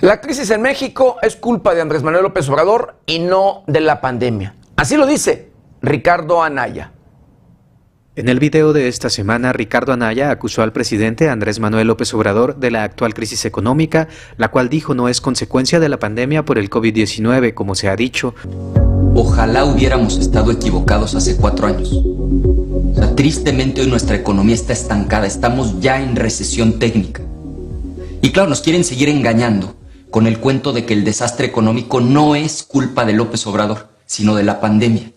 La 0.05 0.21
crisis 0.21 0.51
en 0.51 0.61
México 0.61 1.17
es 1.23 1.35
culpa 1.35 1.75
de 1.75 1.81
Andrés 1.81 2.03
Manuel 2.03 2.25
López 2.25 2.47
Obrador 2.51 2.97
y 3.07 3.21
no 3.21 3.65
de 3.67 3.81
la 3.81 4.03
pandemia. 4.03 4.55
Así 4.77 4.99
lo 4.99 5.07
dice 5.07 5.49
Ricardo 5.81 6.43
Anaya. 6.43 6.93
En 8.15 8.29
el 8.29 8.39
video 8.39 8.75
de 8.75 8.89
esta 8.89 9.09
semana, 9.09 9.55
Ricardo 9.55 9.95
Anaya 9.95 10.31
acusó 10.31 10.61
al 10.63 10.75
presidente 10.75 11.31
Andrés 11.31 11.59
Manuel 11.59 11.87
López 11.87 12.13
Obrador 12.13 12.57
de 12.57 12.71
la 12.71 12.85
actual 12.85 13.15
crisis 13.15 13.47
económica, 13.47 14.09
la 14.37 14.51
cual 14.51 14.69
dijo 14.69 14.95
no 14.95 15.09
es 15.09 15.23
consecuencia 15.23 15.81
de 15.81 15.89
la 15.89 15.99
pandemia 15.99 16.45
por 16.45 16.59
el 16.59 16.69
COVID-19, 16.69 17.55
como 17.55 17.75
se 17.75 17.89
ha 17.89 17.97
dicho. 17.97 18.35
Ojalá 19.15 19.65
hubiéramos 19.65 20.19
estado 20.19 20.51
equivocados 20.51 21.15
hace 21.15 21.39
cuatro 21.39 21.67
años. 21.67 21.91
O 21.95 22.95
sea, 22.95 23.17
tristemente 23.17 23.81
hoy 23.81 23.87
nuestra 23.87 24.17
economía 24.17 24.55
está 24.55 24.75
estancada, 24.75 25.27
estamos 25.27 25.81
ya 25.81 26.03
en 26.03 26.15
recesión 26.15 26.79
técnica. 26.79 27.23
Y 28.21 28.33
claro, 28.33 28.51
nos 28.51 28.61
quieren 28.61 28.85
seguir 28.85 29.09
engañando 29.09 29.75
con 30.15 30.29
el 30.29 30.39
cuento 30.39 30.73
de 30.73 30.87
que 30.87 30.95
el 30.95 31.03
desastre 31.03 31.45
económico 31.45 32.01
no 32.01 32.37
es 32.37 32.63
culpa 32.63 33.05
de 33.05 33.15
López 33.15 33.45
Obrador, 33.49 33.89
sino 34.07 34.37
de 34.37 34.45
la 34.45 34.61
pandemia. 34.61 35.11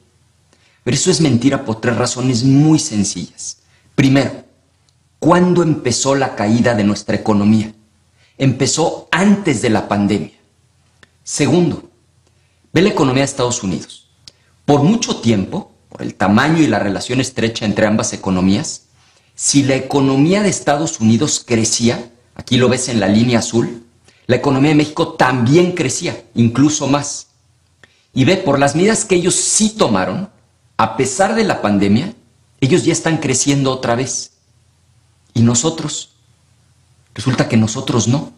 Pero 0.83 0.97
eso 0.97 1.11
es 1.11 1.21
mentira 1.21 1.65
por 1.65 1.79
tres 1.79 1.97
razones 1.97 2.43
muy 2.43 2.79
sencillas. 2.79 3.59
Primero, 3.93 4.31
¿cuándo 5.19 5.61
empezó 5.61 6.15
la 6.15 6.33
caída 6.33 6.73
de 6.73 6.83
nuestra 6.83 7.15
economía? 7.15 7.75
Empezó 8.39 9.07
antes 9.11 9.61
de 9.61 9.69
la 9.69 9.87
pandemia. 9.87 10.33
Segundo, 11.23 11.91
ve 12.73 12.81
la 12.81 12.89
economía 12.89 13.21
de 13.21 13.29
Estados 13.29 13.61
Unidos. 13.61 14.09
Por 14.65 14.81
mucho 14.81 15.17
tiempo, 15.17 15.73
por 15.89 16.01
el 16.01 16.15
tamaño 16.15 16.63
y 16.63 16.65
la 16.65 16.79
relación 16.79 17.21
estrecha 17.21 17.65
entre 17.65 17.85
ambas 17.85 18.13
economías, 18.13 18.85
si 19.35 19.61
la 19.61 19.75
economía 19.75 20.41
de 20.41 20.49
Estados 20.49 20.99
Unidos 20.99 21.43
crecía, 21.45 22.11
aquí 22.33 22.57
lo 22.57 22.67
ves 22.67 22.89
en 22.89 22.99
la 22.99 23.07
línea 23.07 23.37
azul, 23.37 23.83
la 24.27 24.35
economía 24.35 24.69
de 24.69 24.75
México 24.75 25.13
también 25.13 25.71
crecía, 25.71 26.23
incluso 26.35 26.87
más. 26.87 27.27
Y 28.13 28.25
ve, 28.25 28.37
por 28.37 28.59
las 28.59 28.75
medidas 28.75 29.05
que 29.05 29.15
ellos 29.15 29.35
sí 29.35 29.69
tomaron, 29.69 30.29
a 30.75 30.97
pesar 30.97 31.33
de 31.33 31.45
la 31.45 31.61
pandemia, 31.61 32.13
ellos 32.59 32.83
ya 32.83 32.91
están 32.91 33.17
creciendo 33.17 33.71
otra 33.71 33.95
vez. 33.95 34.33
¿Y 35.33 35.41
nosotros? 35.41 36.11
Resulta 37.15 37.47
que 37.47 37.57
nosotros 37.57 38.07
no. 38.07 38.33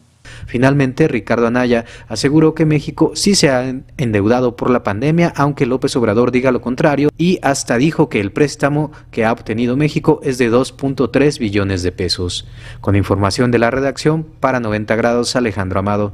Finalmente, 0.45 1.07
Ricardo 1.07 1.47
Anaya 1.47 1.85
aseguró 2.07 2.53
que 2.55 2.65
México 2.65 3.11
sí 3.15 3.35
se 3.35 3.49
ha 3.49 3.73
endeudado 3.97 4.55
por 4.55 4.69
la 4.69 4.83
pandemia, 4.83 5.33
aunque 5.35 5.65
López 5.65 5.95
Obrador 5.95 6.31
diga 6.31 6.51
lo 6.51 6.61
contrario, 6.61 7.09
y 7.17 7.39
hasta 7.41 7.77
dijo 7.77 8.09
que 8.09 8.19
el 8.19 8.31
préstamo 8.31 8.91
que 9.11 9.25
ha 9.25 9.31
obtenido 9.31 9.77
México 9.77 10.19
es 10.23 10.37
de 10.37 10.51
2.3 10.51 11.39
billones 11.39 11.83
de 11.83 11.91
pesos. 11.91 12.47
Con 12.81 12.95
información 12.95 13.51
de 13.51 13.59
la 13.59 13.71
redacción, 13.71 14.25
para 14.39 14.59
90 14.59 14.95
grados, 14.95 15.35
Alejandro 15.35 15.79
Amado. 15.79 16.13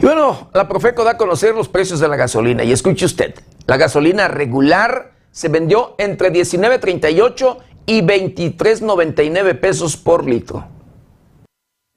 Y 0.00 0.04
bueno, 0.04 0.50
la 0.52 0.68
Profeco 0.68 1.04
da 1.04 1.12
a 1.12 1.16
conocer 1.16 1.54
los 1.54 1.68
precios 1.68 2.00
de 2.00 2.08
la 2.08 2.16
gasolina. 2.16 2.64
Y 2.64 2.72
escuche 2.72 3.06
usted, 3.06 3.34
la 3.66 3.76
gasolina 3.76 4.28
regular 4.28 5.15
se 5.36 5.48
vendió 5.48 5.94
entre 5.98 6.32
19.38 6.32 7.58
y 7.84 8.00
23.99 8.00 9.60
pesos 9.60 9.94
por 9.98 10.26
litro. 10.26 10.66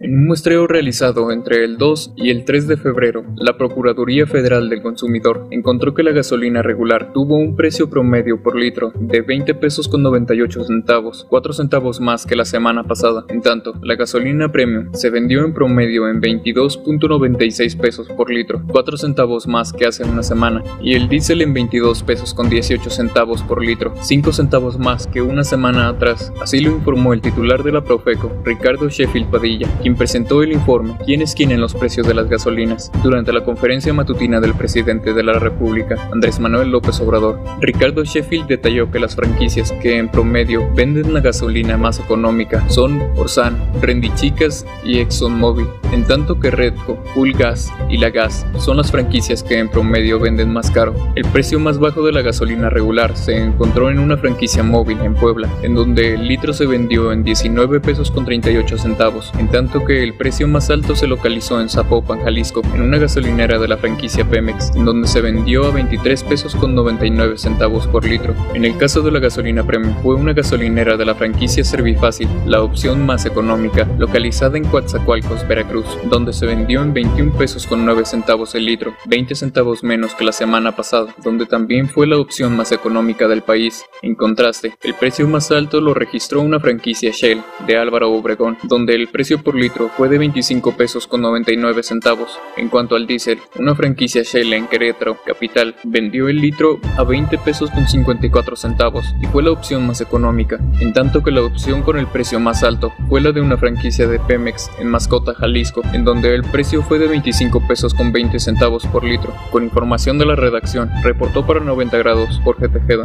En 0.01 0.17
un 0.17 0.27
muestreo 0.27 0.65
realizado 0.65 1.29
entre 1.29 1.65
el 1.65 1.77
2 1.77 2.13
y 2.15 2.29
el 2.29 2.45
3 2.45 2.69
de 2.69 2.77
febrero, 2.77 3.25
la 3.35 3.57
Procuraduría 3.57 4.25
Federal 4.25 4.69
del 4.69 4.81
Consumidor 4.81 5.47
encontró 5.51 5.93
que 5.93 6.03
la 6.03 6.11
gasolina 6.11 6.61
regular 6.61 7.11
tuvo 7.11 7.35
un 7.35 7.57
precio 7.57 7.89
promedio 7.89 8.41
por 8.41 8.55
litro 8.55 8.93
de 8.95 9.19
20 9.19 9.55
pesos 9.55 9.89
con 9.89 10.01
98 10.01 10.63
centavos, 10.63 11.25
4 11.27 11.51
centavos 11.51 11.99
más 11.99 12.25
que 12.25 12.37
la 12.37 12.45
semana 12.45 12.85
pasada. 12.85 13.25
En 13.27 13.41
tanto, 13.41 13.73
la 13.83 13.95
gasolina 13.95 14.49
premium 14.53 14.87
se 14.93 15.09
vendió 15.09 15.43
en 15.43 15.53
promedio 15.53 16.07
en 16.07 16.21
22.96 16.21 17.77
pesos 17.77 18.07
por 18.07 18.31
litro, 18.31 18.63
4 18.71 18.95
centavos 18.95 19.47
más 19.47 19.73
que 19.73 19.85
hace 19.85 20.05
una 20.05 20.23
semana, 20.23 20.63
y 20.81 20.93
el 20.93 21.09
diésel 21.09 21.41
en 21.41 21.53
22 21.53 22.03
pesos 22.03 22.33
con 22.33 22.49
18 22.49 22.89
centavos 22.89 23.43
por 23.43 23.61
litro, 23.61 23.93
5 23.99 24.31
centavos 24.31 24.79
más 24.79 25.07
que 25.07 25.21
una 25.21 25.43
semana 25.43 25.89
atrás. 25.89 26.31
Así 26.41 26.61
lo 26.61 26.71
informó 26.71 27.11
el 27.11 27.19
titular 27.19 27.63
de 27.63 27.73
la 27.73 27.83
Profeco, 27.83 28.31
Ricardo 28.45 28.87
Sheffield 28.87 29.29
Padilla, 29.29 29.67
presentó 29.95 30.43
el 30.43 30.51
informe 30.51 30.95
¿Quién 31.05 31.21
es 31.21 31.35
quién 31.35 31.51
en 31.51 31.61
los 31.61 31.73
precios 31.73 32.07
de 32.07 32.13
las 32.13 32.29
gasolinas? 32.29 32.91
durante 33.03 33.33
la 33.33 33.43
conferencia 33.43 33.93
matutina 33.93 34.39
del 34.39 34.53
presidente 34.53 35.13
de 35.13 35.23
la 35.23 35.33
República, 35.33 35.95
Andrés 36.11 36.39
Manuel 36.39 36.71
López 36.71 36.99
Obrador. 36.99 37.39
Ricardo 37.61 38.03
Sheffield 38.03 38.47
detalló 38.47 38.91
que 38.91 38.99
las 38.99 39.15
franquicias 39.15 39.71
que 39.81 39.97
en 39.97 40.09
promedio 40.09 40.69
venden 40.73 41.13
la 41.13 41.21
gasolina 41.21 41.77
más 41.77 41.99
económica 41.99 42.67
son 42.69 43.01
Orsan, 43.15 43.57
Rendichicas 43.81 44.65
y 44.83 44.99
ExxonMobil, 44.99 45.67
en 45.91 46.03
tanto 46.05 46.39
que 46.39 46.51
Redco, 46.51 47.01
Full 47.13 47.31
Gas 47.31 47.71
y 47.89 47.97
La 47.97 48.09
Gas 48.09 48.45
son 48.57 48.77
las 48.77 48.91
franquicias 48.91 49.43
que 49.43 49.57
en 49.57 49.69
promedio 49.69 50.19
venden 50.19 50.51
más 50.51 50.69
caro. 50.71 50.93
El 51.15 51.25
precio 51.25 51.59
más 51.59 51.79
bajo 51.79 52.05
de 52.05 52.11
la 52.11 52.21
gasolina 52.21 52.69
regular 52.69 53.15
se 53.15 53.37
encontró 53.37 53.89
en 53.89 53.99
una 53.99 54.17
franquicia 54.17 54.63
móvil 54.63 54.99
en 55.01 55.15
Puebla, 55.15 55.49
en 55.63 55.75
donde 55.75 56.15
el 56.15 56.27
litro 56.27 56.53
se 56.53 56.65
vendió 56.65 57.11
en 57.11 57.23
19 57.23 57.79
pesos 57.79 58.11
con 58.11 58.25
38 58.25 58.77
centavos, 58.77 59.31
en 59.39 59.47
tanto 59.47 59.78
que 59.85 60.03
el 60.03 60.13
precio 60.13 60.47
más 60.47 60.69
alto 60.69 60.95
se 60.95 61.07
localizó 61.07 61.59
en 61.61 61.69
Zapopan, 61.69 62.21
Jalisco, 62.21 62.61
en 62.73 62.81
una 62.81 62.97
gasolinera 62.97 63.59
de 63.59 63.67
la 63.67 63.77
franquicia 63.77 64.25
Pemex, 64.25 64.75
en 64.75 64.85
donde 64.85 65.07
se 65.07 65.21
vendió 65.21 65.65
a 65.65 65.71
23 65.71 66.23
pesos 66.23 66.55
con 66.55 66.75
99 66.75 67.37
centavos 67.37 67.87
por 67.87 68.05
litro. 68.05 68.33
En 68.53 68.65
el 68.65 68.77
caso 68.77 69.01
de 69.01 69.11
la 69.11 69.19
gasolina 69.19 69.65
premium, 69.65 69.95
fue 70.01 70.15
una 70.15 70.33
gasolinera 70.33 70.97
de 70.97 71.05
la 71.05 71.15
franquicia 71.15 71.63
Servifácil, 71.63 72.27
la 72.45 72.61
opción 72.61 73.05
más 73.05 73.25
económica, 73.25 73.87
localizada 73.97 74.57
en 74.57 74.65
Coatzacoalcos, 74.65 75.47
Veracruz, 75.47 75.85
donde 76.05 76.33
se 76.33 76.45
vendió 76.45 76.81
en 76.81 76.93
21 76.93 77.33
pesos 77.33 77.67
con 77.67 77.85
9 77.85 78.05
centavos 78.05 78.55
el 78.55 78.65
litro, 78.65 78.95
20 79.05 79.35
centavos 79.35 79.83
menos 79.83 80.15
que 80.15 80.25
la 80.25 80.31
semana 80.31 80.75
pasada, 80.75 81.15
donde 81.23 81.45
también 81.45 81.87
fue 81.87 82.07
la 82.07 82.17
opción 82.17 82.55
más 82.55 82.71
económica 82.71 83.27
del 83.27 83.41
país. 83.41 83.85
En 84.01 84.15
contraste, 84.15 84.75
el 84.83 84.93
precio 84.93 85.27
más 85.27 85.51
alto 85.51 85.81
lo 85.81 85.93
registró 85.93 86.41
una 86.41 86.59
franquicia 86.59 87.11
Shell 87.11 87.41
de 87.67 87.77
Álvaro 87.77 88.11
Obregón, 88.11 88.57
donde 88.63 88.95
el 88.95 89.07
precio 89.07 89.41
por 89.41 89.55
litro 89.55 89.68
fue 89.69 90.09
de 90.09 90.17
25 90.17 90.75
pesos 90.75 91.07
con 91.07 91.21
99 91.21 91.83
centavos. 91.83 92.39
En 92.57 92.69
cuanto 92.69 92.95
al 92.95 93.07
diésel, 93.07 93.39
una 93.57 93.75
franquicia 93.75 94.23
Shell 94.23 94.53
en 94.53 94.67
Querétaro, 94.67 95.17
capital, 95.25 95.75
vendió 95.83 96.27
el 96.27 96.37
litro 96.37 96.79
a 96.97 97.03
20 97.03 97.37
pesos 97.39 97.69
con 97.69 97.87
54 97.87 98.55
centavos 98.55 99.15
y 99.21 99.27
fue 99.27 99.43
la 99.43 99.51
opción 99.51 99.85
más 99.85 100.01
económica, 100.01 100.59
en 100.79 100.93
tanto 100.93 101.23
que 101.23 101.31
la 101.31 101.41
opción 101.41 101.83
con 101.83 101.97
el 101.97 102.07
precio 102.07 102.39
más 102.39 102.63
alto 102.63 102.91
fue 103.07 103.21
la 103.21 103.31
de 103.31 103.41
una 103.41 103.57
franquicia 103.57 104.07
de 104.07 104.19
Pemex 104.19 104.69
en 104.79 104.89
Mascota, 104.89 105.33
Jalisco, 105.35 105.81
en 105.93 106.03
donde 106.03 106.33
el 106.33 106.43
precio 106.43 106.81
fue 106.81 106.99
de 106.99 107.07
25 107.07 107.67
pesos 107.67 107.93
con 107.93 108.11
20 108.11 108.39
centavos 108.39 108.85
por 108.87 109.03
litro. 109.03 109.33
Con 109.51 109.63
información 109.63 110.17
de 110.17 110.25
la 110.25 110.35
redacción, 110.35 110.89
reportó 111.03 111.45
para 111.45 111.59
90 111.59 111.97
grados 111.97 112.41
Jorge 112.43 112.69
Tejeda. 112.69 113.03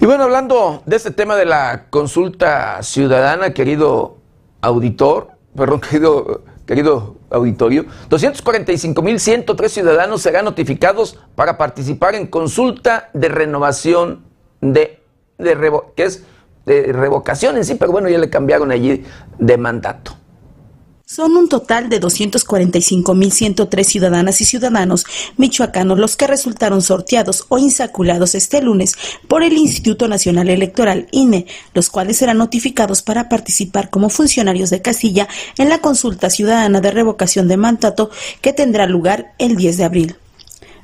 Y 0.00 0.06
bueno, 0.06 0.22
hablando 0.22 0.82
de 0.86 0.94
este 0.94 1.10
tema 1.10 1.34
de 1.34 1.44
la 1.44 1.86
consulta 1.90 2.80
ciudadana, 2.84 3.52
querido 3.52 4.18
auditor, 4.60 5.30
perdón, 5.56 5.80
querido, 5.90 6.42
querido 6.66 7.16
auditorio, 7.30 7.84
245.103 8.08 9.68
ciudadanos 9.68 10.22
serán 10.22 10.44
notificados 10.44 11.18
para 11.34 11.58
participar 11.58 12.14
en 12.14 12.28
consulta 12.28 13.10
de 13.12 13.28
renovación 13.28 14.22
de, 14.60 15.02
de 15.36 15.82
que 15.96 16.04
es 16.04 16.22
de 16.64 16.92
revocación 16.92 17.56
en 17.56 17.64
sí, 17.64 17.74
pero 17.74 17.90
bueno, 17.90 18.08
ya 18.08 18.18
le 18.18 18.30
cambiaron 18.30 18.70
allí 18.70 19.04
de 19.38 19.58
mandato. 19.58 20.17
Son 21.10 21.38
un 21.38 21.48
total 21.48 21.88
de 21.88 22.02
245.103 22.02 23.82
ciudadanas 23.82 24.42
y 24.42 24.44
ciudadanos 24.44 25.06
michoacanos 25.38 25.98
los 25.98 26.18
que 26.18 26.26
resultaron 26.26 26.82
sorteados 26.82 27.46
o 27.48 27.56
insaculados 27.56 28.34
este 28.34 28.60
lunes 28.60 28.92
por 29.26 29.42
el 29.42 29.54
Instituto 29.54 30.06
Nacional 30.06 30.50
Electoral 30.50 31.08
INE, 31.10 31.46
los 31.72 31.88
cuales 31.88 32.18
serán 32.18 32.36
notificados 32.36 33.00
para 33.00 33.30
participar 33.30 33.88
como 33.88 34.10
funcionarios 34.10 34.68
de 34.68 34.82
casilla 34.82 35.28
en 35.56 35.70
la 35.70 35.78
consulta 35.78 36.28
ciudadana 36.28 36.82
de 36.82 36.90
revocación 36.90 37.48
de 37.48 37.56
mandato 37.56 38.10
que 38.42 38.52
tendrá 38.52 38.86
lugar 38.86 39.32
el 39.38 39.56
10 39.56 39.78
de 39.78 39.84
abril. 39.84 40.16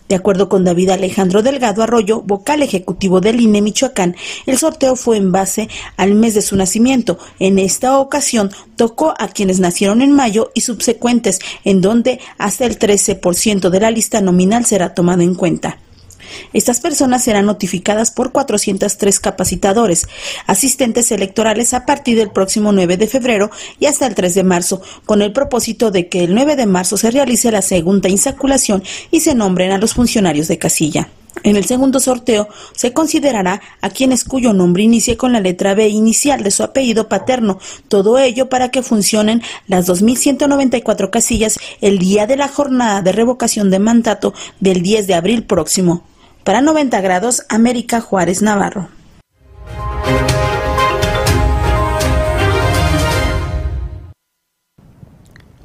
De 0.08 0.14
acuerdo 0.14 0.50
con 0.50 0.64
David 0.64 0.90
Alejandro 0.90 1.42
Delgado 1.42 1.82
Arroyo, 1.82 2.20
vocal 2.20 2.62
ejecutivo 2.62 3.22
del 3.22 3.40
INE 3.40 3.62
Michoacán, 3.62 4.16
el 4.44 4.58
sorteo 4.58 4.96
fue 4.96 5.16
en 5.16 5.32
base 5.32 5.68
al 5.96 6.14
mes 6.14 6.34
de 6.34 6.42
su 6.42 6.56
nacimiento. 6.56 7.18
En 7.38 7.58
esta 7.58 7.98
ocasión 7.98 8.50
tocó 8.76 9.14
a 9.18 9.28
quienes 9.28 9.60
nacieron 9.60 10.02
en 10.02 10.12
mayo 10.12 10.50
y 10.52 10.60
subsecuentes, 10.60 11.38
en 11.64 11.80
donde 11.80 12.20
hasta 12.36 12.66
el 12.66 12.78
13% 12.78 13.70
de 13.70 13.80
la 13.80 13.90
lista 13.90 14.20
nominal 14.20 14.66
será 14.66 14.94
tomado 14.94 15.22
en 15.22 15.34
cuenta. 15.34 15.78
Estas 16.52 16.80
personas 16.80 17.24
serán 17.24 17.46
notificadas 17.46 18.10
por 18.10 18.32
403 18.32 19.20
capacitadores, 19.20 20.06
asistentes 20.46 21.10
electorales 21.12 21.74
a 21.74 21.86
partir 21.86 22.16
del 22.16 22.30
próximo 22.30 22.72
9 22.72 22.96
de 22.96 23.06
febrero 23.06 23.50
y 23.78 23.86
hasta 23.86 24.06
el 24.06 24.14
3 24.14 24.34
de 24.34 24.44
marzo, 24.44 24.82
con 25.04 25.22
el 25.22 25.32
propósito 25.32 25.90
de 25.90 26.08
que 26.08 26.24
el 26.24 26.34
9 26.34 26.56
de 26.56 26.66
marzo 26.66 26.96
se 26.96 27.10
realice 27.10 27.50
la 27.50 27.62
segunda 27.62 28.08
insaculación 28.08 28.82
y 29.10 29.20
se 29.20 29.34
nombren 29.34 29.72
a 29.72 29.78
los 29.78 29.94
funcionarios 29.94 30.48
de 30.48 30.58
casilla. 30.58 31.08
En 31.42 31.56
el 31.56 31.64
segundo 31.64 31.98
sorteo 31.98 32.48
se 32.74 32.92
considerará 32.92 33.60
a 33.80 33.90
quienes 33.90 34.24
cuyo 34.24 34.52
nombre 34.52 34.82
inicie 34.82 35.16
con 35.16 35.32
la 35.32 35.40
letra 35.40 35.74
B 35.74 35.88
inicial 35.88 36.42
de 36.42 36.50
su 36.50 36.62
apellido 36.62 37.08
paterno, 37.08 37.58
todo 37.88 38.18
ello 38.18 38.48
para 38.48 38.70
que 38.70 38.82
funcionen 38.82 39.42
las 39.66 39.88
2.194 39.88 41.10
casillas 41.10 41.58
el 41.80 41.98
día 41.98 42.26
de 42.26 42.36
la 42.36 42.48
jornada 42.48 43.02
de 43.02 43.12
revocación 43.12 43.70
de 43.70 43.78
mandato 43.78 44.32
del 44.60 44.82
10 44.82 45.06
de 45.06 45.14
abril 45.14 45.44
próximo. 45.44 46.04
Para 46.44 46.60
90 46.60 47.00
grados, 47.00 47.46
América 47.48 48.02
Juárez 48.02 48.42
Navarro. 48.42 48.88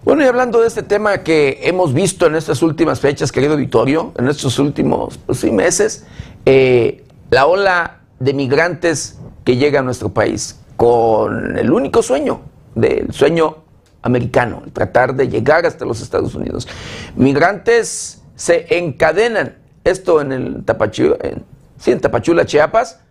Bueno, 0.05 0.23
y 0.23 0.25
hablando 0.25 0.61
de 0.61 0.67
este 0.67 0.81
tema 0.81 1.17
que 1.17 1.59
hemos 1.63 1.93
visto 1.93 2.27
en 2.27 2.35
estas 2.35 2.61
últimas 2.61 3.01
fechas, 3.01 3.29
querido 3.33 3.53
auditorio, 3.55 4.13
en 4.17 4.29
estos 4.29 4.57
últimos 4.57 5.17
pues 5.17 5.43
meses, 5.51 6.05
eh, 6.45 7.03
la 7.29 7.45
ola 7.45 7.99
de 8.19 8.33
migrantes 8.33 9.19
que 9.43 9.57
llega 9.57 9.81
a 9.81 9.83
nuestro 9.83 10.09
país 10.13 10.61
con 10.77 11.57
el 11.57 11.73
único 11.73 12.01
sueño, 12.01 12.39
del 12.75 13.11
sueño 13.11 13.57
americano, 14.01 14.63
tratar 14.71 15.13
de 15.13 15.27
llegar 15.27 15.65
hasta 15.65 15.83
los 15.83 16.01
Estados 16.01 16.35
Unidos. 16.35 16.69
Migrantes 17.17 18.21
se 18.37 18.77
encadenan 18.77 19.58
esto 19.83 20.21
en 20.21 20.31
el 20.31 20.63
Tapachula, 20.65 21.17
en, 21.21 21.99
Tapachula, 21.99 22.45
Chiapas, 22.45 23.01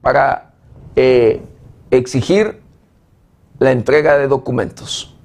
para 0.00 0.52
eh, 0.96 1.40
exigir 1.90 2.60
la 3.58 3.72
entrega 3.72 4.18
de 4.18 4.26
documentos. 4.26 5.16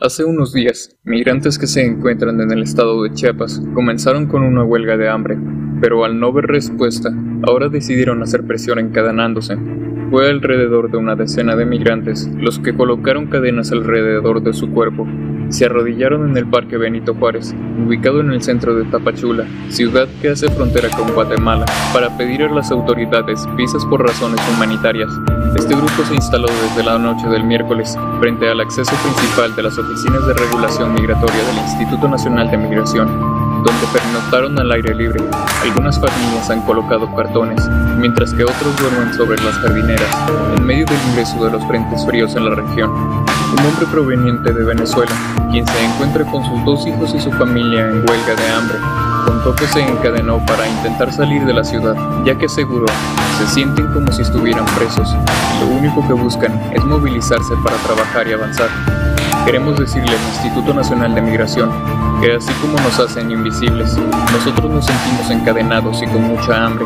Hace 0.00 0.24
unos 0.24 0.52
días, 0.52 0.96
migrantes 1.02 1.58
que 1.58 1.66
se 1.66 1.84
encuentran 1.84 2.40
en 2.40 2.52
el 2.52 2.62
estado 2.62 3.02
de 3.02 3.12
Chiapas 3.12 3.60
comenzaron 3.74 4.26
con 4.26 4.44
una 4.44 4.62
huelga 4.64 4.96
de 4.96 5.08
hambre, 5.08 5.36
pero 5.80 6.04
al 6.04 6.20
no 6.20 6.32
ver 6.32 6.46
respuesta, 6.46 7.10
ahora 7.42 7.68
decidieron 7.68 8.22
hacer 8.22 8.46
presión 8.46 8.78
encadenándose. 8.78 9.56
Fue 10.10 10.30
alrededor 10.30 10.90
de 10.90 10.98
una 10.98 11.16
decena 11.16 11.56
de 11.56 11.66
migrantes 11.66 12.28
los 12.36 12.60
que 12.60 12.76
colocaron 12.76 13.26
cadenas 13.26 13.72
alrededor 13.72 14.42
de 14.42 14.52
su 14.52 14.70
cuerpo 14.70 15.04
se 15.50 15.64
arrodillaron 15.64 16.28
en 16.30 16.36
el 16.36 16.46
Parque 16.46 16.76
Benito 16.76 17.14
Juárez, 17.14 17.54
ubicado 17.86 18.20
en 18.20 18.32
el 18.32 18.42
centro 18.42 18.74
de 18.74 18.84
Tapachula, 18.84 19.46
ciudad 19.70 20.08
que 20.20 20.30
hace 20.30 20.48
frontera 20.50 20.88
con 20.90 21.12
Guatemala, 21.14 21.64
para 21.92 22.16
pedir 22.16 22.42
a 22.42 22.52
las 22.52 22.70
autoridades 22.70 23.46
visas 23.56 23.84
por 23.86 24.06
razones 24.06 24.40
humanitarias. 24.54 25.10
Este 25.56 25.74
grupo 25.74 26.04
se 26.06 26.14
instaló 26.14 26.48
desde 26.62 26.84
la 26.84 26.98
noche 26.98 27.28
del 27.28 27.44
miércoles 27.44 27.96
frente 28.20 28.48
al 28.48 28.60
acceso 28.60 28.94
principal 29.02 29.54
de 29.56 29.62
las 29.62 29.78
oficinas 29.78 30.26
de 30.26 30.34
regulación 30.34 30.94
migratoria 30.94 31.42
del 31.44 31.56
Instituto 31.58 32.08
Nacional 32.08 32.50
de 32.50 32.58
Migración, 32.58 33.08
donde 33.08 33.86
pernoctaron 33.92 34.58
al 34.58 34.70
aire 34.72 34.94
libre. 34.94 35.20
Algunas 35.62 35.98
familias 35.98 36.50
han 36.50 36.60
colocado 36.62 37.12
cartones, 37.14 37.66
mientras 37.98 38.32
que 38.34 38.44
otros 38.44 38.76
duermen 38.78 39.12
sobre 39.14 39.42
las 39.42 39.54
jardineras, 39.56 40.16
en 40.56 40.66
medio 40.66 40.84
del 40.86 40.98
ingreso 41.10 41.44
de 41.44 41.52
los 41.52 41.66
frentes 41.66 42.04
fríos 42.04 42.36
en 42.36 42.44
la 42.44 42.54
región. 42.54 43.27
Un 43.52 43.66
hombre 43.66 43.86
proveniente 43.90 44.52
de 44.52 44.64
Venezuela, 44.64 45.12
quien 45.50 45.66
se 45.66 45.84
encuentra 45.84 46.24
con 46.24 46.44
sus 46.44 46.64
dos 46.64 46.86
hijos 46.86 47.14
y 47.14 47.20
su 47.20 47.30
familia 47.32 47.88
en 47.88 48.08
huelga 48.08 48.34
de 48.36 48.52
hambre, 48.52 48.78
contó 49.26 49.54
que 49.54 49.66
se 49.66 49.80
encadenó 49.80 50.44
para 50.46 50.68
intentar 50.68 51.12
salir 51.12 51.44
de 51.44 51.54
la 51.54 51.64
ciudad, 51.64 51.94
ya 52.24 52.36
que 52.36 52.46
aseguró 52.46 52.86
se 53.38 53.46
sienten 53.46 53.86
como 53.92 54.10
si 54.10 54.22
estuvieran 54.22 54.64
presos 54.76 55.08
y 55.54 55.60
lo 55.60 55.66
único 55.68 56.04
que 56.06 56.12
buscan 56.12 56.60
es 56.72 56.84
movilizarse 56.84 57.54
para 57.62 57.76
trabajar 57.76 58.26
y 58.26 58.32
avanzar. 58.32 58.68
Queremos 59.44 59.78
decirle 59.78 60.10
al 60.10 60.22
Instituto 60.28 60.74
Nacional 60.74 61.14
de 61.14 61.22
Migración 61.22 61.70
que 62.20 62.34
así 62.34 62.52
como 62.60 62.74
nos 62.80 62.98
hacen 62.98 63.30
invisibles, 63.30 63.96
nosotros 64.32 64.70
nos 64.70 64.86
sentimos 64.86 65.30
encadenados 65.30 66.02
y 66.02 66.06
con 66.06 66.22
mucha 66.22 66.66
hambre. 66.66 66.84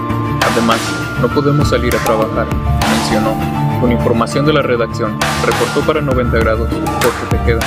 Además, 0.52 0.78
no 1.22 1.28
podemos 1.28 1.70
salir 1.70 1.94
a 1.96 2.04
trabajar, 2.04 2.46
mencionó. 2.90 3.71
Con 3.82 3.90
información 3.90 4.46
de 4.46 4.52
la 4.52 4.62
redacción, 4.62 5.18
reportó 5.44 5.84
para 5.84 6.00
90 6.00 6.38
grados, 6.38 6.70
Jorge 6.70 7.26
Tejeda. 7.30 7.58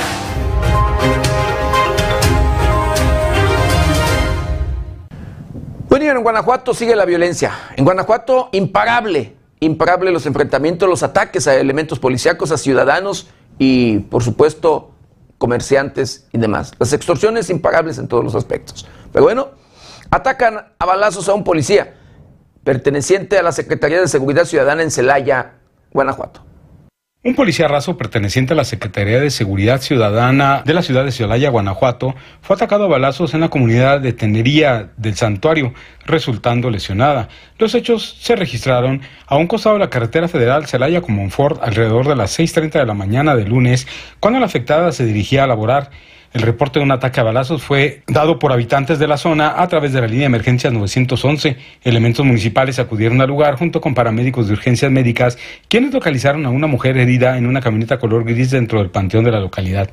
Bueno, 5.90 6.06
en 6.06 6.22
Guanajuato 6.22 6.72
sigue 6.72 6.96
la 6.96 7.04
violencia. 7.04 7.52
En 7.76 7.84
Guanajuato, 7.84 8.48
imparable, 8.52 9.36
imparable 9.60 10.10
los 10.10 10.24
enfrentamientos, 10.24 10.88
los 10.88 11.02
ataques 11.02 11.46
a 11.48 11.54
elementos 11.56 11.98
policíacos, 11.98 12.50
a 12.50 12.56
ciudadanos 12.56 13.28
y, 13.58 13.98
por 13.98 14.22
supuesto, 14.22 14.92
comerciantes 15.36 16.28
y 16.32 16.38
demás. 16.38 16.72
Las 16.78 16.94
extorsiones 16.94 17.50
imparables 17.50 17.98
en 17.98 18.08
todos 18.08 18.24
los 18.24 18.34
aspectos. 18.34 18.88
Pero 19.12 19.26
bueno, 19.26 19.48
atacan 20.10 20.72
a 20.78 20.86
balazos 20.86 21.28
a 21.28 21.34
un 21.34 21.44
policía 21.44 21.92
perteneciente 22.64 23.36
a 23.36 23.42
la 23.42 23.52
Secretaría 23.52 24.00
de 24.00 24.08
Seguridad 24.08 24.46
Ciudadana 24.46 24.82
en 24.82 24.90
Celaya, 24.90 25.56
Guanajuato. 25.90 26.46
Un 27.26 27.34
policía 27.34 27.66
raso 27.66 27.98
perteneciente 27.98 28.52
a 28.52 28.56
la 28.56 28.64
Secretaría 28.64 29.18
de 29.18 29.30
Seguridad 29.30 29.80
Ciudadana 29.80 30.62
de 30.64 30.74
la 30.74 30.82
ciudad 30.82 31.04
de 31.04 31.10
Celaya, 31.10 31.50
Guanajuato, 31.50 32.14
fue 32.40 32.54
atacado 32.54 32.84
a 32.84 32.86
balazos 32.86 33.34
en 33.34 33.40
la 33.40 33.48
comunidad 33.48 34.00
de 34.00 34.12
Tenería 34.12 34.90
del 34.96 35.16
Santuario, 35.16 35.74
resultando 36.04 36.70
lesionada. 36.70 37.28
Los 37.58 37.74
hechos 37.74 38.16
se 38.20 38.36
registraron 38.36 39.02
a 39.26 39.36
un 39.38 39.48
costado 39.48 39.74
de 39.74 39.80
la 39.80 39.90
carretera 39.90 40.28
federal 40.28 40.66
Celaya 40.66 41.00
con 41.00 41.16
Monfort 41.16 41.60
alrededor 41.64 42.06
de 42.06 42.14
las 42.14 42.38
6.30 42.38 42.70
de 42.70 42.86
la 42.86 42.94
mañana 42.94 43.34
de 43.34 43.44
lunes, 43.44 43.88
cuando 44.20 44.38
la 44.38 44.46
afectada 44.46 44.92
se 44.92 45.04
dirigía 45.04 45.42
a 45.42 45.48
laborar. 45.48 45.90
El 46.36 46.42
reporte 46.42 46.78
de 46.78 46.84
un 46.84 46.92
ataque 46.92 47.18
a 47.18 47.22
balazos 47.22 47.62
fue 47.62 48.02
dado 48.06 48.38
por 48.38 48.52
habitantes 48.52 48.98
de 48.98 49.06
la 49.06 49.16
zona 49.16 49.54
a 49.56 49.66
través 49.68 49.94
de 49.94 50.02
la 50.02 50.06
línea 50.06 50.24
de 50.24 50.26
emergencias 50.26 50.70
911. 50.70 51.56
Elementos 51.82 52.26
municipales 52.26 52.78
acudieron 52.78 53.22
al 53.22 53.28
lugar 53.28 53.56
junto 53.56 53.80
con 53.80 53.94
paramédicos 53.94 54.46
de 54.46 54.52
urgencias 54.52 54.92
médicas, 54.92 55.38
quienes 55.66 55.94
localizaron 55.94 56.44
a 56.44 56.50
una 56.50 56.66
mujer 56.66 56.98
herida 56.98 57.38
en 57.38 57.46
una 57.46 57.62
camioneta 57.62 57.98
color 57.98 58.24
gris 58.24 58.50
dentro 58.50 58.80
del 58.80 58.90
panteón 58.90 59.24
de 59.24 59.30
la 59.30 59.40
localidad. 59.40 59.88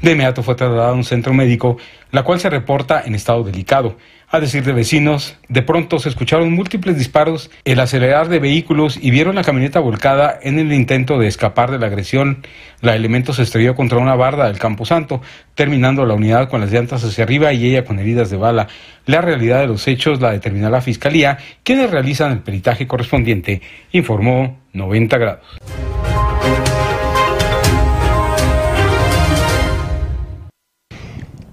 De 0.00 0.12
inmediato 0.12 0.44
fue 0.44 0.54
trasladada 0.54 0.90
a 0.90 0.94
un 0.94 1.02
centro 1.02 1.34
médico, 1.34 1.78
la 2.12 2.22
cual 2.22 2.38
se 2.38 2.48
reporta 2.48 3.02
en 3.04 3.16
estado 3.16 3.42
delicado. 3.42 3.96
A 4.30 4.40
decir 4.40 4.62
de 4.62 4.74
vecinos, 4.74 5.38
de 5.48 5.62
pronto 5.62 5.98
se 5.98 6.10
escucharon 6.10 6.52
múltiples 6.52 6.98
disparos, 6.98 7.50
el 7.64 7.80
acelerar 7.80 8.28
de 8.28 8.38
vehículos 8.38 8.98
y 9.00 9.10
vieron 9.10 9.36
la 9.36 9.42
camioneta 9.42 9.80
volcada 9.80 10.38
en 10.42 10.58
el 10.58 10.70
intento 10.74 11.18
de 11.18 11.28
escapar 11.28 11.70
de 11.70 11.78
la 11.78 11.86
agresión. 11.86 12.44
La 12.82 12.94
elemento 12.94 13.32
se 13.32 13.42
estrelló 13.42 13.74
contra 13.74 13.96
una 13.96 14.16
barda 14.16 14.48
del 14.48 14.58
Camposanto, 14.58 15.22
terminando 15.54 16.04
la 16.04 16.12
unidad 16.12 16.50
con 16.50 16.60
las 16.60 16.70
llantas 16.70 17.02
hacia 17.04 17.24
arriba 17.24 17.54
y 17.54 17.70
ella 17.70 17.86
con 17.86 18.00
heridas 18.00 18.28
de 18.28 18.36
bala. 18.36 18.68
La 19.06 19.22
realidad 19.22 19.60
de 19.60 19.68
los 19.68 19.88
hechos 19.88 20.20
la 20.20 20.30
determinó 20.30 20.68
la 20.68 20.82
Fiscalía, 20.82 21.38
quienes 21.62 21.90
realizan 21.90 22.30
el 22.30 22.40
peritaje 22.40 22.86
correspondiente, 22.86 23.62
informó 23.92 24.58
90 24.74 25.16
grados. 25.16 25.46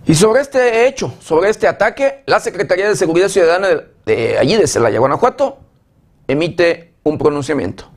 Y 0.07 0.13
sobre 0.13 0.41
este 0.41 0.87
hecho, 0.87 1.13
sobre 1.19 1.49
este 1.49 1.67
ataque, 1.67 2.21
la 2.27 2.39
Secretaría 2.39 2.87
de 2.87 2.95
Seguridad 2.95 3.27
Ciudadana 3.27 3.83
de, 4.05 4.37
allí 4.37 4.55
de 4.55 4.67
Celaya, 4.67 4.99
Guanajuato, 4.99 5.57
emite 6.27 6.93
un 7.03 7.17
pronunciamiento. 7.17 7.89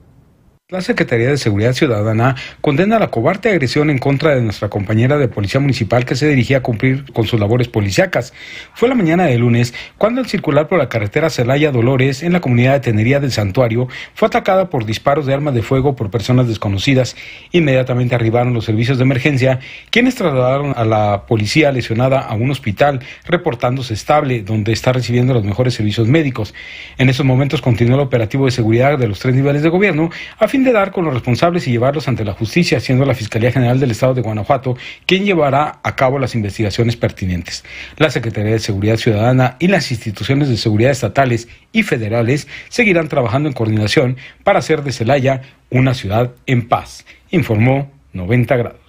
La 0.70 0.82
Secretaría 0.82 1.30
de 1.30 1.38
Seguridad 1.38 1.72
Ciudadana 1.72 2.36
condena 2.60 2.98
la 2.98 3.08
cobarde 3.08 3.48
agresión 3.48 3.88
en 3.88 3.96
contra 3.96 4.34
de 4.34 4.42
nuestra 4.42 4.68
compañera 4.68 5.16
de 5.16 5.26
policía 5.26 5.60
municipal 5.60 6.04
que 6.04 6.14
se 6.14 6.28
dirigía 6.28 6.58
a 6.58 6.62
cumplir 6.62 7.10
con 7.14 7.26
sus 7.26 7.40
labores 7.40 7.68
policíacas. 7.68 8.34
Fue 8.74 8.86
la 8.86 8.94
mañana 8.94 9.24
de 9.24 9.38
lunes 9.38 9.72
cuando 9.96 10.20
al 10.20 10.26
circular 10.26 10.68
por 10.68 10.76
la 10.76 10.90
carretera 10.90 11.30
Celaya 11.30 11.70
Dolores 11.72 12.22
en 12.22 12.34
la 12.34 12.42
comunidad 12.42 12.74
de 12.74 12.80
Tenería 12.80 13.18
del 13.18 13.32
Santuario 13.32 13.88
fue 14.12 14.28
atacada 14.28 14.68
por 14.68 14.84
disparos 14.84 15.24
de 15.24 15.32
armas 15.32 15.54
de 15.54 15.62
fuego 15.62 15.96
por 15.96 16.10
personas 16.10 16.48
desconocidas. 16.48 17.16
Inmediatamente 17.50 18.14
arribaron 18.14 18.52
los 18.52 18.66
servicios 18.66 18.98
de 18.98 19.04
emergencia, 19.04 19.60
quienes 19.88 20.16
trasladaron 20.16 20.74
a 20.76 20.84
la 20.84 21.24
policía 21.26 21.72
lesionada 21.72 22.20
a 22.20 22.34
un 22.34 22.50
hospital, 22.50 23.00
reportándose 23.24 23.94
estable, 23.94 24.42
donde 24.42 24.72
está 24.72 24.92
recibiendo 24.92 25.32
los 25.32 25.44
mejores 25.44 25.72
servicios 25.72 26.06
médicos. 26.08 26.52
En 26.98 27.08
esos 27.08 27.24
momentos 27.24 27.62
continuó 27.62 27.94
el 27.94 28.02
operativo 28.02 28.44
de 28.44 28.50
seguridad 28.50 28.98
de 28.98 29.08
los 29.08 29.18
tres 29.18 29.34
niveles 29.34 29.62
de 29.62 29.70
gobierno 29.70 30.10
a 30.36 30.46
fin 30.46 30.57
de 30.64 30.72
dar 30.72 30.92
con 30.92 31.04
los 31.04 31.14
responsables 31.14 31.66
y 31.66 31.70
llevarlos 31.70 32.09
ante 32.09 32.24
la 32.24 32.32
justicia, 32.32 32.80
siendo 32.80 33.04
la 33.04 33.14
Fiscalía 33.14 33.52
General 33.52 33.78
del 33.78 33.90
Estado 33.90 34.14
de 34.14 34.22
Guanajuato 34.22 34.76
quien 35.06 35.24
llevará 35.24 35.80
a 35.82 35.96
cabo 35.96 36.18
las 36.18 36.34
investigaciones 36.34 36.96
pertinentes. 36.96 37.64
La 37.96 38.11
Secretaría 38.11 38.52
de 38.52 38.59
Seguridad 38.59 38.96
Ciudadana 38.96 39.56
y 39.59 39.68
las 39.68 39.90
instituciones 39.90 40.48
de 40.48 40.56
seguridad 40.56 40.90
estatales 40.90 41.48
y 41.72 41.82
federales 41.82 42.48
seguirán 42.68 43.09
trabajando 43.09 43.48
en 43.48 43.54
coordinación 43.54 44.16
para 44.44 44.59
hacer 44.59 44.82
de 44.82 44.92
Celaya 44.92 45.42
una 45.70 45.94
ciudad 45.94 46.32
en 46.46 46.68
paz, 46.68 47.04
informó 47.30 47.90
90 48.12 48.56
grados. 48.56 48.80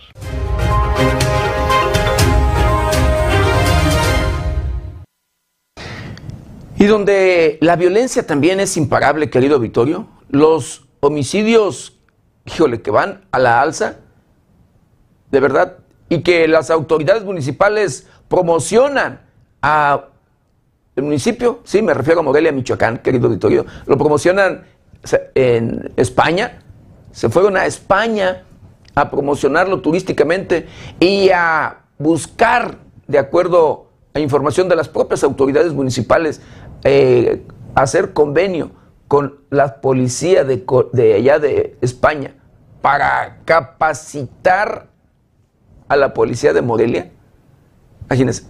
Y 6.78 6.86
donde 6.86 7.58
la 7.60 7.76
violencia 7.76 8.26
también 8.26 8.62
es 8.62 8.78
imparable, 8.78 9.30
querido 9.30 9.60
Vittorio, 9.60 10.08
los 10.30 10.89
homicidios, 11.00 12.00
híjole, 12.46 12.82
que 12.82 12.92
van 12.92 13.26
a 13.32 13.40
la 13.40 13.62
alza, 13.62 13.98
de 15.32 15.40
verdad, 15.40 15.78
y 16.10 16.22
que 16.22 16.48
las 16.48 16.70
autoridades 16.70 17.24
municipales 17.24 18.08
promocionan 18.28 19.22
a 19.62 20.06
el 20.96 21.04
municipio, 21.04 21.62
sí, 21.64 21.82
me 21.82 21.94
refiero 21.94 22.20
a 22.20 22.24
Morelia, 22.24 22.52
Michoacán, 22.52 22.98
querido 22.98 23.28
auditorio, 23.28 23.66
lo 23.86 23.98
promocionan 23.98 24.66
en 25.34 25.92
España, 25.96 26.60
se 27.12 27.30
fueron 27.30 27.56
a 27.56 27.66
España 27.66 28.44
a 28.96 29.10
promocionarlo 29.10 29.80
turísticamente 29.80 30.68
y 31.00 31.30
a 31.30 31.84
buscar, 31.98 32.80
de 33.08 33.18
acuerdo 33.18 33.88
a 34.14 34.20
información 34.20 34.68
de 34.68 34.76
las 34.76 34.90
propias 34.90 35.24
autoridades 35.24 35.74
municipales, 35.74 36.42
eh, 36.84 37.44
hacer 37.76 38.14
convenio 38.14 38.72
con 39.10 39.40
la 39.50 39.82
policía 39.82 40.44
de, 40.44 40.64
de 40.94 41.14
allá 41.16 41.40
de 41.40 41.76
España 41.82 42.36
para 42.80 43.40
capacitar 43.44 44.88
a 45.88 45.96
la 45.96 46.14
policía 46.14 46.54
de 46.54 46.62
Morelia. 46.62 47.12
Imagínense, 48.06 48.44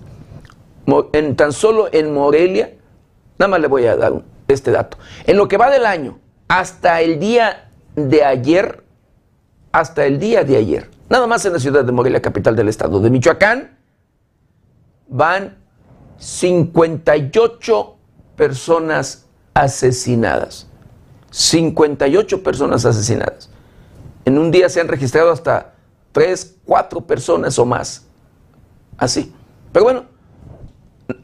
en, 1.13 1.35
tan 1.37 1.53
solo 1.53 1.87
en 1.93 2.13
Morelia, 2.13 2.73
nada 3.37 3.49
más 3.49 3.61
le 3.61 3.67
voy 3.67 3.85
a 3.85 3.95
dar 3.95 4.21
este 4.49 4.71
dato. 4.71 4.97
En 5.25 5.37
lo 5.37 5.47
que 5.47 5.55
va 5.55 5.69
del 5.69 5.85
año, 5.85 6.19
hasta 6.49 6.99
el 6.99 7.21
día 7.21 7.71
de 7.95 8.25
ayer, 8.25 8.83
hasta 9.71 10.05
el 10.05 10.19
día 10.19 10.43
de 10.43 10.57
ayer, 10.57 10.89
nada 11.09 11.25
más 11.25 11.45
en 11.45 11.53
la 11.53 11.59
ciudad 11.59 11.85
de 11.85 11.93
Morelia, 11.93 12.21
capital 12.21 12.57
del 12.57 12.67
estado 12.67 12.99
de 12.99 13.09
Michoacán, 13.09 13.77
van 15.07 15.57
58 16.17 17.95
personas 18.35 19.28
asesinadas. 19.59 20.67
58 21.31 22.43
personas 22.43 22.85
asesinadas. 22.85 23.49
En 24.25 24.37
un 24.37 24.51
día 24.51 24.69
se 24.69 24.79
han 24.79 24.87
registrado 24.87 25.31
hasta 25.31 25.73
3, 26.13 26.57
4 26.65 27.01
personas 27.01 27.59
o 27.59 27.65
más. 27.65 28.05
Así. 28.97 29.33
Pero 29.71 29.85
bueno, 29.85 30.05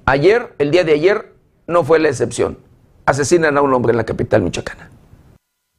ayer, 0.06 0.54
el 0.60 0.72
día 0.72 0.84
de 0.84 0.94
ayer, 0.94 1.34
no 1.68 1.84
fue 1.84 2.00
la 2.00 2.10
excepción. 2.10 2.58
Asesinan 3.06 3.58
a 3.58 3.62
un 3.62 3.74
hombre 3.74 3.92
en 3.92 3.98
la 3.98 4.06
capital 4.06 4.42
michoacana. 4.42 4.90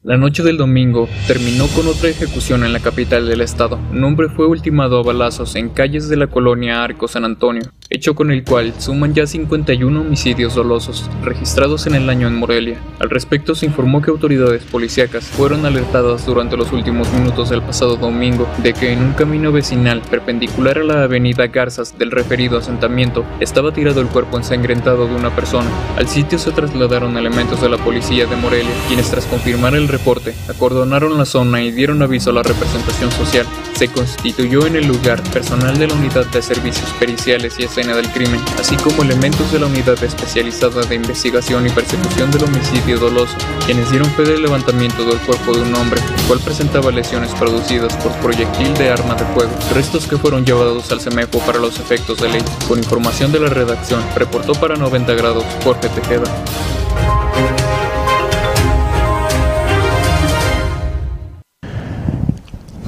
La 0.02 0.16
noche 0.16 0.42
del 0.42 0.56
domingo 0.56 1.08
terminó 1.26 1.66
con 1.74 1.88
otra 1.88 2.08
ejecución 2.08 2.64
en 2.64 2.72
la 2.72 2.80
capital 2.80 3.26
del 3.26 3.40
estado. 3.40 3.78
Un 3.90 4.04
hombre 4.04 4.28
fue 4.28 4.46
ultimado 4.46 5.00
a 5.00 5.02
balazos 5.02 5.56
en 5.56 5.68
calles 5.68 6.08
de 6.08 6.16
la 6.16 6.28
colonia 6.28 6.84
Arco 6.84 7.08
San 7.08 7.24
Antonio, 7.24 7.62
hecho 7.90 8.14
con 8.14 8.30
el 8.30 8.44
cual 8.44 8.74
suman 8.78 9.14
ya 9.14 9.26
51 9.26 10.00
homicidios 10.00 10.54
dolosos 10.54 11.08
registrados 11.22 11.86
en 11.86 11.94
el 11.94 12.10
año 12.10 12.26
en 12.26 12.36
Morelia. 12.36 12.78
Al 12.98 13.10
respecto 13.10 13.54
se 13.54 13.66
informó 13.66 14.02
que 14.02 14.10
autoridades 14.10 14.62
policíacas 14.64 15.24
fueron 15.24 15.64
alertadas 15.66 16.26
durante 16.26 16.56
los 16.56 16.72
últimos 16.72 17.12
minutos 17.12 17.50
del 17.50 17.62
pasado 17.62 17.96
domingo 17.96 18.48
de 18.62 18.72
que 18.72 18.92
en 18.92 19.02
un 19.02 19.12
camino 19.12 19.52
vecinal 19.52 20.02
perpendicular 20.10 20.78
a 20.78 20.84
la 20.84 21.02
avenida 21.04 21.46
Garzas 21.46 21.98
del 21.98 22.10
referido 22.10 22.58
asentamiento 22.58 23.24
estaba 23.40 23.72
tirado 23.72 24.00
el 24.00 24.08
cuerpo 24.08 24.36
ensangrentado 24.36 25.06
de 25.06 25.14
una 25.14 25.34
persona. 25.34 25.70
Al 25.96 26.08
sitio 26.08 26.38
se 26.38 26.52
trasladaron 26.52 27.16
elementos 27.16 27.60
de 27.60 27.68
la 27.68 27.78
policía 27.78 28.26
de 28.26 28.36
Morelia, 28.36 28.72
quienes 28.88 29.10
tras 29.10 29.26
confirmar 29.26 29.74
el 29.74 29.88
reporte, 29.88 30.34
acordonaron 30.48 31.16
la 31.18 31.24
zona 31.24 31.62
y 31.62 31.70
dieron 31.70 32.02
aviso 32.02 32.30
a 32.30 32.34
la 32.34 32.42
representación 32.42 33.10
social. 33.12 33.46
Se 33.74 33.88
constituyó 33.88 34.66
en 34.66 34.76
el 34.76 34.86
lugar 34.86 35.22
personal 35.30 35.78
de 35.78 35.86
la 35.86 35.94
unidad 35.94 36.26
de 36.26 36.42
servicios 36.42 36.90
periciales 36.98 37.58
y 37.58 37.64
escena 37.76 37.94
del 37.94 38.10
crimen, 38.10 38.40
así 38.58 38.74
como 38.76 39.02
elementos 39.02 39.52
de 39.52 39.58
la 39.58 39.66
unidad 39.66 40.02
especializada 40.02 40.80
de 40.84 40.94
investigación 40.94 41.66
y 41.66 41.68
persecución 41.68 42.30
del 42.30 42.44
homicidio 42.44 42.98
doloso, 42.98 43.36
quienes 43.66 43.90
dieron 43.90 44.10
fe 44.12 44.22
del 44.22 44.40
levantamiento 44.40 45.04
del 45.04 45.18
cuerpo 45.18 45.52
de 45.52 45.60
un 45.60 45.74
hombre, 45.74 46.00
el 46.00 46.22
cual 46.26 46.40
presentaba 46.40 46.90
lesiones 46.90 47.34
producidas 47.34 47.94
por 47.96 48.12
proyectil 48.22 48.72
de 48.78 48.88
arma 48.88 49.14
de 49.14 49.26
fuego, 49.34 49.50
restos 49.74 50.06
que 50.06 50.16
fueron 50.16 50.46
llevados 50.46 50.90
al 50.90 51.02
CEMEFO 51.02 51.38
para 51.40 51.58
los 51.58 51.78
efectos 51.78 52.18
de 52.18 52.30
ley. 52.30 52.42
Con 52.66 52.78
información 52.78 53.30
de 53.30 53.40
la 53.40 53.50
redacción, 53.50 54.02
reportó 54.14 54.54
para 54.54 54.76
90 54.76 55.12
grados 55.12 55.44
Jorge 55.62 55.90
Tejeda. 55.90 56.34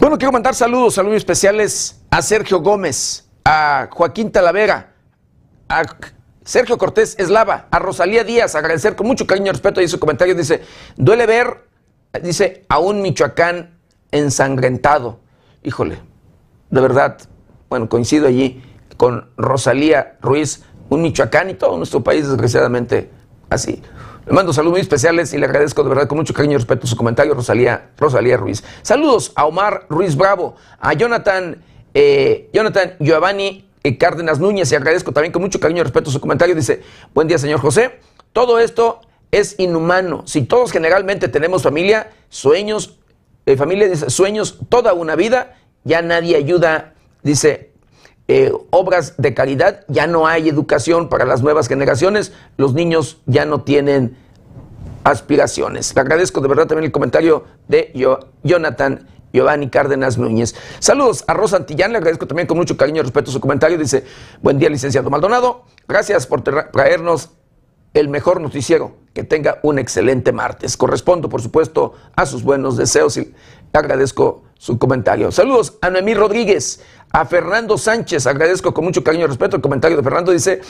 Bueno, 0.01 0.16
quiero 0.16 0.32
mandar 0.32 0.55
saludos, 0.55 0.95
saludos 0.95 1.18
especiales 1.18 2.01
a 2.11 2.22
Sergio 2.22 2.61
Gómez, 2.61 3.28
a 3.51 3.89
Joaquín 3.91 4.31
Talavera, 4.31 4.93
a 5.71 5.83
Sergio 6.45 6.77
Cortés 6.77 7.19
Eslava, 7.19 7.67
a 7.71 7.79
Rosalía 7.79 8.23
Díaz, 8.23 8.55
agradecer 8.55 8.95
con 8.95 9.07
mucho 9.07 9.27
cariño 9.27 9.47
y 9.47 9.53
respeto 9.53 9.81
y 9.81 9.89
su 9.89 9.99
comentario. 9.99 10.35
Dice, 10.35 10.63
duele 10.99 11.25
ver, 11.25 11.65
dice, 12.23 12.67
a 12.69 12.79
un 12.79 13.01
Michoacán 13.01 13.79
ensangrentado. 14.11 15.21
Híjole, 15.63 15.99
de 16.69 16.81
verdad, 16.83 17.17
bueno, 17.71 17.89
coincido 17.89 18.27
allí 18.27 18.63
con 18.99 19.31
Rosalía 19.39 20.19
Ruiz, 20.21 20.63
un 20.91 21.01
Michoacán 21.01 21.49
y 21.49 21.55
todo 21.55 21.79
nuestro 21.79 22.05
país, 22.05 22.29
desgraciadamente, 22.29 23.11
así. 23.49 23.83
Le 24.27 24.35
mando 24.35 24.53
saludos 24.53 24.73
muy 24.73 24.83
especiales 24.83 25.33
y 25.33 25.39
le 25.39 25.47
agradezco 25.47 25.83
de 25.85 25.89
verdad 25.89 26.07
con 26.07 26.19
mucho 26.19 26.35
cariño 26.35 26.53
y 26.53 26.57
respeto 26.57 26.87
su 26.87 26.97
comentario, 26.97 27.33
Rosalía, 27.33 27.93
Rosalía 27.97 28.37
Ruiz. 28.37 28.63
Saludos 28.83 29.33
a 29.37 29.47
Omar 29.47 29.87
Ruiz 29.89 30.17
Bravo, 30.17 30.57
a 30.79 30.93
Jonathan, 30.93 31.63
eh, 31.95 32.49
Jonathan 32.53 32.95
Giovanni 33.01 33.68
eh, 33.82 33.99
Cárdenas 33.99 34.39
Núñez 34.39 34.70
y 34.72 34.74
agradezco 34.74 35.12
también 35.12 35.32
con 35.32 35.43
mucho 35.43 35.61
cariño 35.61 35.80
y 35.80 35.84
respeto 35.84 36.11
su 36.11 36.20
comentario. 36.20 36.55
Dice, 36.55 36.82
buen 37.14 37.28
día 37.28 37.39
señor 37.39 37.61
José, 37.61 38.01
todo 38.32 38.59
esto 38.59 39.01
es 39.30 39.55
inhumano. 39.59 40.22
Si 40.26 40.43
todos 40.43 40.72
generalmente 40.72 41.28
tenemos 41.28 41.62
familia, 41.62 42.11
sueños, 42.28 42.99
eh, 43.47 43.57
familia 43.57 43.89
dice, 43.89 44.11
sueños 44.11 44.59
toda 44.68 44.93
una 44.95 45.16
vida, 45.16 45.57
ya 45.84 46.03
nadie 46.03 46.36
ayuda, 46.36 46.95
dice, 47.22 47.72
obras 48.70 49.14
de 49.16 49.32
caridad, 49.32 49.84
ya 49.89 50.07
no 50.07 50.26
hay 50.26 50.51
educación 50.51 51.09
para 51.09 51.24
las 51.24 51.43
nuevas 51.43 51.66
generaciones, 51.66 52.34
los 52.59 52.74
niños 52.74 53.22
ya 53.24 53.47
no 53.47 53.62
tienen 53.62 54.18
aspiraciones. 55.05 55.95
Le 55.95 56.01
agradezco 56.01 56.41
de 56.41 56.49
verdad 56.49 56.66
también 56.66 56.84
el 56.84 56.93
comentario 56.93 57.45
de 57.68 57.93
Jonathan 58.43 59.07
Giovanni 59.33 59.68
Cárdenas 59.68 60.18
Núñez. 60.18 60.55
Saludos 60.79 61.24
a 61.26 61.35
Rosa 61.35 61.57
Antillán, 61.57 61.93
le 61.93 61.99
agradezco 61.99 62.26
también 62.26 62.47
con 62.47 62.57
mucho 62.57 62.76
cariño 62.76 63.01
y 63.01 63.03
respeto 63.03 63.31
su 63.31 63.41
comentario. 63.41 63.79
Dice, 63.79 64.05
buen 64.43 64.59
día 64.59 64.68
licenciado 64.68 65.11
Maldonado, 65.11 65.64
gracias 65.87 66.26
por 66.26 66.43
traernos 66.43 67.31
el 67.95 68.09
mejor 68.09 68.41
noticiero. 68.41 68.97
Que 69.14 69.24
tenga 69.24 69.59
un 69.62 69.81
excelente 69.81 70.31
martes. 70.31 70.76
Correspondo, 70.76 71.29
por 71.29 71.43
supuesto, 71.43 71.95
a 72.14 72.24
sus 72.24 72.45
buenos 72.45 72.76
deseos 72.76 73.16
y 73.16 73.35
agradezco 73.72 74.45
su 74.55 74.79
comentario. 74.79 75.33
Saludos 75.33 75.76
a 75.81 75.91
Noemí 75.91 76.14
Rodríguez, 76.14 76.83
a 77.11 77.24
Fernando 77.24 77.79
Sánchez, 77.79 78.26
agradezco 78.26 78.72
con 78.72 78.85
mucho 78.85 79.03
cariño 79.03 79.24
y 79.24 79.26
respeto 79.26 79.57
el 79.57 79.62
comentario 79.62 79.97
de 79.97 80.03
Fernando. 80.03 80.31
Dice, 80.31 80.61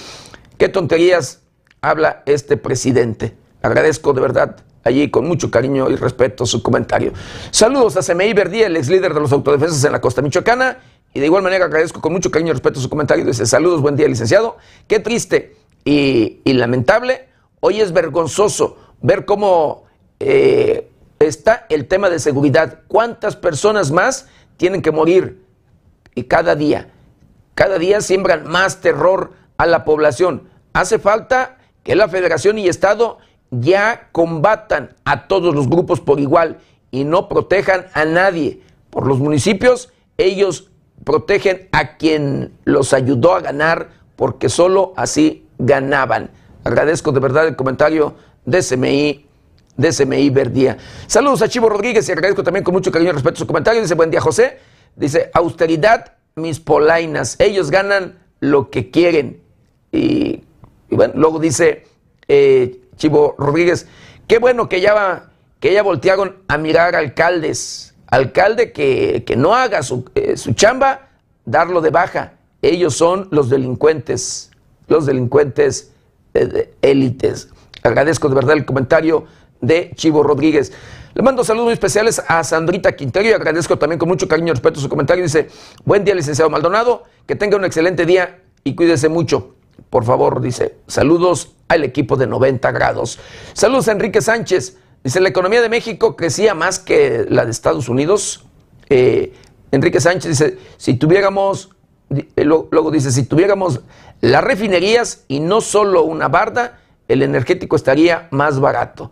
qué 0.56 0.68
tonterías 0.68 1.42
habla 1.82 2.22
este 2.24 2.56
presidente. 2.56 3.36
Agradezco 3.60 4.12
de 4.12 4.20
verdad 4.20 4.56
allí 4.84 5.10
con 5.10 5.26
mucho 5.26 5.50
cariño 5.50 5.90
y 5.90 5.96
respeto 5.96 6.46
su 6.46 6.62
comentario. 6.62 7.12
Saludos 7.50 7.96
a 7.96 8.02
CMI 8.02 8.32
Verdía, 8.32 8.66
el 8.66 8.76
ex 8.76 8.88
líder 8.88 9.14
de 9.14 9.20
los 9.20 9.32
autodefensas 9.32 9.84
en 9.84 9.92
la 9.92 10.00
costa 10.00 10.22
michoacana. 10.22 10.78
Y 11.14 11.20
de 11.20 11.26
igual 11.26 11.42
manera 11.42 11.64
agradezco 11.64 12.00
con 12.00 12.12
mucho 12.12 12.30
cariño 12.30 12.50
y 12.50 12.52
respeto 12.52 12.80
su 12.80 12.88
comentario. 12.88 13.24
Dice, 13.24 13.46
saludos, 13.46 13.80
buen 13.80 13.96
día, 13.96 14.06
licenciado. 14.06 14.56
Qué 14.86 15.00
triste 15.00 15.56
y, 15.84 16.40
lamentable. 16.44 17.28
Hoy 17.60 17.80
es 17.80 17.92
vergonzoso 17.92 18.76
ver 19.00 19.24
cómo 19.24 19.84
eh, 20.20 20.90
está 21.18 21.66
el 21.70 21.86
tema 21.86 22.10
de 22.10 22.18
seguridad. 22.18 22.80
¿Cuántas 22.88 23.36
personas 23.36 23.90
más 23.90 24.28
tienen 24.56 24.82
que 24.82 24.90
morir 24.92 25.42
y 26.14 26.24
cada 26.24 26.54
día? 26.54 26.90
Cada 27.54 27.78
día 27.78 28.00
siembran 28.00 28.46
más 28.46 28.80
terror 28.80 29.32
a 29.56 29.66
la 29.66 29.84
población. 29.84 30.48
Hace 30.72 30.98
falta 30.98 31.58
que 31.82 31.96
la 31.96 32.08
federación 32.08 32.58
y 32.58 32.68
Estado 32.68 33.18
ya 33.50 34.08
combatan 34.12 34.94
a 35.04 35.26
todos 35.26 35.54
los 35.54 35.68
grupos 35.68 36.00
por 36.00 36.20
igual 36.20 36.58
y 36.90 37.04
no 37.04 37.28
protejan 37.28 37.86
a 37.94 38.04
nadie. 38.04 38.62
Por 38.90 39.06
los 39.06 39.18
municipios, 39.18 39.92
ellos 40.16 40.70
protegen 41.04 41.68
a 41.72 41.96
quien 41.96 42.52
los 42.64 42.92
ayudó 42.92 43.34
a 43.34 43.40
ganar 43.40 43.90
porque 44.16 44.48
solo 44.48 44.92
así 44.96 45.46
ganaban. 45.58 46.30
Agradezco 46.64 47.12
de 47.12 47.20
verdad 47.20 47.46
el 47.46 47.56
comentario 47.56 48.14
de 48.44 48.62
CMI, 48.62 49.26
de 49.76 49.92
CMI 49.92 50.30
Verdía. 50.30 50.76
Saludos 51.06 51.42
a 51.42 51.48
Chivo 51.48 51.68
Rodríguez 51.68 52.08
y 52.08 52.12
agradezco 52.12 52.42
también 52.42 52.64
con 52.64 52.74
mucho 52.74 52.90
cariño 52.90 53.10
y 53.10 53.14
respeto 53.14 53.36
su 53.36 53.46
comentario. 53.46 53.80
Dice, 53.80 53.94
buen 53.94 54.10
día 54.10 54.20
José. 54.20 54.58
Dice, 54.96 55.30
austeridad, 55.32 56.14
mis 56.34 56.58
polainas. 56.58 57.36
Ellos 57.38 57.70
ganan 57.70 58.18
lo 58.40 58.70
que 58.70 58.90
quieren. 58.90 59.40
Y, 59.92 60.42
bueno, 60.90 61.14
luego 61.16 61.38
dice, 61.38 61.86
eh, 62.26 62.80
Chivo 62.98 63.34
Rodríguez. 63.38 63.86
Qué 64.26 64.38
bueno 64.38 64.68
que 64.68 64.82
ya, 64.82 65.30
que 65.58 65.72
ya 65.72 65.82
voltearon 65.82 66.36
a 66.48 66.58
mirar 66.58 66.94
alcaldes. 66.94 67.94
Alcalde 68.08 68.72
que, 68.72 69.34
no 69.36 69.54
haga 69.54 69.82
su, 69.82 70.04
eh, 70.14 70.36
su 70.36 70.52
chamba, 70.52 71.08
darlo 71.46 71.80
de 71.80 71.90
baja. 71.90 72.34
Ellos 72.60 72.94
son 72.94 73.28
los 73.30 73.48
delincuentes, 73.48 74.50
los 74.86 75.06
delincuentes 75.06 75.92
eh, 76.34 76.74
élites. 76.82 77.48
Agradezco 77.82 78.28
de 78.28 78.34
verdad 78.34 78.56
el 78.56 78.66
comentario 78.66 79.24
de 79.60 79.92
Chivo 79.94 80.22
Rodríguez. 80.22 80.72
Le 81.14 81.22
mando 81.22 81.42
saludos 81.44 81.64
muy 81.64 81.72
especiales 81.72 82.22
a 82.28 82.44
Sandrita 82.44 82.92
Quintero 82.94 83.28
y 83.28 83.32
agradezco 83.32 83.78
también 83.78 83.98
con 83.98 84.08
mucho 84.08 84.28
cariño 84.28 84.48
y 84.48 84.50
respeto 84.52 84.80
su 84.80 84.88
comentario. 84.88 85.24
Dice, 85.24 85.48
buen 85.84 86.04
día 86.04 86.14
licenciado 86.14 86.50
Maldonado, 86.50 87.04
que 87.26 87.34
tenga 87.34 87.56
un 87.56 87.64
excelente 87.64 88.06
día 88.06 88.42
y 88.64 88.74
cuídese 88.74 89.08
mucho. 89.08 89.54
Por 89.90 90.04
favor, 90.04 90.40
dice, 90.40 90.76
saludos 90.86 91.54
al 91.68 91.84
equipo 91.84 92.16
de 92.16 92.26
90 92.26 92.70
grados. 92.72 93.18
Saludos 93.52 93.88
a 93.88 93.92
Enrique 93.92 94.20
Sánchez. 94.20 94.76
Dice, 95.02 95.20
la 95.20 95.28
economía 95.28 95.62
de 95.62 95.68
México 95.68 96.16
crecía 96.16 96.54
más 96.54 96.78
que 96.78 97.26
la 97.28 97.44
de 97.44 97.50
Estados 97.50 97.88
Unidos. 97.88 98.44
Eh, 98.90 99.32
Enrique 99.70 100.00
Sánchez 100.00 100.38
dice, 100.38 100.58
si 100.76 100.94
tuviéramos, 100.94 101.70
eh, 102.10 102.44
luego 102.44 102.90
dice, 102.90 103.12
si 103.12 103.24
tuviéramos 103.24 103.80
las 104.20 104.42
refinerías 104.42 105.24
y 105.28 105.40
no 105.40 105.60
solo 105.60 106.04
una 106.04 106.28
barda, 106.28 106.80
el 107.06 107.22
energético 107.22 107.76
estaría 107.76 108.28
más 108.30 108.60
barato. 108.60 109.10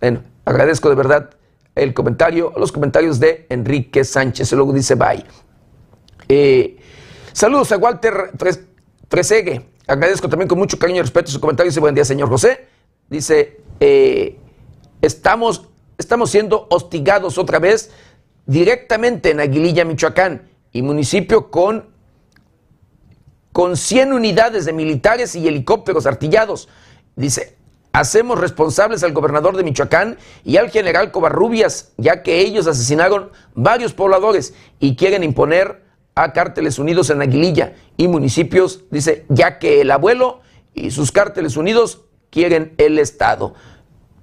Bueno, 0.00 0.22
agradezco 0.44 0.88
de 0.88 0.94
verdad 0.94 1.30
el 1.74 1.92
comentario, 1.92 2.52
los 2.56 2.72
comentarios 2.72 3.20
de 3.20 3.46
Enrique 3.50 4.04
Sánchez. 4.04 4.52
Luego 4.52 4.72
dice, 4.72 4.94
bye. 4.94 5.24
Eh, 6.28 6.78
saludos 7.32 7.70
a 7.72 7.76
Walter 7.76 8.32
Tresegue. 9.08 9.75
Agradezco 9.86 10.28
también 10.28 10.48
con 10.48 10.58
mucho 10.58 10.78
cariño 10.78 10.98
y 10.98 11.02
respeto 11.02 11.30
su 11.30 11.40
comentario. 11.40 11.70
Dice, 11.70 11.80
buen 11.80 11.94
día, 11.94 12.04
señor 12.04 12.28
José. 12.28 12.66
Dice, 13.08 13.60
eh, 13.78 14.36
estamos, 15.00 15.68
estamos 15.96 16.30
siendo 16.30 16.66
hostigados 16.70 17.38
otra 17.38 17.60
vez 17.60 17.92
directamente 18.46 19.30
en 19.30 19.40
Aguililla, 19.40 19.84
Michoacán, 19.84 20.48
y 20.72 20.82
municipio 20.82 21.50
con, 21.50 21.86
con 23.52 23.76
100 23.76 24.12
unidades 24.12 24.64
de 24.64 24.72
militares 24.72 25.36
y 25.36 25.46
helicópteros 25.46 26.06
artillados. 26.06 26.68
Dice, 27.14 27.56
hacemos 27.92 28.40
responsables 28.40 29.04
al 29.04 29.12
gobernador 29.12 29.56
de 29.56 29.62
Michoacán 29.62 30.18
y 30.44 30.56
al 30.56 30.70
general 30.70 31.12
Covarrubias, 31.12 31.92
ya 31.96 32.24
que 32.24 32.40
ellos 32.40 32.66
asesinaron 32.66 33.30
varios 33.54 33.94
pobladores 33.94 34.52
y 34.80 34.96
quieren 34.96 35.22
imponer 35.22 35.85
a 36.16 36.32
cárteles 36.32 36.78
unidos 36.78 37.10
en 37.10 37.20
Aguililla 37.20 37.74
y 37.98 38.08
municipios, 38.08 38.84
dice, 38.90 39.26
ya 39.28 39.58
que 39.58 39.82
el 39.82 39.90
abuelo 39.90 40.40
y 40.72 40.90
sus 40.90 41.12
cárteles 41.12 41.58
unidos 41.58 42.06
quieren 42.30 42.74
el 42.78 42.98
Estado. 42.98 43.54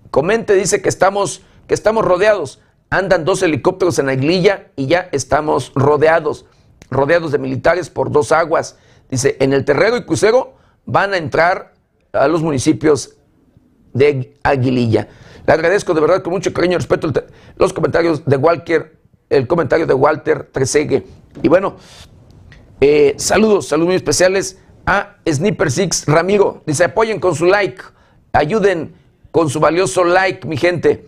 Comente, 0.10 0.56
dice 0.56 0.82
que 0.82 0.90
estamos, 0.90 1.44
que 1.68 1.76
estamos 1.76 2.04
rodeados. 2.04 2.62
Andan 2.90 3.26
dos 3.26 3.44
helicópteros 3.44 4.00
en 4.00 4.10
Aguililla 4.10 4.72
y 4.76 4.88
ya 4.88 5.08
estamos 5.12 5.72
rodeados, 5.76 6.48
rodeados 6.90 7.32
de 7.32 7.38
militares 7.38 7.92
por 7.92 8.12
dos 8.12 8.32
aguas. 8.32 8.78
Dice, 9.12 9.38
en 9.40 9.54
el 9.54 9.64
Terrero 9.64 9.96
y 9.96 10.04
Crucero 10.04 10.56
van 10.86 11.14
a 11.14 11.18
entrar 11.18 11.76
a 12.12 12.28
los 12.28 12.42
municipios 12.42 13.18
de 13.94 14.36
Aguililla. 14.42 15.10
Le 15.46 15.54
agradezco 15.54 15.94
de 15.94 16.02
verdad 16.02 16.24
con 16.24 16.34
mucho 16.34 16.54
cariño 16.54 16.74
y 16.74 16.78
respeto 16.78 17.12
los 17.56 17.72
comentarios 17.72 18.26
de 18.26 18.38
Walker, 18.38 18.98
el 19.34 19.48
comentario 19.48 19.86
de 19.86 19.94
Walter 19.94 20.50
Tresegue. 20.52 21.06
Y 21.42 21.48
bueno, 21.48 21.78
eh, 22.80 23.16
saludos, 23.18 23.68
saludos 23.68 23.88
muy 23.88 23.96
especiales 23.96 24.60
a 24.86 25.18
Sniper 25.30 25.72
Six 25.72 26.06
Ramiro. 26.06 26.62
Dice, 26.66 26.84
apoyen 26.86 27.20
con 27.20 27.36
su 27.36 27.46
like, 27.46 27.82
ayuden 28.32 28.94
con 29.32 29.50
su 29.50 29.60
valioso 29.60 30.04
like, 30.04 30.48
mi 30.48 30.58
gente. 30.58 31.08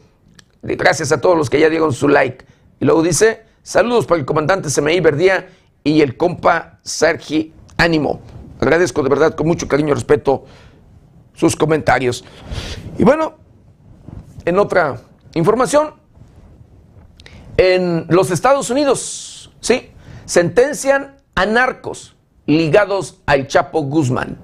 Gracias 0.62 1.12
a 1.12 1.22
todos 1.22 1.38
los 1.38 1.50
que 1.50 1.60
ya 1.60 1.70
dieron 1.70 1.94
su 1.94 2.08
like. 2.08 2.46
Y 2.80 2.86
luego 2.86 3.04
dice, 3.04 3.44
saludos 3.62 4.06
para 4.06 4.20
el 4.20 4.26
comandante 4.26 4.70
CMI 4.70 5.00
Verdía 5.00 5.50
y 5.84 6.02
el 6.02 6.18
compa 6.18 6.80
Sergi 6.82 7.54
Ánimo. 7.78 8.22
Agradezco 8.60 9.04
de 9.04 9.10
verdad 9.10 9.36
con 9.36 9.48
mucho 9.48 9.68
cariño 9.68 9.92
y 9.92 9.94
respeto 9.94 10.46
sus 11.34 11.56
comentarios. 11.56 12.24
Y 12.98 13.04
bueno, 13.04 13.36
en 14.46 14.58
otra 14.58 15.02
información, 15.34 15.94
en 17.58 18.06
los 18.10 18.32
Estados 18.32 18.70
Unidos, 18.70 19.52
sí, 19.60 19.92
sentencian 20.26 21.18
a 21.36 21.46
narcos 21.46 22.16
ligados 22.46 23.22
al 23.26 23.48
Chapo 23.48 23.84
Guzmán. 23.84 24.38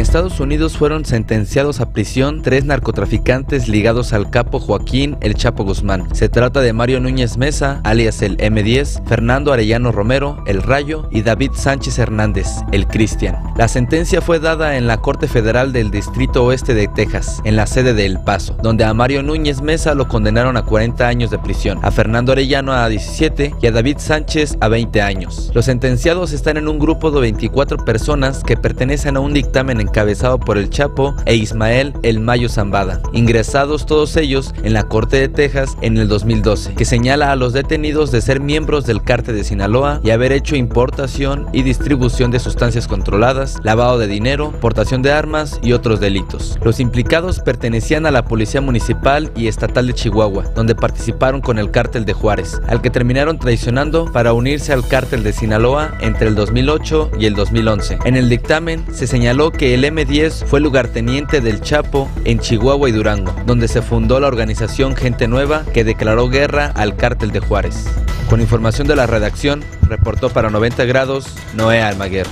Estados 0.00 0.40
Unidos 0.40 0.76
fueron 0.76 1.04
sentenciados 1.04 1.80
a 1.80 1.90
prisión 1.90 2.42
tres 2.42 2.64
narcotraficantes 2.64 3.68
ligados 3.68 4.12
al 4.12 4.30
capo 4.30 4.58
Joaquín 4.58 5.16
El 5.20 5.34
Chapo 5.34 5.64
Guzmán. 5.64 6.14
Se 6.14 6.28
trata 6.28 6.60
de 6.60 6.72
Mario 6.72 7.00
Núñez 7.00 7.36
Mesa, 7.36 7.80
alias 7.84 8.22
el 8.22 8.36
M10, 8.36 9.06
Fernando 9.06 9.52
Arellano 9.52 9.92
Romero, 9.92 10.42
El 10.46 10.62
Rayo, 10.62 11.08
y 11.10 11.22
David 11.22 11.52
Sánchez 11.54 11.98
Hernández, 11.98 12.48
El 12.72 12.86
Cristian. 12.86 13.36
La 13.56 13.68
sentencia 13.68 14.20
fue 14.20 14.40
dada 14.40 14.76
en 14.76 14.86
la 14.86 14.98
Corte 14.98 15.28
Federal 15.28 15.72
del 15.72 15.90
Distrito 15.90 16.44
Oeste 16.44 16.74
de 16.74 16.88
Texas, 16.88 17.40
en 17.44 17.56
la 17.56 17.66
sede 17.66 17.94
de 17.94 18.06
El 18.06 18.20
Paso, 18.20 18.56
donde 18.62 18.84
a 18.84 18.92
Mario 18.92 19.22
Núñez 19.22 19.62
Mesa 19.62 19.94
lo 19.94 20.08
condenaron 20.08 20.56
a 20.56 20.64
40 20.64 21.06
años 21.06 21.30
de 21.30 21.38
prisión, 21.38 21.78
a 21.82 21.90
Fernando 21.90 22.32
Arellano 22.32 22.72
a 22.72 22.88
17 22.88 23.54
y 23.60 23.66
a 23.66 23.72
David 23.72 23.96
Sánchez 23.98 24.58
a 24.60 24.68
20 24.68 25.00
años. 25.00 25.50
Los 25.54 25.66
sentenciados 25.66 26.32
están 26.32 26.56
en 26.56 26.68
un 26.68 26.78
grupo 26.78 27.10
de 27.10 27.20
24 27.20 27.84
personas 27.84 28.42
que 28.44 28.56
pertenecen 28.56 29.16
a 29.16 29.20
un 29.20 29.32
dictamen 29.32 29.80
encabezado 29.86 30.38
por 30.38 30.58
el 30.58 30.70
Chapo 30.70 31.14
e 31.24 31.34
Ismael 31.36 31.94
El 32.02 32.20
Mayo 32.20 32.48
Zambada, 32.48 33.00
ingresados 33.12 33.86
todos 33.86 34.16
ellos 34.16 34.54
en 34.62 34.72
la 34.72 34.84
Corte 34.84 35.18
de 35.18 35.28
Texas 35.28 35.76
en 35.80 35.96
el 35.96 36.08
2012, 36.08 36.74
que 36.74 36.84
señala 36.84 37.32
a 37.32 37.36
los 37.36 37.52
detenidos 37.52 38.10
de 38.10 38.20
ser 38.20 38.40
miembros 38.40 38.84
del 38.86 39.02
cártel 39.02 39.36
de 39.36 39.44
Sinaloa 39.44 40.00
y 40.02 40.10
haber 40.10 40.32
hecho 40.32 40.56
importación 40.56 41.46
y 41.52 41.62
distribución 41.62 42.30
de 42.30 42.40
sustancias 42.40 42.88
controladas, 42.88 43.60
lavado 43.62 43.98
de 43.98 44.06
dinero, 44.06 44.52
portación 44.60 45.02
de 45.02 45.12
armas 45.12 45.58
y 45.62 45.72
otros 45.72 46.00
delitos. 46.00 46.58
Los 46.62 46.80
implicados 46.80 47.40
pertenecían 47.40 48.06
a 48.06 48.10
la 48.10 48.24
Policía 48.24 48.60
Municipal 48.60 49.30
y 49.36 49.46
Estatal 49.46 49.86
de 49.86 49.94
Chihuahua, 49.94 50.44
donde 50.54 50.74
participaron 50.74 51.40
con 51.40 51.58
el 51.58 51.70
cártel 51.70 52.04
de 52.04 52.12
Juárez, 52.12 52.60
al 52.66 52.82
que 52.82 52.90
terminaron 52.90 53.38
traicionando 53.38 54.10
para 54.12 54.32
unirse 54.32 54.72
al 54.72 54.86
cártel 54.86 55.22
de 55.22 55.32
Sinaloa 55.32 55.92
entre 56.00 56.28
el 56.28 56.34
2008 56.34 57.12
y 57.18 57.26
el 57.26 57.34
2011. 57.34 57.98
En 58.04 58.16
el 58.16 58.28
dictamen 58.28 58.84
se 58.92 59.06
señaló 59.06 59.52
que 59.52 59.74
el 59.76 59.84
M10 59.84 60.46
fue 60.46 60.60
lugarteniente 60.60 61.42
del 61.42 61.60
Chapo 61.60 62.08
en 62.24 62.38
Chihuahua 62.38 62.88
y 62.88 62.92
Durango, 62.92 63.34
donde 63.44 63.68
se 63.68 63.82
fundó 63.82 64.18
la 64.18 64.26
organización 64.26 64.96
Gente 64.96 65.28
Nueva 65.28 65.66
que 65.74 65.84
declaró 65.84 66.30
guerra 66.30 66.72
al 66.74 66.96
cártel 66.96 67.30
de 67.30 67.40
Juárez. 67.40 67.84
Con 68.30 68.40
información 68.40 68.88
de 68.88 68.96
la 68.96 69.06
redacción, 69.06 69.62
reportó 69.82 70.30
para 70.30 70.48
90 70.48 70.86
grados 70.86 71.26
Noé 71.54 71.82
Almaguer. 71.82 72.26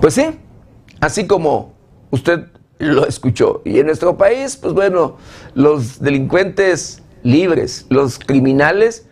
Pues 0.00 0.14
sí, 0.14 0.26
así 1.00 1.26
como 1.26 1.74
usted 2.12 2.44
lo 2.78 3.08
escuchó. 3.08 3.60
Y 3.64 3.80
en 3.80 3.86
nuestro 3.86 4.16
país, 4.16 4.56
pues 4.56 4.72
bueno, 4.72 5.16
los 5.56 5.98
delincuentes 5.98 7.02
libres, 7.24 7.86
los 7.88 8.20
criminales 8.20 9.06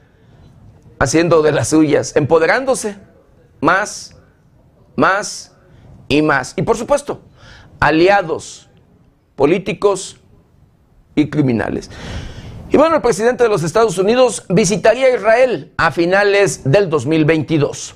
haciendo 1.04 1.42
de 1.42 1.52
las 1.52 1.68
suyas, 1.68 2.16
empoderándose 2.16 2.96
más, 3.60 4.16
más 4.96 5.56
y 6.08 6.22
más. 6.22 6.54
Y 6.56 6.62
por 6.62 6.76
supuesto, 6.76 7.22
aliados 7.80 8.68
políticos 9.36 10.18
y 11.14 11.30
criminales. 11.30 11.90
Y 12.70 12.76
bueno, 12.76 12.96
el 12.96 13.02
presidente 13.02 13.44
de 13.44 13.50
los 13.50 13.62
Estados 13.62 13.98
Unidos 13.98 14.44
visitaría 14.48 15.14
Israel 15.14 15.72
a 15.76 15.92
finales 15.92 16.62
del 16.64 16.90
2022. 16.90 17.94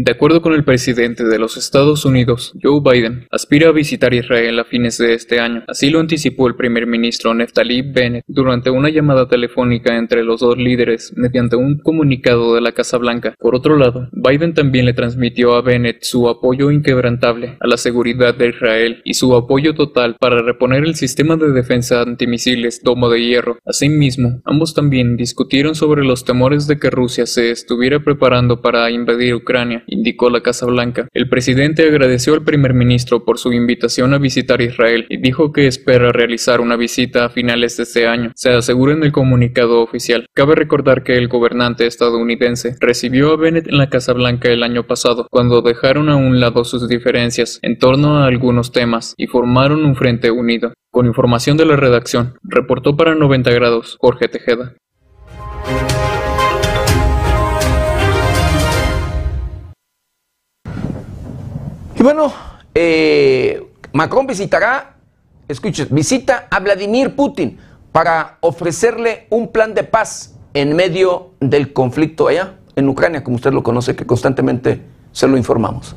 De 0.00 0.12
acuerdo 0.12 0.42
con 0.42 0.52
el 0.52 0.62
presidente 0.62 1.24
de 1.24 1.40
los 1.40 1.56
Estados 1.56 2.04
Unidos, 2.04 2.54
Joe 2.62 2.80
Biden, 2.80 3.26
aspira 3.32 3.70
a 3.70 3.72
visitar 3.72 4.14
Israel 4.14 4.60
a 4.60 4.64
fines 4.64 4.96
de 4.96 5.12
este 5.12 5.40
año. 5.40 5.64
Así 5.66 5.90
lo 5.90 5.98
anticipó 5.98 6.46
el 6.46 6.54
primer 6.54 6.86
ministro 6.86 7.34
Neftali 7.34 7.82
Bennett 7.82 8.22
durante 8.28 8.70
una 8.70 8.90
llamada 8.90 9.26
telefónica 9.26 9.96
entre 9.96 10.22
los 10.22 10.38
dos 10.38 10.56
líderes 10.56 11.12
mediante 11.16 11.56
un 11.56 11.80
comunicado 11.80 12.54
de 12.54 12.60
la 12.60 12.70
Casa 12.70 12.96
Blanca. 12.96 13.34
Por 13.40 13.56
otro 13.56 13.76
lado, 13.76 14.08
Biden 14.12 14.54
también 14.54 14.86
le 14.86 14.92
transmitió 14.92 15.56
a 15.56 15.62
Bennett 15.62 16.04
su 16.04 16.28
apoyo 16.28 16.70
inquebrantable 16.70 17.56
a 17.58 17.66
la 17.66 17.76
seguridad 17.76 18.36
de 18.36 18.50
Israel 18.50 19.02
y 19.04 19.14
su 19.14 19.34
apoyo 19.34 19.74
total 19.74 20.14
para 20.20 20.42
reponer 20.42 20.84
el 20.84 20.94
sistema 20.94 21.34
de 21.34 21.50
defensa 21.50 22.02
antimisiles 22.02 22.82
Domo 22.84 23.10
de 23.10 23.20
Hierro. 23.20 23.58
Asimismo, 23.66 24.42
ambos 24.44 24.74
también 24.74 25.16
discutieron 25.16 25.74
sobre 25.74 26.04
los 26.04 26.24
temores 26.24 26.68
de 26.68 26.78
que 26.78 26.88
Rusia 26.88 27.26
se 27.26 27.50
estuviera 27.50 27.98
preparando 27.98 28.62
para 28.62 28.88
invadir 28.92 29.34
Ucrania 29.34 29.82
indicó 29.88 30.30
la 30.30 30.42
Casa 30.42 30.66
Blanca. 30.66 31.08
El 31.12 31.28
presidente 31.28 31.86
agradeció 31.86 32.34
al 32.34 32.44
primer 32.44 32.74
ministro 32.74 33.24
por 33.24 33.38
su 33.38 33.52
invitación 33.52 34.14
a 34.14 34.18
visitar 34.18 34.60
Israel 34.60 35.06
y 35.08 35.18
dijo 35.18 35.52
que 35.52 35.66
espera 35.66 36.12
realizar 36.12 36.60
una 36.60 36.76
visita 36.76 37.24
a 37.24 37.30
finales 37.30 37.76
de 37.76 37.82
este 37.82 38.06
año. 38.06 38.32
Se 38.34 38.50
asegura 38.50 38.92
en 38.92 39.02
el 39.02 39.12
comunicado 39.12 39.82
oficial. 39.82 40.26
Cabe 40.34 40.54
recordar 40.54 41.02
que 41.02 41.16
el 41.16 41.28
gobernante 41.28 41.86
estadounidense 41.86 42.76
recibió 42.80 43.32
a 43.32 43.36
Bennett 43.36 43.68
en 43.68 43.78
la 43.78 43.88
Casa 43.88 44.12
Blanca 44.12 44.48
el 44.48 44.62
año 44.62 44.86
pasado, 44.86 45.26
cuando 45.30 45.62
dejaron 45.62 46.08
a 46.08 46.16
un 46.16 46.40
lado 46.40 46.64
sus 46.64 46.88
diferencias 46.88 47.58
en 47.62 47.78
torno 47.78 48.18
a 48.18 48.26
algunos 48.26 48.72
temas 48.72 49.14
y 49.16 49.26
formaron 49.26 49.84
un 49.84 49.96
frente 49.96 50.30
unido. 50.30 50.72
Con 50.90 51.06
información 51.06 51.56
de 51.56 51.66
la 51.66 51.76
redacción, 51.76 52.34
reportó 52.42 52.96
para 52.96 53.14
90 53.14 53.50
grados 53.52 53.96
Jorge 54.00 54.28
Tejeda. 54.28 54.74
Y 61.98 62.02
bueno, 62.04 62.32
eh, 62.74 63.60
Macron 63.92 64.24
visitará, 64.24 64.94
escuchen, 65.48 65.88
visita 65.90 66.46
a 66.48 66.60
Vladimir 66.60 67.16
Putin 67.16 67.58
para 67.90 68.38
ofrecerle 68.40 69.26
un 69.30 69.48
plan 69.48 69.74
de 69.74 69.82
paz 69.82 70.36
en 70.54 70.76
medio 70.76 71.32
del 71.40 71.72
conflicto 71.72 72.28
allá 72.28 72.54
en 72.76 72.88
Ucrania, 72.88 73.24
como 73.24 73.34
usted 73.34 73.52
lo 73.52 73.64
conoce, 73.64 73.96
que 73.96 74.06
constantemente 74.06 74.80
se 75.10 75.26
lo 75.26 75.36
informamos. 75.36 75.96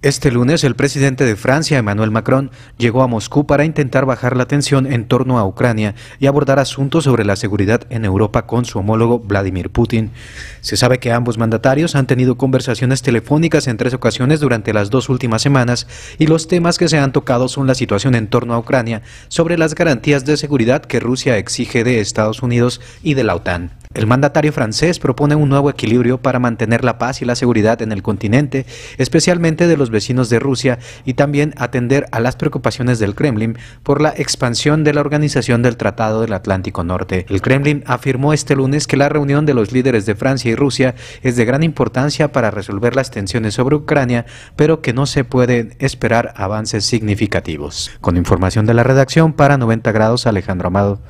Este 0.00 0.30
lunes, 0.30 0.62
el 0.62 0.76
presidente 0.76 1.24
de 1.24 1.34
Francia, 1.34 1.76
Emmanuel 1.76 2.12
Macron, 2.12 2.52
llegó 2.76 3.02
a 3.02 3.08
Moscú 3.08 3.48
para 3.48 3.64
intentar 3.64 4.06
bajar 4.06 4.36
la 4.36 4.46
tensión 4.46 4.86
en 4.86 5.08
torno 5.08 5.40
a 5.40 5.44
Ucrania 5.44 5.96
y 6.20 6.26
abordar 6.26 6.60
asuntos 6.60 7.02
sobre 7.02 7.24
la 7.24 7.34
seguridad 7.34 7.80
en 7.90 8.04
Europa 8.04 8.46
con 8.46 8.64
su 8.64 8.78
homólogo 8.78 9.18
Vladimir 9.18 9.70
Putin. 9.70 10.12
Se 10.60 10.76
sabe 10.76 11.00
que 11.00 11.10
ambos 11.10 11.36
mandatarios 11.36 11.96
han 11.96 12.06
tenido 12.06 12.38
conversaciones 12.38 13.02
telefónicas 13.02 13.66
en 13.66 13.76
tres 13.76 13.92
ocasiones 13.92 14.38
durante 14.38 14.72
las 14.72 14.90
dos 14.90 15.08
últimas 15.08 15.42
semanas 15.42 15.88
y 16.16 16.28
los 16.28 16.46
temas 16.46 16.78
que 16.78 16.88
se 16.88 16.98
han 16.98 17.10
tocado 17.10 17.48
son 17.48 17.66
la 17.66 17.74
situación 17.74 18.14
en 18.14 18.28
torno 18.28 18.54
a 18.54 18.60
Ucrania, 18.60 19.02
sobre 19.26 19.58
las 19.58 19.74
garantías 19.74 20.24
de 20.24 20.36
seguridad 20.36 20.84
que 20.84 21.00
Rusia 21.00 21.38
exige 21.38 21.82
de 21.82 21.98
Estados 21.98 22.40
Unidos 22.40 22.80
y 23.02 23.14
de 23.14 23.24
la 23.24 23.34
OTAN. 23.34 23.72
El 23.94 24.06
mandatario 24.06 24.52
francés 24.52 24.98
propone 24.98 25.34
un 25.34 25.48
nuevo 25.48 25.70
equilibrio 25.70 26.18
para 26.18 26.38
mantener 26.38 26.84
la 26.84 26.98
paz 26.98 27.22
y 27.22 27.24
la 27.24 27.34
seguridad 27.34 27.80
en 27.80 27.90
el 27.90 28.02
continente, 28.02 28.66
especialmente 28.98 29.66
de 29.66 29.76
los 29.78 29.87
vecinos 29.90 30.28
de 30.30 30.38
Rusia, 30.38 30.78
y 31.04 31.14
también 31.14 31.54
atender 31.56 32.06
a 32.12 32.20
las 32.20 32.36
preocupaciones 32.36 32.98
del 32.98 33.14
Kremlin 33.14 33.58
por 33.82 34.00
la 34.00 34.10
expansión 34.16 34.84
de 34.84 34.94
la 34.94 35.00
Organización 35.00 35.62
del 35.62 35.76
Tratado 35.76 36.20
del 36.20 36.32
Atlántico 36.32 36.84
Norte. 36.84 37.26
El 37.28 37.42
Kremlin 37.42 37.82
afirmó 37.86 38.32
este 38.32 38.56
lunes 38.56 38.86
que 38.86 38.96
la 38.96 39.08
reunión 39.08 39.46
de 39.46 39.54
los 39.54 39.72
líderes 39.72 40.06
de 40.06 40.14
Francia 40.14 40.50
y 40.50 40.54
Rusia 40.54 40.94
es 41.22 41.36
de 41.36 41.44
gran 41.44 41.62
importancia 41.62 42.32
para 42.32 42.50
resolver 42.50 42.96
las 42.96 43.10
tensiones 43.10 43.54
sobre 43.54 43.76
Ucrania, 43.76 44.26
pero 44.56 44.80
que 44.82 44.92
no 44.92 45.06
se 45.06 45.24
pueden 45.24 45.74
esperar 45.78 46.32
avances 46.36 46.84
significativos. 46.84 47.90
Con 48.00 48.16
información 48.16 48.66
de 48.66 48.74
la 48.74 48.82
redacción 48.82 49.32
para 49.32 49.56
90 49.56 49.92
grados, 49.92 50.26
Alejandro 50.26 50.68
Amado. 50.68 51.00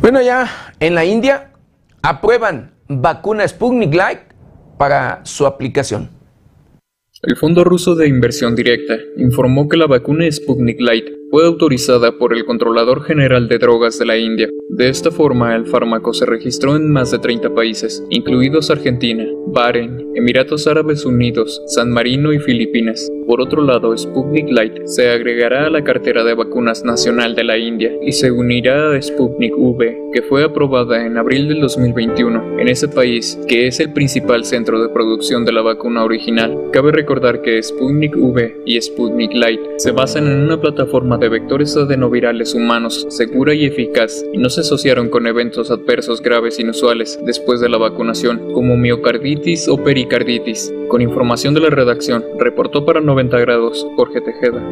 Bueno, 0.00 0.20
ya 0.20 0.50
en 0.80 0.94
la 0.94 1.06
India 1.06 1.53
aprueban 2.04 2.74
vacuna 2.86 3.48
Sputnik 3.48 3.94
Light 3.94 4.18
para 4.78 5.24
su 5.24 5.46
aplicación. 5.46 6.10
El 7.22 7.36
Fondo 7.36 7.64
Ruso 7.64 7.94
de 7.94 8.06
Inversión 8.06 8.54
Directa 8.54 8.98
informó 9.16 9.70
que 9.70 9.78
la 9.78 9.86
vacuna 9.86 10.30
Sputnik 10.30 10.78
Light 10.80 11.06
fue 11.34 11.46
autorizada 11.46 12.16
por 12.16 12.32
el 12.32 12.44
Controlador 12.44 13.02
General 13.02 13.48
de 13.48 13.58
Drogas 13.58 13.98
de 13.98 14.06
la 14.06 14.16
India. 14.16 14.48
De 14.68 14.88
esta 14.88 15.10
forma, 15.10 15.56
el 15.56 15.66
fármaco 15.66 16.14
se 16.14 16.26
registró 16.26 16.76
en 16.76 16.92
más 16.92 17.10
de 17.10 17.18
30 17.18 17.52
países, 17.52 18.04
incluidos 18.08 18.70
Argentina, 18.70 19.26
Bahrein, 19.48 20.12
Emiratos 20.14 20.66
Árabes 20.68 21.04
Unidos, 21.04 21.60
San 21.66 21.90
Marino 21.90 22.32
y 22.32 22.38
Filipinas. 22.38 23.10
Por 23.26 23.40
otro 23.40 23.62
lado, 23.62 23.96
Sputnik 23.96 24.50
Light 24.50 24.84
se 24.84 25.10
agregará 25.10 25.66
a 25.66 25.70
la 25.70 25.82
cartera 25.82 26.24
de 26.24 26.34
vacunas 26.34 26.84
nacional 26.84 27.34
de 27.34 27.44
la 27.44 27.56
India 27.56 27.90
y 28.02 28.12
se 28.12 28.30
unirá 28.30 28.92
a 28.92 29.00
Sputnik 29.00 29.54
V, 29.56 30.10
que 30.12 30.22
fue 30.22 30.44
aprobada 30.44 31.06
en 31.06 31.16
abril 31.16 31.48
del 31.48 31.60
2021 31.60 32.58
en 32.60 32.68
ese 32.68 32.88
país, 32.88 33.38
que 33.48 33.66
es 33.66 33.80
el 33.80 33.92
principal 33.92 34.44
centro 34.44 34.82
de 34.82 34.88
producción 34.88 35.44
de 35.44 35.52
la 35.52 35.62
vacuna 35.62 36.04
original. 36.04 36.70
Cabe 36.72 36.92
recordar 36.92 37.40
que 37.42 37.62
Sputnik 37.62 38.16
V 38.16 38.62
y 38.66 38.80
Sputnik 38.80 39.32
Light 39.34 39.60
se 39.78 39.92
basan 39.92 40.26
en 40.26 40.40
una 40.42 40.60
plataforma 40.60 41.16
de 41.16 41.23
de 41.24 41.30
vectores 41.30 41.74
adenovirales 41.74 42.52
humanos 42.52 43.06
segura 43.08 43.54
y 43.54 43.64
eficaz 43.64 44.22
y 44.34 44.36
no 44.36 44.50
se 44.50 44.60
asociaron 44.60 45.08
con 45.08 45.26
eventos 45.26 45.70
adversos 45.70 46.20
graves 46.20 46.58
inusuales 46.58 47.18
después 47.24 47.60
de 47.60 47.70
la 47.70 47.78
vacunación, 47.78 48.52
como 48.52 48.76
miocarditis 48.76 49.66
o 49.68 49.82
pericarditis. 49.82 50.70
Con 50.88 51.00
información 51.00 51.54
de 51.54 51.60
la 51.60 51.70
redacción, 51.70 52.22
reportó 52.38 52.84
para 52.84 53.00
90 53.00 53.38
grados 53.38 53.86
Jorge 53.96 54.20
Tejeda. 54.20 54.62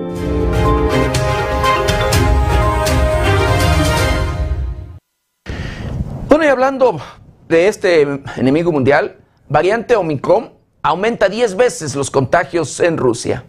Bueno, 6.28 6.44
y 6.44 6.48
hablando 6.48 7.00
de 7.48 7.68
este 7.68 8.06
enemigo 8.36 8.70
mundial, 8.70 9.16
variante 9.48 9.96
Omicron 9.96 10.50
aumenta 10.82 11.30
10 11.30 11.56
veces 11.56 11.96
los 11.96 12.10
contagios 12.10 12.78
en 12.80 12.98
Rusia. 12.98 13.46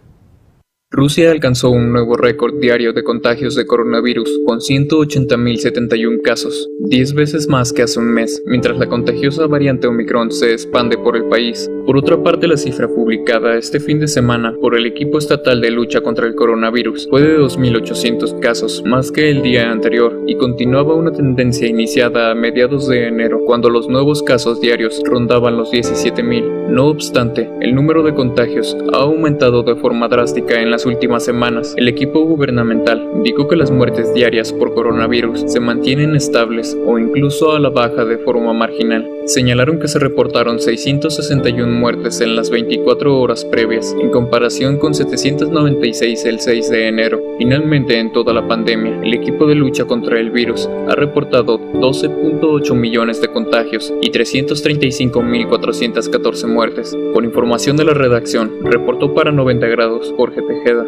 Rusia 0.96 1.32
alcanzó 1.32 1.70
un 1.70 1.90
nuevo 1.90 2.16
récord 2.16 2.60
diario 2.60 2.92
de 2.92 3.02
contagios 3.02 3.56
de 3.56 3.66
coronavirus, 3.66 4.42
con 4.46 4.60
180.071 4.60 6.22
casos, 6.22 6.70
10 6.78 7.14
veces 7.14 7.48
más 7.48 7.72
que 7.72 7.82
hace 7.82 7.98
un 7.98 8.12
mes, 8.12 8.40
mientras 8.46 8.78
la 8.78 8.86
contagiosa 8.86 9.48
variante 9.48 9.88
Omicron 9.88 10.30
se 10.30 10.52
expande 10.52 10.96
por 10.96 11.16
el 11.16 11.24
país. 11.24 11.68
Por 11.84 11.96
otra 11.96 12.22
parte, 12.22 12.46
la 12.46 12.56
cifra 12.56 12.86
publicada 12.86 13.56
este 13.56 13.80
fin 13.80 13.98
de 13.98 14.06
semana 14.06 14.54
por 14.60 14.76
el 14.76 14.86
equipo 14.86 15.18
estatal 15.18 15.60
de 15.60 15.72
lucha 15.72 16.00
contra 16.00 16.28
el 16.28 16.36
coronavirus 16.36 17.08
fue 17.10 17.22
de 17.22 17.40
2.800 17.40 18.38
casos, 18.38 18.84
más 18.86 19.10
que 19.10 19.30
el 19.30 19.42
día 19.42 19.72
anterior, 19.72 20.22
y 20.28 20.36
continuaba 20.36 20.94
una 20.94 21.10
tendencia 21.10 21.66
iniciada 21.66 22.30
a 22.30 22.36
mediados 22.36 22.86
de 22.86 23.08
enero, 23.08 23.40
cuando 23.44 23.68
los 23.68 23.88
nuevos 23.88 24.22
casos 24.22 24.60
diarios 24.60 25.02
rondaban 25.04 25.56
los 25.56 25.72
17.000. 25.72 26.68
No 26.68 26.86
obstante, 26.86 27.50
el 27.60 27.74
número 27.74 28.04
de 28.04 28.14
contagios 28.14 28.76
ha 28.92 28.98
aumentado 28.98 29.64
de 29.64 29.74
forma 29.74 30.06
drástica 30.06 30.62
en 30.62 30.70
las 30.70 30.83
últimas 30.86 31.24
semanas. 31.24 31.74
El 31.76 31.88
equipo 31.88 32.20
gubernamental 32.24 33.10
indicó 33.14 33.48
que 33.48 33.56
las 33.56 33.70
muertes 33.70 34.12
diarias 34.14 34.52
por 34.52 34.74
coronavirus 34.74 35.44
se 35.46 35.60
mantienen 35.60 36.16
estables 36.16 36.76
o 36.86 36.98
incluso 36.98 37.52
a 37.52 37.60
la 37.60 37.70
baja 37.70 38.04
de 38.04 38.18
forma 38.18 38.52
marginal. 38.52 39.13
Señalaron 39.26 39.80
que 39.80 39.88
se 39.88 39.98
reportaron 39.98 40.60
661 40.60 41.72
muertes 41.72 42.20
en 42.20 42.36
las 42.36 42.50
24 42.50 43.18
horas 43.18 43.42
previas, 43.46 43.96
en 43.98 44.10
comparación 44.10 44.76
con 44.76 44.92
796 44.92 46.26
el 46.26 46.40
6 46.40 46.68
de 46.68 46.88
enero. 46.88 47.22
Finalmente, 47.38 47.98
en 47.98 48.12
toda 48.12 48.34
la 48.34 48.46
pandemia, 48.46 49.00
el 49.02 49.14
equipo 49.14 49.46
de 49.46 49.54
lucha 49.54 49.86
contra 49.86 50.20
el 50.20 50.30
virus 50.30 50.68
ha 50.88 50.94
reportado 50.94 51.58
12.8 51.58 52.74
millones 52.74 53.22
de 53.22 53.28
contagios 53.28 53.94
y 54.02 54.10
335.414 54.10 56.46
muertes. 56.46 56.94
Por 57.14 57.24
información 57.24 57.78
de 57.78 57.84
la 57.84 57.94
redacción, 57.94 58.52
reportó 58.62 59.14
para 59.14 59.32
90 59.32 59.66
grados 59.68 60.12
Jorge 60.18 60.42
Tejeda. 60.42 60.84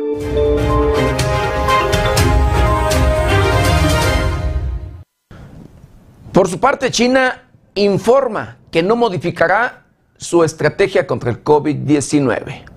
Por 6.35 6.49
su 6.49 6.61
parte, 6.61 6.91
China 6.91 7.46
informa 7.77 8.57
que 8.73 8.83
no 8.83 8.97
modificará 8.97 9.85
su 10.17 10.43
estrategia 10.43 11.07
contra 11.07 11.31
el 11.31 11.45
COVID-19. 11.45 12.76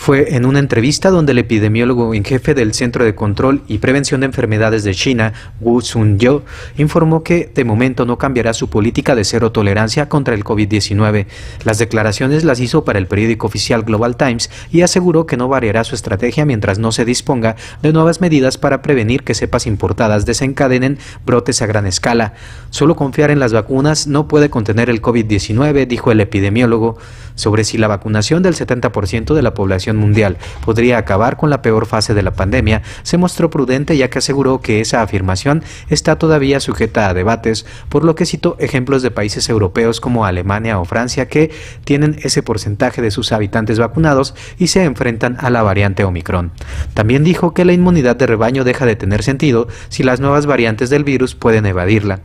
Fue 0.00 0.34
en 0.34 0.46
una 0.46 0.60
entrevista 0.60 1.10
donde 1.10 1.32
el 1.32 1.38
epidemiólogo 1.40 2.14
en 2.14 2.24
jefe 2.24 2.54
del 2.54 2.72
Centro 2.72 3.04
de 3.04 3.14
Control 3.14 3.62
y 3.68 3.78
Prevención 3.78 4.22
de 4.22 4.28
Enfermedades 4.28 4.82
de 4.82 4.94
China, 4.94 5.34
Wu 5.60 5.82
Sun-yo, 5.82 6.42
informó 6.78 7.22
que 7.22 7.52
de 7.54 7.64
momento 7.64 8.06
no 8.06 8.16
cambiará 8.16 8.54
su 8.54 8.70
política 8.70 9.14
de 9.14 9.24
cero 9.24 9.52
tolerancia 9.52 10.08
contra 10.08 10.34
el 10.34 10.42
COVID-19. 10.42 11.26
Las 11.64 11.78
declaraciones 11.78 12.44
las 12.44 12.60
hizo 12.60 12.82
para 12.82 12.98
el 12.98 13.08
periódico 13.08 13.46
oficial 13.46 13.82
Global 13.82 14.16
Times 14.16 14.48
y 14.72 14.80
aseguró 14.80 15.26
que 15.26 15.36
no 15.36 15.48
variará 15.48 15.84
su 15.84 15.94
estrategia 15.94 16.46
mientras 16.46 16.78
no 16.78 16.92
se 16.92 17.04
disponga 17.04 17.56
de 17.82 17.92
nuevas 17.92 18.22
medidas 18.22 18.56
para 18.56 18.80
prevenir 18.80 19.22
que 19.22 19.34
cepas 19.34 19.66
importadas 19.66 20.24
desencadenen 20.24 20.98
brotes 21.26 21.60
a 21.60 21.66
gran 21.66 21.86
escala. 21.86 22.32
Solo 22.70 22.96
confiar 22.96 23.30
en 23.30 23.38
las 23.38 23.52
vacunas 23.52 24.06
no 24.06 24.28
puede 24.28 24.48
contener 24.48 24.88
el 24.88 25.02
COVID-19, 25.02 25.86
dijo 25.86 26.10
el 26.10 26.20
epidemiólogo, 26.20 26.96
sobre 27.40 27.64
si 27.64 27.78
la 27.78 27.88
vacunación 27.88 28.42
del 28.42 28.54
70% 28.54 29.34
de 29.34 29.42
la 29.42 29.54
población 29.54 29.96
mundial 29.96 30.36
podría 30.64 30.98
acabar 30.98 31.36
con 31.36 31.50
la 31.50 31.62
peor 31.62 31.86
fase 31.86 32.14
de 32.14 32.22
la 32.22 32.32
pandemia, 32.32 32.82
se 33.02 33.18
mostró 33.18 33.50
prudente 33.50 33.96
ya 33.96 34.10
que 34.10 34.18
aseguró 34.18 34.60
que 34.60 34.80
esa 34.80 35.02
afirmación 35.02 35.62
está 35.88 36.16
todavía 36.16 36.60
sujeta 36.60 37.08
a 37.08 37.14
debates, 37.14 37.66
por 37.88 38.04
lo 38.04 38.14
que 38.14 38.26
citó 38.26 38.56
ejemplos 38.58 39.02
de 39.02 39.10
países 39.10 39.48
europeos 39.48 40.00
como 40.00 40.26
Alemania 40.26 40.78
o 40.78 40.84
Francia 40.84 41.28
que 41.28 41.50
tienen 41.84 42.16
ese 42.22 42.42
porcentaje 42.42 43.02
de 43.02 43.10
sus 43.10 43.32
habitantes 43.32 43.78
vacunados 43.78 44.34
y 44.58 44.68
se 44.68 44.84
enfrentan 44.84 45.36
a 45.40 45.50
la 45.50 45.62
variante 45.62 46.04
Omicron. 46.04 46.52
También 46.94 47.24
dijo 47.24 47.54
que 47.54 47.64
la 47.64 47.72
inmunidad 47.72 48.16
de 48.16 48.26
rebaño 48.26 48.64
deja 48.64 48.86
de 48.86 48.96
tener 48.96 49.22
sentido 49.22 49.68
si 49.88 50.02
las 50.02 50.20
nuevas 50.20 50.46
variantes 50.46 50.90
del 50.90 51.04
virus 51.04 51.34
pueden 51.34 51.66
evadirla. 51.66 52.20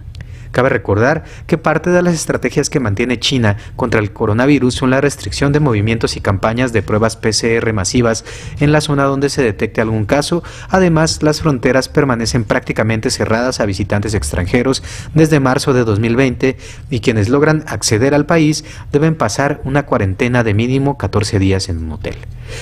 Cabe 0.55 0.69
recordar 0.69 1.25
que 1.47 1.57
parte 1.57 1.89
de 1.89 2.01
las 2.01 2.13
estrategias 2.13 2.69
que 2.69 2.79
mantiene 2.79 3.19
China 3.19 3.57
contra 3.75 3.99
el 3.99 4.13
coronavirus 4.13 4.73
son 4.73 4.89
la 4.89 5.01
restricción 5.01 5.51
de 5.51 5.59
movimientos 5.59 6.15
y 6.15 6.21
campañas 6.21 6.71
de 6.71 6.81
pruebas 6.81 7.17
PCR 7.17 7.73
masivas 7.73 8.23
en 8.61 8.71
la 8.71 8.79
zona 8.79 9.03
donde 9.03 9.27
se 9.27 9.43
detecte 9.43 9.81
algún 9.81 10.05
caso. 10.05 10.43
Además, 10.69 11.23
las 11.23 11.41
fronteras 11.41 11.89
permanecen 11.89 12.45
prácticamente 12.45 13.09
cerradas 13.09 13.59
a 13.59 13.65
visitantes 13.65 14.13
extranjeros 14.13 14.81
desde 15.13 15.41
marzo 15.41 15.73
de 15.73 15.83
2020 15.83 16.55
y 16.89 17.01
quienes 17.01 17.27
logran 17.27 17.65
acceder 17.67 18.13
al 18.13 18.25
país 18.25 18.63
deben 18.93 19.15
pasar 19.15 19.59
una 19.65 19.85
cuarentena 19.85 20.45
de 20.45 20.53
mínimo 20.53 20.97
14 20.97 21.37
días 21.37 21.67
en 21.67 21.79
un 21.79 21.91
hotel. 21.91 22.15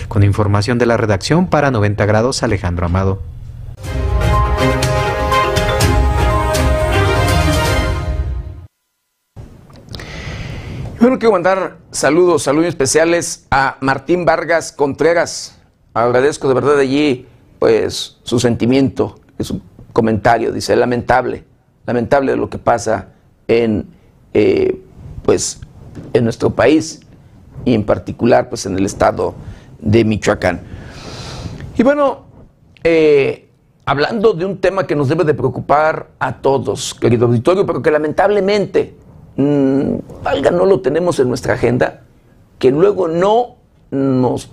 Con 0.07 0.23
información 0.23 0.79
de 0.79 0.87
la 0.87 0.97
redacción 0.97 1.45
para 1.45 1.69
90 1.69 2.07
grados, 2.07 2.41
Alejandro 2.41 2.87
Amado. 2.87 3.32
Bueno, 11.03 11.19
quiero 11.19 11.33
mandar 11.33 11.79
saludos, 11.91 12.43
saludos 12.43 12.69
especiales 12.69 13.45
a 13.51 13.75
Martín 13.81 14.23
Vargas 14.23 14.71
Contreras. 14.71 15.59
Agradezco 15.93 16.47
de 16.47 16.53
verdad 16.53 16.79
allí, 16.79 17.27
pues, 17.59 18.19
su 18.23 18.39
sentimiento, 18.39 19.19
su 19.41 19.59
comentario. 19.91 20.53
Dice, 20.53 20.77
lamentable, 20.77 21.43
lamentable 21.85 22.37
lo 22.37 22.49
que 22.49 22.57
pasa 22.57 23.09
en, 23.49 23.85
eh, 24.33 24.81
pues, 25.23 25.59
en 26.13 26.23
nuestro 26.23 26.51
país 26.51 27.01
y 27.65 27.73
en 27.73 27.83
particular, 27.83 28.47
pues, 28.47 28.65
en 28.65 28.77
el 28.77 28.85
estado 28.85 29.35
de 29.81 30.05
Michoacán. 30.05 30.61
Y 31.77 31.83
bueno, 31.83 32.27
eh, 32.81 33.49
hablando 33.83 34.31
de 34.31 34.45
un 34.45 34.57
tema 34.61 34.87
que 34.87 34.95
nos 34.95 35.09
debe 35.09 35.25
de 35.25 35.33
preocupar 35.33 36.11
a 36.17 36.37
todos, 36.37 36.93
querido 36.93 37.25
auditorio, 37.25 37.65
pero 37.65 37.81
que 37.81 37.91
lamentablemente 37.91 39.02
mmm, 39.37 39.95
valga, 40.23 40.51
no 40.51 40.65
lo 40.65 40.81
tenemos 40.81 41.19
en 41.19 41.29
nuestra 41.29 41.53
agenda, 41.55 42.01
que 42.59 42.71
luego 42.71 43.07
no 43.07 43.55
nos 43.91 44.49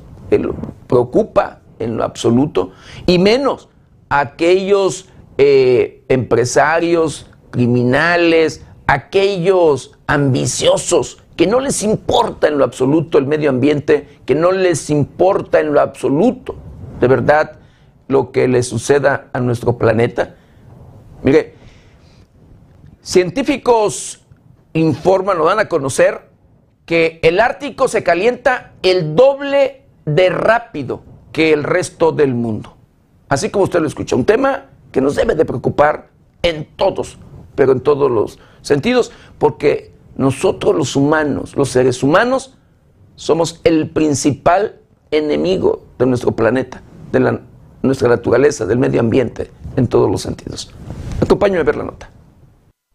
preocupa 0.86 1.60
en 1.78 1.96
lo 1.96 2.04
absoluto, 2.04 2.72
y 3.06 3.18
menos 3.18 3.68
aquellos 4.08 5.08
eh, 5.38 6.04
empresarios 6.08 7.30
criminales, 7.50 8.64
aquellos 8.86 9.92
ambiciosos 10.06 11.22
que 11.36 11.46
no 11.46 11.60
les 11.60 11.82
importa 11.82 12.48
en 12.48 12.58
lo 12.58 12.64
absoluto 12.64 13.16
el 13.16 13.26
medio 13.26 13.48
ambiente, 13.48 14.20
que 14.26 14.34
no 14.34 14.52
les 14.52 14.90
importa 14.90 15.60
en 15.60 15.72
lo 15.72 15.80
absoluto, 15.80 16.56
de 17.00 17.08
verdad, 17.08 17.52
lo 18.08 18.30
que 18.30 18.46
le 18.46 18.62
suceda 18.62 19.28
a 19.32 19.40
nuestro 19.40 19.78
planeta. 19.78 20.34
Mire, 21.22 21.54
científicos 23.00 24.19
informan 24.74 25.40
o 25.40 25.44
dan 25.44 25.58
a 25.58 25.68
conocer 25.68 26.30
que 26.86 27.20
el 27.22 27.40
Ártico 27.40 27.88
se 27.88 28.02
calienta 28.02 28.72
el 28.82 29.14
doble 29.14 29.84
de 30.04 30.28
rápido 30.30 31.02
que 31.32 31.52
el 31.52 31.62
resto 31.62 32.12
del 32.12 32.34
mundo. 32.34 32.76
Así 33.28 33.50
como 33.50 33.64
usted 33.64 33.80
lo 33.80 33.86
escucha, 33.86 34.16
un 34.16 34.24
tema 34.24 34.66
que 34.90 35.00
nos 35.00 35.14
debe 35.14 35.34
de 35.34 35.44
preocupar 35.44 36.08
en 36.42 36.68
todos, 36.76 37.18
pero 37.54 37.72
en 37.72 37.80
todos 37.80 38.10
los 38.10 38.38
sentidos, 38.62 39.12
porque 39.38 39.92
nosotros 40.16 40.74
los 40.74 40.96
humanos, 40.96 41.56
los 41.56 41.68
seres 41.68 42.02
humanos, 42.02 42.56
somos 43.14 43.60
el 43.64 43.88
principal 43.90 44.80
enemigo 45.10 45.84
de 45.98 46.06
nuestro 46.06 46.32
planeta, 46.32 46.82
de 47.12 47.40
nuestra 47.82 48.08
naturaleza, 48.08 48.66
del 48.66 48.78
medio 48.78 49.00
ambiente, 49.00 49.50
en 49.76 49.86
todos 49.86 50.10
los 50.10 50.22
sentidos. 50.22 50.72
Acompáñame 51.20 51.60
a 51.60 51.64
ver 51.64 51.76
la 51.76 51.84
nota. 51.84 52.10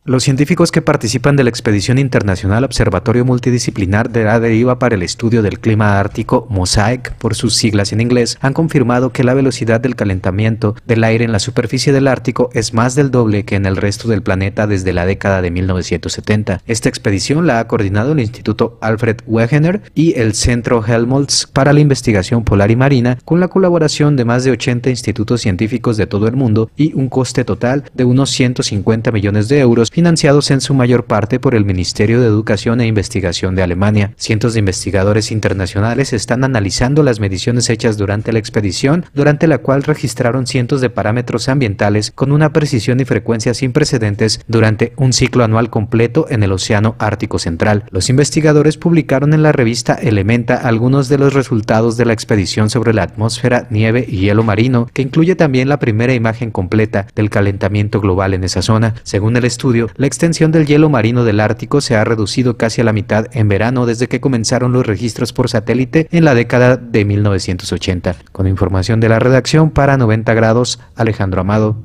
Los 0.07 0.21
científicos 0.21 0.71
que 0.71 0.83
participan 0.83 1.35
de 1.35 1.43
la 1.43 1.49
Expedición 1.49 1.97
Internacional 1.97 2.63
Observatorio 2.63 3.25
Multidisciplinar 3.25 4.11
de 4.11 4.23
la 4.23 4.39
Deriva 4.39 4.77
para 4.77 4.93
el 4.93 5.01
Estudio 5.01 5.41
del 5.41 5.59
Clima 5.59 5.99
Ártico, 5.99 6.45
MOSAIC 6.51 7.13
por 7.13 7.33
sus 7.33 7.55
siglas 7.55 7.91
en 7.91 8.01
inglés, 8.01 8.37
han 8.39 8.53
confirmado 8.53 9.11
que 9.11 9.23
la 9.23 9.33
velocidad 9.33 9.81
del 9.81 9.95
calentamiento 9.95 10.75
del 10.85 11.03
aire 11.03 11.25
en 11.25 11.31
la 11.31 11.39
superficie 11.39 11.91
del 11.91 12.07
Ártico 12.07 12.51
es 12.53 12.71
más 12.71 12.93
del 12.93 13.09
doble 13.09 13.45
que 13.45 13.55
en 13.55 13.65
el 13.65 13.77
resto 13.77 14.07
del 14.07 14.21
planeta 14.21 14.67
desde 14.67 14.93
la 14.93 15.07
década 15.07 15.41
de 15.41 15.49
1970. 15.49 16.61
Esta 16.67 16.87
expedición 16.87 17.47
la 17.47 17.59
ha 17.59 17.67
coordinado 17.67 18.11
el 18.11 18.19
Instituto 18.19 18.77
Alfred 18.81 19.21
Wegener 19.25 19.81
y 19.95 20.19
el 20.19 20.35
Centro 20.35 20.85
Helmholtz 20.85 21.47
para 21.47 21.73
la 21.73 21.79
Investigación 21.79 22.43
Polar 22.43 22.69
y 22.69 22.75
Marina, 22.75 23.17
con 23.25 23.39
la 23.39 23.47
colaboración 23.47 24.15
de 24.17 24.25
más 24.25 24.43
de 24.43 24.51
80 24.51 24.91
institutos 24.91 25.41
científicos 25.41 25.97
de 25.97 26.05
todo 26.05 26.27
el 26.27 26.35
mundo 26.35 26.69
y 26.77 26.93
un 26.93 27.09
coste 27.09 27.43
total 27.43 27.85
de 27.95 28.05
unos 28.05 28.29
150 28.29 29.11
millones 29.11 29.47
de 29.47 29.61
euros 29.61 29.89
financiados 29.95 30.51
en 30.51 30.59
su 30.59 30.73
mayor 30.73 31.05
parte 31.05 31.39
por 31.39 31.55
el 31.55 31.63
Ministerio 31.63 32.19
de 32.19 32.27
Educación 32.27 32.81
e 32.81 32.85
Investigación 32.85 33.55
de 33.55 33.63
Alemania. 33.63 34.11
Cientos 34.17 34.53
de 34.53 34.59
investigadores 34.59 35.31
internacionales 35.31 36.11
están 36.11 36.43
analizando 36.43 37.01
las 37.01 37.21
mediciones 37.21 37.69
hechas 37.69 37.95
durante 37.95 38.33
la 38.33 38.39
expedición, 38.39 39.05
durante 39.13 39.47
la 39.47 39.59
cual 39.59 39.83
registraron 39.83 40.47
cientos 40.47 40.81
de 40.81 40.89
parámetros 40.89 41.47
ambientales 41.47 42.11
con 42.11 42.33
una 42.33 42.51
precisión 42.51 42.99
y 42.99 43.05
frecuencia 43.05 43.53
sin 43.53 43.71
precedentes 43.71 44.41
durante 44.49 44.91
un 44.97 45.13
ciclo 45.13 45.45
anual 45.45 45.69
completo 45.69 46.25
en 46.29 46.43
el 46.43 46.51
Océano 46.51 46.97
Ártico 46.99 47.39
Central. 47.39 47.85
Los 47.89 48.09
investigadores 48.09 48.75
publicaron 48.75 49.33
en 49.33 49.43
la 49.43 49.53
revista 49.53 49.93
Elementa 49.93 50.55
algunos 50.55 51.07
de 51.07 51.19
los 51.19 51.33
resultados 51.33 51.95
de 51.95 52.03
la 52.03 52.11
expedición 52.11 52.69
sobre 52.69 52.93
la 52.93 53.03
atmósfera, 53.03 53.67
nieve 53.69 54.05
y 54.05 54.17
hielo 54.17 54.43
marino, 54.43 54.89
que 54.91 55.03
incluye 55.03 55.37
también 55.37 55.69
la 55.69 55.79
primera 55.79 56.13
imagen 56.13 56.51
completa 56.51 57.07
del 57.15 57.29
calentamiento 57.29 58.01
global 58.01 58.33
en 58.33 58.43
esa 58.43 58.61
zona. 58.61 58.95
Según 59.03 59.37
el 59.37 59.45
estudio, 59.45 59.84
la 59.95 60.07
extensión 60.07 60.51
del 60.51 60.65
hielo 60.65 60.89
marino 60.89 61.23
del 61.23 61.39
Ártico 61.39 61.81
se 61.81 61.95
ha 61.95 62.03
reducido 62.03 62.57
casi 62.57 62.81
a 62.81 62.83
la 62.83 62.93
mitad 62.93 63.27
en 63.31 63.47
verano 63.47 63.85
desde 63.85 64.07
que 64.07 64.21
comenzaron 64.21 64.73
los 64.73 64.85
registros 64.85 65.33
por 65.33 65.49
satélite 65.49 66.07
en 66.11 66.25
la 66.25 66.35
década 66.35 66.77
de 66.77 67.05
1980. 67.05 68.15
Con 68.31 68.47
información 68.47 68.99
de 68.99 69.09
la 69.09 69.19
redacción 69.19 69.71
para 69.71 69.97
90 69.97 70.33
grados, 70.33 70.79
Alejandro 70.95 71.41
Amado. 71.41 71.77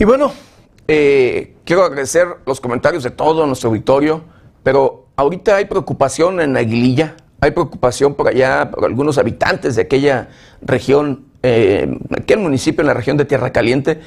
Y 0.00 0.04
bueno, 0.04 0.32
eh, 0.88 1.56
quiero 1.64 1.84
agradecer 1.84 2.26
los 2.46 2.58
comentarios 2.58 3.02
de 3.02 3.10
todo 3.10 3.46
nuestro 3.46 3.68
auditorio, 3.68 4.22
pero 4.62 5.08
ahorita 5.14 5.56
hay 5.56 5.66
preocupación 5.66 6.40
en 6.40 6.56
Aguililla, 6.56 7.16
hay 7.40 7.50
preocupación 7.52 8.14
por 8.14 8.28
allá, 8.28 8.70
por 8.70 8.84
algunos 8.84 9.18
habitantes 9.18 9.76
de 9.76 9.82
aquella 9.82 10.28
región, 10.62 11.26
eh, 11.42 11.98
aquel 12.16 12.38
municipio 12.38 12.82
en 12.82 12.88
la 12.88 12.94
región 12.94 13.16
de 13.16 13.24
Tierra 13.24 13.50
Caliente, 13.50 14.00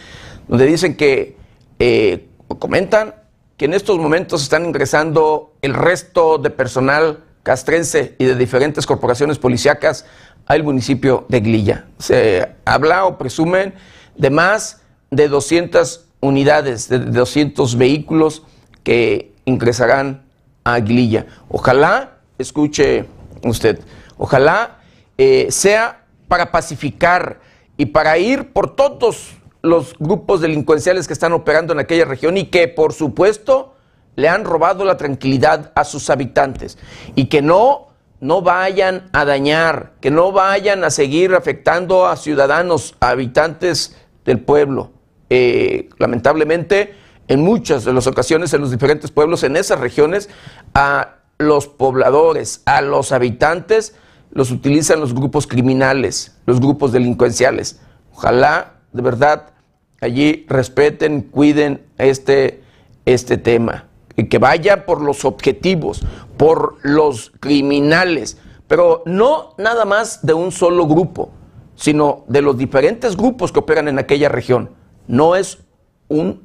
donde 0.47 0.65
dicen 0.65 0.95
que, 0.95 1.35
eh, 1.80 2.27
comentan 2.60 3.15
que 3.57 3.65
en 3.65 3.73
estos 3.73 3.97
momentos 3.97 4.43
están 4.43 4.65
ingresando 4.65 5.53
el 5.61 5.73
resto 5.73 6.38
de 6.38 6.51
personal 6.51 7.23
castrense 7.41 8.15
y 8.19 8.26
de 8.26 8.35
diferentes 8.35 8.85
corporaciones 8.85 9.39
policíacas 9.39 10.05
al 10.45 10.64
municipio 10.64 11.26
de 11.30 11.38
Aguililla. 11.38 11.85
Se 11.97 12.47
habla 12.65 13.05
o 13.05 13.18
presumen 13.18 13.73
de 14.15 14.30
más 14.30 14.81
de 15.11 15.27
200 15.27 16.05
unidades, 16.22 16.89
de 16.89 16.99
200 16.99 17.77
vehículos 17.77 18.43
que 18.84 19.34
ingresarán 19.45 20.23
a 20.64 20.76
Aguililla. 20.76 21.26
Ojalá, 21.49 22.18
escuche 22.38 23.05
usted, 23.44 23.80
ojalá 24.18 24.80
eh, 25.18 25.48
sea 25.49 26.06
para 26.28 26.52
pacificar 26.52 27.40
y 27.78 27.88
para 27.88 28.18
ir 28.18 28.52
por 28.53 28.76
todos 28.76 29.38
los 29.61 29.95
grupos 29.98 30.41
delincuenciales 30.41 31.07
que 31.07 31.14
están 31.14 31.34
operando 31.34 31.74
en 31.74 31.80
aquella 31.80 32.06
región 32.06 32.38
y 32.38 32.45
que, 32.45 32.68
por 32.68 32.94
supuesto, 32.94 33.76
le 34.15 34.30
han 34.30 34.44
robado 34.44 34.86
la 34.86 34.98
tranquilidad 34.98 35.72
a 35.76 35.84
sus 35.84 36.10
habitantes 36.10 36.78
y 37.15 37.26
que 37.26 37.41
no 37.41 37.94
no 38.24 38.41
vayan 38.41 39.10
a 39.11 39.26
dañar, 39.26 39.91
que 39.99 40.10
no 40.10 40.32
vayan 40.32 40.86
a 40.86 40.90
seguir 40.90 41.36
afectando 41.36 42.07
a 42.07 42.15
ciudadanos, 42.15 42.95
a 43.02 43.10
habitantes 43.10 43.98
del 44.24 44.40
pueblo. 44.40 44.91
Eh, 45.30 45.90
lamentablemente, 45.98 46.95
en 47.28 47.41
muchas 47.41 47.84
de 47.84 47.91
las 47.91 48.07
ocasiones 48.07 48.53
en 48.53 48.61
los 48.61 48.72
diferentes 48.72 49.11
pueblos, 49.11 49.44
en 49.44 49.57
esas 49.57 49.78
regiones, 49.82 50.30
a 50.74 51.15
los 51.38 51.68
pobladores, 51.68 52.61
a 52.65 52.81
los 52.81 53.11
habitantes, 53.11 53.95
los 54.31 54.51
utilizan 54.51 54.99
los 54.99 55.14
grupos 55.14 55.47
criminales, 55.47 56.38
los 56.45 56.60
grupos 56.60 56.91
delincuenciales. 56.91 57.80
Ojalá, 58.14 58.80
de 58.91 59.01
verdad, 59.01 59.53
allí 60.01 60.45
respeten, 60.49 61.22
cuiden 61.22 61.85
este, 61.97 62.64
este 63.05 63.38
tema, 63.38 63.88
y 64.15 64.27
que 64.27 64.38
vaya 64.38 64.85
por 64.85 65.01
los 65.01 65.26
objetivos, 65.26 66.03
por 66.38 66.77
los 66.84 67.31
criminales, 67.39 68.38
pero 68.68 69.03
no 69.05 69.53
nada 69.57 69.85
más 69.85 70.26
de 70.26 70.34
un 70.34 70.51
solo 70.51 70.88
grupo, 70.88 71.31
sino 71.76 72.23
de 72.27 72.41
los 72.41 72.57
diferentes 72.57 73.15
grupos 73.18 73.51
que 73.51 73.60
operan 73.60 73.88
en 73.88 73.99
aquella 73.99 74.30
región. 74.30 74.72
No 75.07 75.35
es 75.35 75.60
un, 76.07 76.43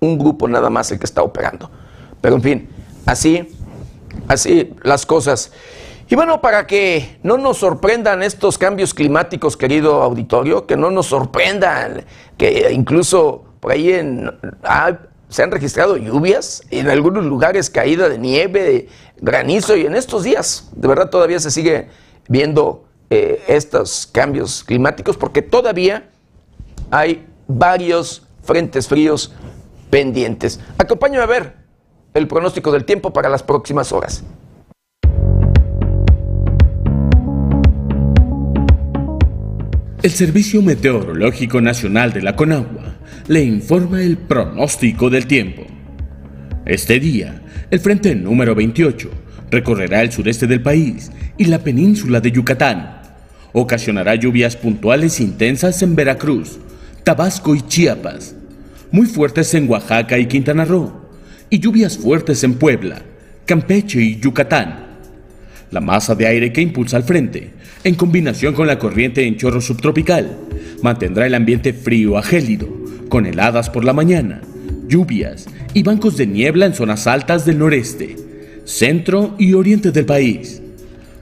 un 0.00 0.18
grupo 0.18 0.48
nada 0.48 0.70
más 0.70 0.90
el 0.90 0.98
que 0.98 1.06
está 1.06 1.22
operando. 1.22 1.70
Pero 2.20 2.36
en 2.36 2.42
fin, 2.42 2.68
así, 3.06 3.48
así 4.28 4.74
las 4.82 5.06
cosas. 5.06 5.52
Y 6.08 6.16
bueno, 6.16 6.40
para 6.40 6.66
que 6.66 7.18
no 7.22 7.38
nos 7.38 7.58
sorprendan 7.58 8.22
estos 8.24 8.58
cambios 8.58 8.94
climáticos, 8.94 9.56
querido 9.56 10.02
auditorio, 10.02 10.66
que 10.66 10.76
no 10.76 10.90
nos 10.90 11.06
sorprendan, 11.06 12.04
que 12.36 12.72
incluso 12.72 13.44
por 13.60 13.70
ahí 13.70 13.92
en, 13.92 14.28
se 15.28 15.44
han 15.44 15.52
registrado 15.52 15.96
lluvias, 15.96 16.64
en 16.70 16.90
algunos 16.90 17.24
lugares 17.24 17.70
caída 17.70 18.08
de 18.08 18.18
nieve, 18.18 18.88
granizo, 19.20 19.76
y 19.76 19.86
en 19.86 19.94
estos 19.94 20.24
días, 20.24 20.68
de 20.74 20.88
verdad, 20.88 21.10
todavía 21.10 21.38
se 21.38 21.52
sigue 21.52 21.88
viendo 22.28 22.86
eh, 23.08 23.40
estos 23.46 24.08
cambios 24.10 24.64
climáticos, 24.64 25.16
porque 25.16 25.42
todavía 25.42 26.10
hay 26.90 27.24
varios 27.46 28.26
frentes 28.42 28.88
fríos 28.88 29.32
pendientes. 29.90 30.58
Acompáñame 30.76 31.22
a 31.22 31.26
ver 31.26 31.59
el 32.14 32.26
pronóstico 32.26 32.72
del 32.72 32.84
tiempo 32.84 33.12
para 33.12 33.28
las 33.28 33.42
próximas 33.42 33.92
horas. 33.92 34.24
El 40.02 40.10
Servicio 40.10 40.62
Meteorológico 40.62 41.60
Nacional 41.60 42.12
de 42.12 42.22
la 42.22 42.34
Conagua 42.34 42.96
le 43.28 43.42
informa 43.42 44.02
el 44.02 44.16
pronóstico 44.16 45.10
del 45.10 45.26
tiempo. 45.26 45.62
Este 46.64 46.98
día, 46.98 47.42
el 47.70 47.80
frente 47.80 48.14
número 48.14 48.54
28 48.54 49.10
recorrerá 49.50 50.00
el 50.00 50.10
sureste 50.10 50.46
del 50.46 50.62
país 50.62 51.12
y 51.36 51.44
la 51.44 51.58
península 51.58 52.20
de 52.20 52.32
Yucatán. 52.32 53.02
Ocasionará 53.52 54.14
lluvias 54.14 54.56
puntuales 54.56 55.20
intensas 55.20 55.82
en 55.82 55.94
Veracruz, 55.94 56.58
Tabasco 57.04 57.54
y 57.54 57.60
Chiapas, 57.60 58.34
muy 58.90 59.06
fuertes 59.06 59.52
en 59.54 59.68
Oaxaca 59.68 60.18
y 60.18 60.26
Quintana 60.26 60.64
Roo, 60.64 61.09
y 61.50 61.58
lluvias 61.58 61.98
fuertes 61.98 62.44
en 62.44 62.54
Puebla, 62.54 63.02
Campeche 63.44 64.00
y 64.00 64.20
Yucatán. 64.20 64.86
La 65.72 65.80
masa 65.80 66.14
de 66.14 66.26
aire 66.26 66.52
que 66.52 66.60
impulsa 66.60 66.96
al 66.96 67.02
frente, 67.02 67.50
en 67.82 67.96
combinación 67.96 68.54
con 68.54 68.68
la 68.68 68.78
corriente 68.78 69.26
en 69.26 69.36
chorro 69.36 69.60
subtropical, 69.60 70.36
mantendrá 70.82 71.26
el 71.26 71.34
ambiente 71.34 71.72
frío 71.72 72.16
a 72.16 72.22
gélido, 72.22 72.68
con 73.08 73.26
heladas 73.26 73.68
por 73.68 73.84
la 73.84 73.92
mañana, 73.92 74.40
lluvias 74.86 75.46
y 75.74 75.82
bancos 75.82 76.16
de 76.16 76.26
niebla 76.26 76.66
en 76.66 76.74
zonas 76.74 77.06
altas 77.08 77.44
del 77.44 77.58
noreste, 77.58 78.16
centro 78.64 79.34
y 79.38 79.52
oriente 79.54 79.90
del 79.90 80.06
país. 80.06 80.62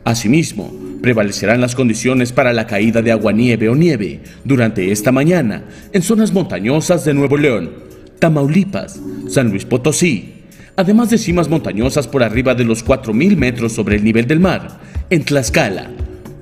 Asimismo, 0.05 0.73
prevalecerán 1.03 1.61
las 1.61 1.75
condiciones 1.75 2.33
para 2.33 2.53
la 2.53 2.67
caída 2.67 3.01
de 3.01 3.13
agua-nieve 3.13 3.69
o 3.69 3.75
nieve 3.75 4.21
durante 4.45 4.91
esta 4.91 5.13
mañana 5.13 5.63
en 5.93 6.03
zonas 6.03 6.33
montañosas 6.33 7.05
de 7.05 7.15
Nuevo 7.15 7.37
León, 7.37 7.71
Tamaulipas, 8.19 9.01
San 9.29 9.51
Luis 9.51 9.65
Potosí, 9.65 10.35
además 10.77 11.11
de 11.11 11.19
cimas 11.19 11.49
montañosas 11.49 12.07
por 12.07 12.23
arriba 12.23 12.55
de 12.55 12.65
los 12.65 12.85
4.000 12.85 13.37
metros 13.37 13.73
sobre 13.73 13.97
el 13.97 14.05
nivel 14.05 14.27
del 14.27 14.41
mar, 14.41 14.81
en 15.11 15.25
Tlaxcala, 15.25 15.91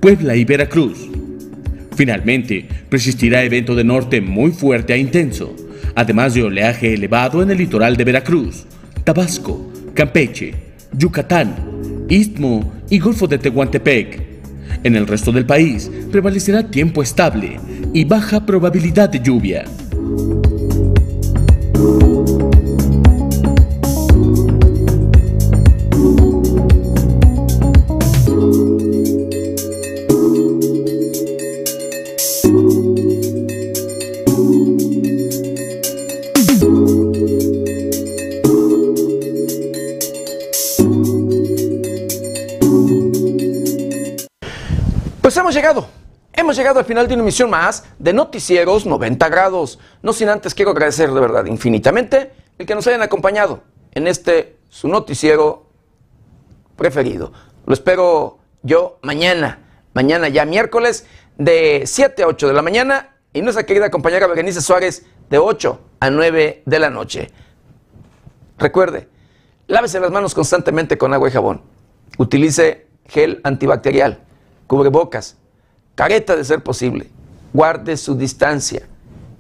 Puebla 0.00 0.36
y 0.36 0.44
Veracruz. 0.44 1.08
Finalmente, 1.96 2.68
persistirá 2.88 3.42
evento 3.42 3.74
de 3.74 3.84
norte 3.84 4.20
muy 4.20 4.52
fuerte 4.52 4.92
e 4.94 4.98
intenso, 4.98 5.54
además 5.94 6.34
de 6.34 6.42
oleaje 6.42 6.94
elevado 6.94 7.42
en 7.42 7.50
el 7.50 7.58
litoral 7.58 7.96
de 7.96 8.04
Veracruz, 8.04 8.66
Tabasco, 9.04 9.72
Campeche, 9.94 10.54
Yucatán, 10.92 11.54
Istmo 12.08 12.72
y 12.90 12.98
Golfo 12.98 13.26
de 13.26 13.38
Tehuantepec. 13.38 14.22
En 14.82 14.94
el 14.94 15.06
resto 15.06 15.32
del 15.32 15.46
país 15.46 15.90
prevalecerá 16.12 16.62
tiempo 16.62 17.02
estable 17.02 17.58
y 17.92 18.04
baja 18.04 18.44
probabilidad 18.44 19.08
de 19.08 19.20
lluvia. 19.20 19.64
Hemos 45.46 45.54
llegado. 45.54 45.86
Hemos 46.32 46.56
llegado 46.56 46.80
al 46.80 46.84
final 46.84 47.06
de 47.06 47.14
una 47.14 47.22
emisión 47.22 47.48
más 47.48 47.84
de 48.00 48.12
Noticieros 48.12 48.84
90 48.84 49.28
grados. 49.28 49.78
No 50.02 50.12
sin 50.12 50.28
antes 50.28 50.56
quiero 50.56 50.72
agradecer 50.72 51.12
de 51.12 51.20
verdad 51.20 51.46
infinitamente 51.46 52.32
el 52.58 52.66
que 52.66 52.74
nos 52.74 52.84
hayan 52.88 53.02
acompañado 53.02 53.62
en 53.92 54.08
este 54.08 54.56
su 54.68 54.88
noticiero 54.88 55.70
preferido. 56.74 57.32
Lo 57.64 57.74
espero 57.74 58.38
yo 58.64 58.98
mañana, 59.02 59.60
mañana 59.94 60.28
ya 60.28 60.44
miércoles, 60.44 61.06
de 61.38 61.84
7 61.86 62.24
a 62.24 62.26
8 62.26 62.48
de 62.48 62.52
la 62.52 62.62
mañana 62.62 63.14
y 63.32 63.40
nuestra 63.40 63.64
querida 63.64 63.88
compañera 63.88 64.26
Berenice 64.26 64.60
Suárez 64.60 65.06
de 65.30 65.38
8 65.38 65.80
a 66.00 66.10
9 66.10 66.64
de 66.66 66.78
la 66.80 66.90
noche. 66.90 67.30
Recuerde, 68.58 69.08
lávese 69.68 70.00
las 70.00 70.10
manos 70.10 70.34
constantemente 70.34 70.98
con 70.98 71.14
agua 71.14 71.28
y 71.28 71.32
jabón. 71.32 71.62
Utilice 72.18 72.88
gel 73.06 73.40
antibacterial, 73.44 74.25
cubrebocas, 74.66 75.36
careta 75.94 76.36
de 76.36 76.44
ser 76.44 76.62
posible. 76.62 77.08
Guarde 77.52 77.96
su 77.96 78.16
distancia, 78.16 78.86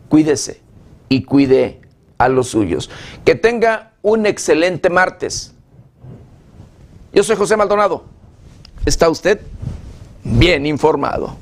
cuídese 0.08 0.60
y 1.08 1.22
cuide 1.24 1.80
a 2.18 2.28
los 2.28 2.48
suyos. 2.48 2.90
Que 3.24 3.34
tenga 3.34 3.92
un 4.02 4.26
excelente 4.26 4.90
martes. 4.90 5.52
Yo 7.12 7.22
soy 7.22 7.36
José 7.36 7.56
Maldonado. 7.56 8.04
¿Está 8.84 9.08
usted 9.08 9.40
bien 10.22 10.66
informado? 10.66 11.36